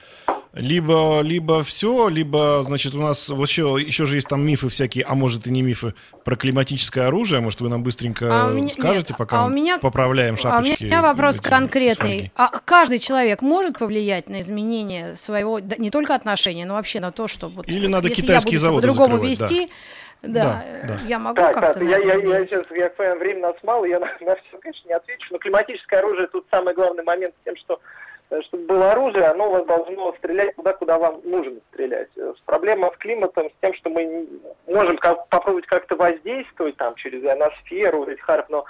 Либо, 0.52 1.20
либо 1.20 1.62
все, 1.62 2.08
либо, 2.08 2.64
значит, 2.64 2.92
у 2.96 2.98
нас 3.00 3.28
вот 3.28 3.48
еще, 3.48 3.76
еще 3.80 4.04
же 4.04 4.16
есть 4.16 4.26
там 4.26 4.44
мифы 4.44 4.68
всякие, 4.68 5.04
а 5.04 5.14
может 5.14 5.46
и 5.46 5.50
не 5.50 5.62
мифы, 5.62 5.94
про 6.24 6.34
климатическое 6.34 7.06
оружие. 7.06 7.40
Может, 7.40 7.60
вы 7.60 7.68
нам 7.68 7.84
быстренько 7.84 8.46
А 8.48 8.50
меня- 8.50 8.68
скажете, 8.68 9.10
нет, 9.10 9.16
пока 9.16 9.42
а 9.42 9.44
у 9.44 9.48
мы 9.48 9.54
меня- 9.54 9.78
поправляем 9.78 10.34
А 10.34 10.38
у 10.38 10.40
шапочки? 10.40 10.82
меня 10.82 11.02
вопрос 11.02 11.36
эти, 11.38 11.44
конкретный. 11.48 12.32
А 12.34 12.48
каждый 12.64 12.98
человек 12.98 13.42
может 13.42 13.78
повлиять 13.78 14.28
на 14.28 14.40
изменение 14.40 15.14
своего, 15.14 15.60
да, 15.60 15.76
не 15.78 15.90
только 15.92 16.16
отношения, 16.16 16.66
но 16.66 16.74
вообще 16.74 16.98
на 16.98 17.12
то, 17.12 17.28
что 17.28 17.48
вот 17.48 17.68
Или 17.68 17.86
надо 17.86 18.08
если 18.08 18.22
китайские 18.22 18.54
я 18.54 18.58
буду 18.58 18.60
себя 18.60 18.64
заводы 18.64 18.88
по-другому 18.88 19.24
закрывать, 19.34 19.38
да. 19.38 19.74
Да, 20.22 20.62
Да, 20.83 20.87
да. 20.88 20.96
я 21.06 21.18
могу 21.18 21.37
Так, 21.37 21.54
как-то 21.54 21.74
так, 21.80 21.83
я, 21.83 21.98
я, 21.98 22.14
я 22.16 22.47
сейчас, 22.47 22.66
я, 22.70 22.88
к- 22.90 23.14
время 23.16 23.40
нас 23.40 23.57
мало, 23.62 23.84
я 23.86 23.99
на, 23.99 24.07
на 24.20 24.36
все, 24.36 24.59
конечно, 24.59 24.88
не 24.88 24.94
отвечу, 24.94 25.28
но 25.30 25.38
климатическое 25.38 26.01
оружие, 26.01 26.26
тут 26.28 26.47
самый 26.51 26.74
главный 26.74 27.03
момент 27.05 27.34
с 27.40 27.44
тем, 27.44 27.57
что 27.57 27.80
э, 28.30 28.42
чтобы 28.42 28.66
было 28.66 28.92
оружие, 28.92 29.24
оно 29.24 29.49
у 29.49 29.53
вас 29.53 29.64
должно 29.64 30.12
стрелять 30.18 30.55
туда, 30.57 30.74
куда 30.74 30.99
вам 30.99 31.20
нужно 31.24 31.57
стрелять. 31.72 32.09
Э, 32.16 32.34
Проблема 32.44 32.90
с 32.94 32.97
климатом, 32.99 33.49
с 33.49 33.53
тем, 33.62 33.72
что 33.74 33.88
мы 33.88 34.26
можем 34.66 34.99
как- 34.99 35.26
попробовать 35.28 35.66
как-то 35.66 35.97
воздействовать 35.97 36.76
там 36.76 36.94
через 36.97 37.22
ионосферу, 37.24 38.05
этих 38.07 38.22
харп, 38.24 38.47
но 38.51 38.64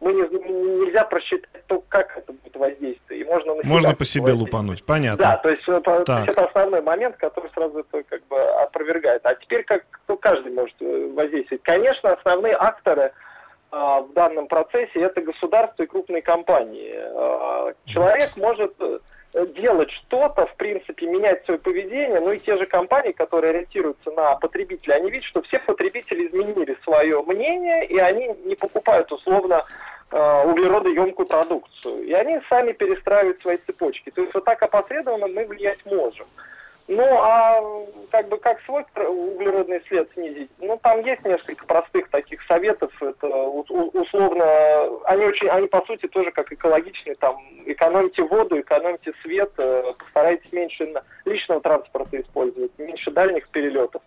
мы 0.00 0.12
не, 0.12 0.22
нельзя 0.22 1.04
просчитать 1.04 1.64
то, 1.66 1.82
как 1.88 2.16
это 2.18 2.32
будет 2.32 2.56
воздействие. 2.56 3.20
И 3.20 3.24
можно, 3.24 3.54
на 3.54 3.62
Можно 3.64 3.94
по 3.94 4.04
себе 4.04 4.32
лупануть, 4.32 4.84
понятно. 4.84 5.18
Да, 5.18 5.36
то 5.38 5.48
есть, 5.48 5.64
по- 5.64 5.80
то 5.80 6.04
Так. 6.04 6.26
есть 6.26 6.28
это 6.30 6.46
основной 6.46 6.82
момент, 6.82 7.16
который 7.16 7.50
сразу 7.54 7.80
это 7.80 8.02
как 8.02 8.26
бы 8.26 8.38
опровергает. 8.38 9.24
А 9.24 9.34
теперь 9.34 9.64
как 9.64 9.84
кто 9.90 10.16
каждый 10.16 10.52
может 10.52 10.76
э, 10.80 11.10
воздействовать. 11.14 11.62
Конечно, 11.62 12.12
основные 12.12 12.54
акторы 12.54 13.12
а, 13.72 14.00
в 14.02 14.12
данном 14.12 14.46
процессе 14.46 15.00
это 15.00 15.20
государство 15.20 15.82
и 15.82 15.86
крупные 15.86 16.22
компании. 16.22 16.94
А, 16.94 17.72
человек 17.86 18.36
может 18.36 18.74
э, 18.78 19.00
делать 19.34 19.90
что-то, 19.90 20.46
в 20.46 20.54
принципе, 20.56 21.06
менять 21.06 21.44
свое 21.44 21.58
поведение, 21.58 22.20
ну 22.20 22.32
и 22.32 22.38
те 22.38 22.56
же 22.56 22.66
компании, 22.66 23.12
которые 23.12 23.50
ориентируются 23.50 24.10
на 24.12 24.34
потребителя, 24.36 24.94
они 24.94 25.10
видят, 25.10 25.26
что 25.26 25.42
все 25.42 25.58
потребители 25.58 26.28
изменили 26.28 26.76
свое 26.82 27.22
мнение, 27.22 27.86
и 27.86 27.98
они 27.98 28.28
не 28.44 28.54
покупают 28.54 29.10
условно 29.12 29.64
э, 30.10 30.42
углеродоемкую 30.46 31.26
продукцию. 31.26 32.04
И 32.04 32.12
они 32.12 32.40
сами 32.48 32.72
перестраивают 32.72 33.40
свои 33.42 33.58
цепочки. 33.58 34.10
То 34.10 34.22
есть 34.22 34.34
вот 34.34 34.44
так 34.44 34.62
опосредованно 34.62 35.26
мы 35.26 35.46
влиять 35.46 35.84
можем. 35.84 36.26
Ну, 36.88 37.02
а 37.02 37.60
как 38.12 38.28
бы 38.28 38.38
как 38.38 38.60
свой 38.62 38.84
углеродный 38.94 39.82
след 39.88 40.08
снизить? 40.12 40.50
Ну, 40.60 40.78
там 40.82 41.04
есть 41.04 41.24
несколько 41.24 41.66
простых 41.66 42.08
таких 42.10 42.40
советов. 42.46 42.92
Это 43.02 43.26
условно, 43.26 44.44
они 45.06 45.24
очень, 45.24 45.48
они 45.48 45.66
по 45.66 45.84
сути 45.84 46.06
тоже 46.06 46.30
как 46.30 46.52
экологичные. 46.52 47.16
Там 47.16 47.42
экономьте 47.64 48.22
воду, 48.22 48.60
экономьте 48.60 49.12
свет, 49.22 49.50
э, 49.58 49.94
постарайтесь 49.98 50.52
меньше 50.52 50.92
личного 51.24 51.60
транспорта 51.60 52.20
использовать, 52.20 52.70
меньше 52.78 53.10
дальних 53.10 53.48
перелетов. 53.48 54.02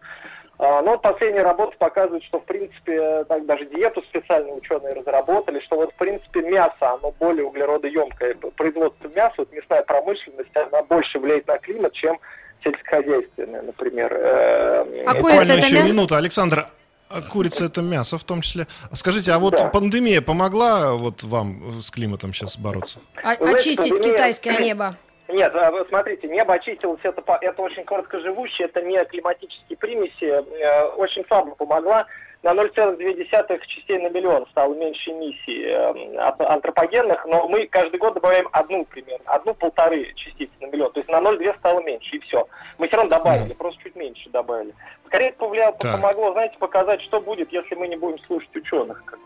А, 0.57 0.81
Но 0.81 0.97
последние 0.97 1.43
работы 1.43 1.75
показывают, 1.77 2.23
что, 2.25 2.39
в 2.39 2.45
принципе, 2.45 3.23
так 3.25 3.45
даже 3.45 3.65
диету 3.65 4.01
специально 4.03 4.51
ученые 4.53 4.93
разработали, 4.93 5.59
что 5.61 5.77
вот, 5.77 5.93
в 5.93 5.95
принципе, 5.95 6.41
мясо, 6.41 6.93
оно 6.93 7.11
более 7.11 7.45
углеродоемкое. 7.45 8.35
Производство 8.55 9.07
мяса, 9.09 9.35
вот 9.37 9.51
мясная 9.51 9.83
промышленность, 9.83 10.55
она 10.55 10.83
больше 10.83 11.19
влияет 11.19 11.47
на 11.47 11.57
климат, 11.59 11.93
чем 11.93 12.19
сельскохозяйственная, 12.63 13.61
например. 13.61 14.13
Э, 14.13 15.03
А 15.05 15.13
курица 15.13 15.19
Буквально 15.21 15.51
это 15.51 15.65
еще 15.65 15.75
мясо? 15.75 15.93
минута. 15.93 16.17
Александр, 16.17 16.65
а 17.09 17.21
курица 17.21 17.65
это 17.65 17.81
мясо 17.81 18.17
в 18.17 18.23
том 18.23 18.41
числе. 18.41 18.67
А 18.91 18.95
Скажите, 18.95 19.31
а 19.31 19.39
вот 19.39 19.53
Да. 19.53 19.67
пандемия 19.69 20.21
помогла 20.21 20.93
вот 20.93 21.23
вам 21.23 21.81
с 21.81 21.89
климатом 21.91 22.33
сейчас 22.33 22.57
бороться? 22.57 22.99
А- 23.23 23.31
очистить 23.33 23.91
пандемия- 23.91 24.13
китайское 24.13 24.59
небо. 24.59 24.95
Нет, 25.29 25.53
а 25.55 25.71
смотрите, 25.89 26.27
небо 26.27 26.53
очистилось, 26.55 26.99
это, 27.03 27.21
по- 27.21 27.37
это 27.39 27.61
очень 27.61 27.83
короткоживущее, 27.83 28.67
это 28.67 28.81
не 28.81 29.03
климатические 29.05 29.77
примеси, 29.77 30.23
э, 30.25 30.83
очень 30.97 31.23
слабо 31.27 31.51
помогла. 31.55 32.07
На 32.41 32.51
0,2 32.53 33.59
частей 33.67 33.97
на 33.99 34.07
миллион 34.09 34.47
стало 34.51 34.73
меньше 34.73 35.11
эмиссий 35.11 35.61
э, 35.65 36.17
от- 36.19 36.39
антропогенных, 36.39 37.25
но 37.25 37.49
мы 37.49 37.67
каждый 37.67 37.97
год 37.99 38.13
добавляем 38.13 38.47
одну 38.53 38.85
примерно, 38.85 39.25
одну-полторы 39.25 40.13
частицы 40.15 40.51
на 40.61 40.67
миллион. 40.67 40.93
То 40.93 41.01
есть 41.01 41.09
на 41.09 41.17
0,2 41.17 41.57
стало 41.57 41.81
меньше, 41.81 42.15
и 42.15 42.19
все. 42.19 42.47
Мы 42.77 42.87
все 42.87 42.95
равно 42.95 43.09
добавили, 43.09 43.51
просто 43.53 43.83
чуть 43.83 43.95
меньше 43.97 44.29
добавили. 44.29 44.73
Скорее 45.07 45.29
это 45.29 45.37
повлияло, 45.37 45.73
Так. 45.79 45.91
помогло, 45.97 46.31
знаете, 46.31 46.55
показать, 46.59 47.01
что 47.01 47.19
будет, 47.19 47.51
если 47.51 47.75
мы 47.75 47.89
не 47.89 47.97
будем 47.97 48.19
слушать 48.25 48.55
ученых. 48.55 49.03
Как 49.03 49.19
бы. 49.19 49.25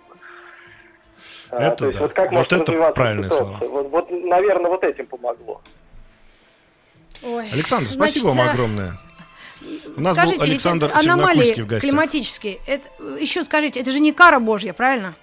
А, 1.51 1.67
Это 1.67 1.75
то 1.75 1.85
есть 1.85 1.99
да. 1.99 2.05
вот 2.05 2.13
как 2.13 2.25
Вот 2.31 2.35
может 2.37 2.53
это 2.53 2.61
развиваться 2.63 2.93
правильные 2.95 3.29
ситуация. 3.29 3.57
слова. 3.59 3.69
Вот, 3.73 3.89
вот, 3.91 4.09
наверное, 4.09 4.71
вот 4.71 4.83
этим 4.83 5.05
помогло. 5.05 5.61
Ой. 7.21 7.47
Александр, 7.53 7.87
Значит, 7.89 8.15
спасибо 8.15 8.29
вам 8.29 8.41
а, 8.41 8.51
огромное. 8.51 8.93
У 9.95 10.01
нас 10.01 10.13
скажите, 10.15 10.37
был 10.39 10.43
Александр 10.45 10.91
ведь 10.95 11.05
аномалии 11.07 11.53
в 11.61 11.67
гостях. 11.67 11.81
климатические, 11.81 12.59
это, 12.67 12.87
еще 13.19 13.43
скажите, 13.43 13.79
это 13.81 13.91
же 13.91 13.99
не 13.99 14.11
кара 14.11 14.39
божья, 14.39 14.73
правильно? 14.73 15.15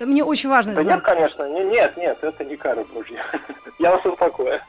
Мне 0.00 0.22
очень 0.24 0.48
важно 0.50 0.74
Да 0.74 0.80
это 0.82 0.90
нет, 0.90 1.00
знать. 1.02 1.16
конечно, 1.16 1.48
не- 1.48 1.64
нет, 1.70 1.96
нет, 1.96 2.18
это 2.22 2.44
не 2.44 2.56
кара 2.56 2.84
божья. 2.92 3.24
Я 3.78 3.92
вас 3.92 4.04
успокою. 4.04 4.60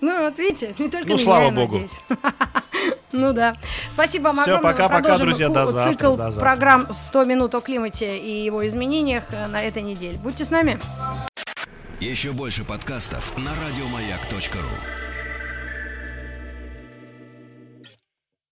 Ну, 0.00 0.24
вот 0.24 0.38
видите, 0.38 0.74
не 0.78 0.90
только 0.90 1.08
Ну, 1.08 1.14
меня, 1.14 1.24
слава 1.24 1.44
я 1.44 1.50
богу. 1.52 1.72
надеюсь. 1.78 1.98
Ну 3.12 3.32
да. 3.32 3.56
Спасибо 3.94 4.24
вам 4.24 4.34
Всё, 4.36 4.42
огромное. 4.56 4.72
Пока-пока, 4.72 5.00
продолжим 5.00 5.26
друзья, 5.26 5.48
до 5.48 5.66
завтра, 5.66 5.92
цикл 5.92 6.10
до 6.16 6.24
завтра. 6.24 6.40
программ 6.40 6.86
«100 6.90 7.24
минут 7.24 7.54
о 7.54 7.60
климате 7.60 8.18
и 8.18 8.44
его 8.44 8.66
изменениях» 8.66 9.24
э, 9.30 9.46
на 9.46 9.62
этой 9.62 9.82
неделе. 9.82 10.18
Будьте 10.18 10.44
с 10.44 10.50
нами. 10.50 10.78
Еще 12.00 12.32
больше 12.32 12.62
подкастов 12.64 13.32
на 13.38 13.50
радиомаяк.ру. 13.70 15.05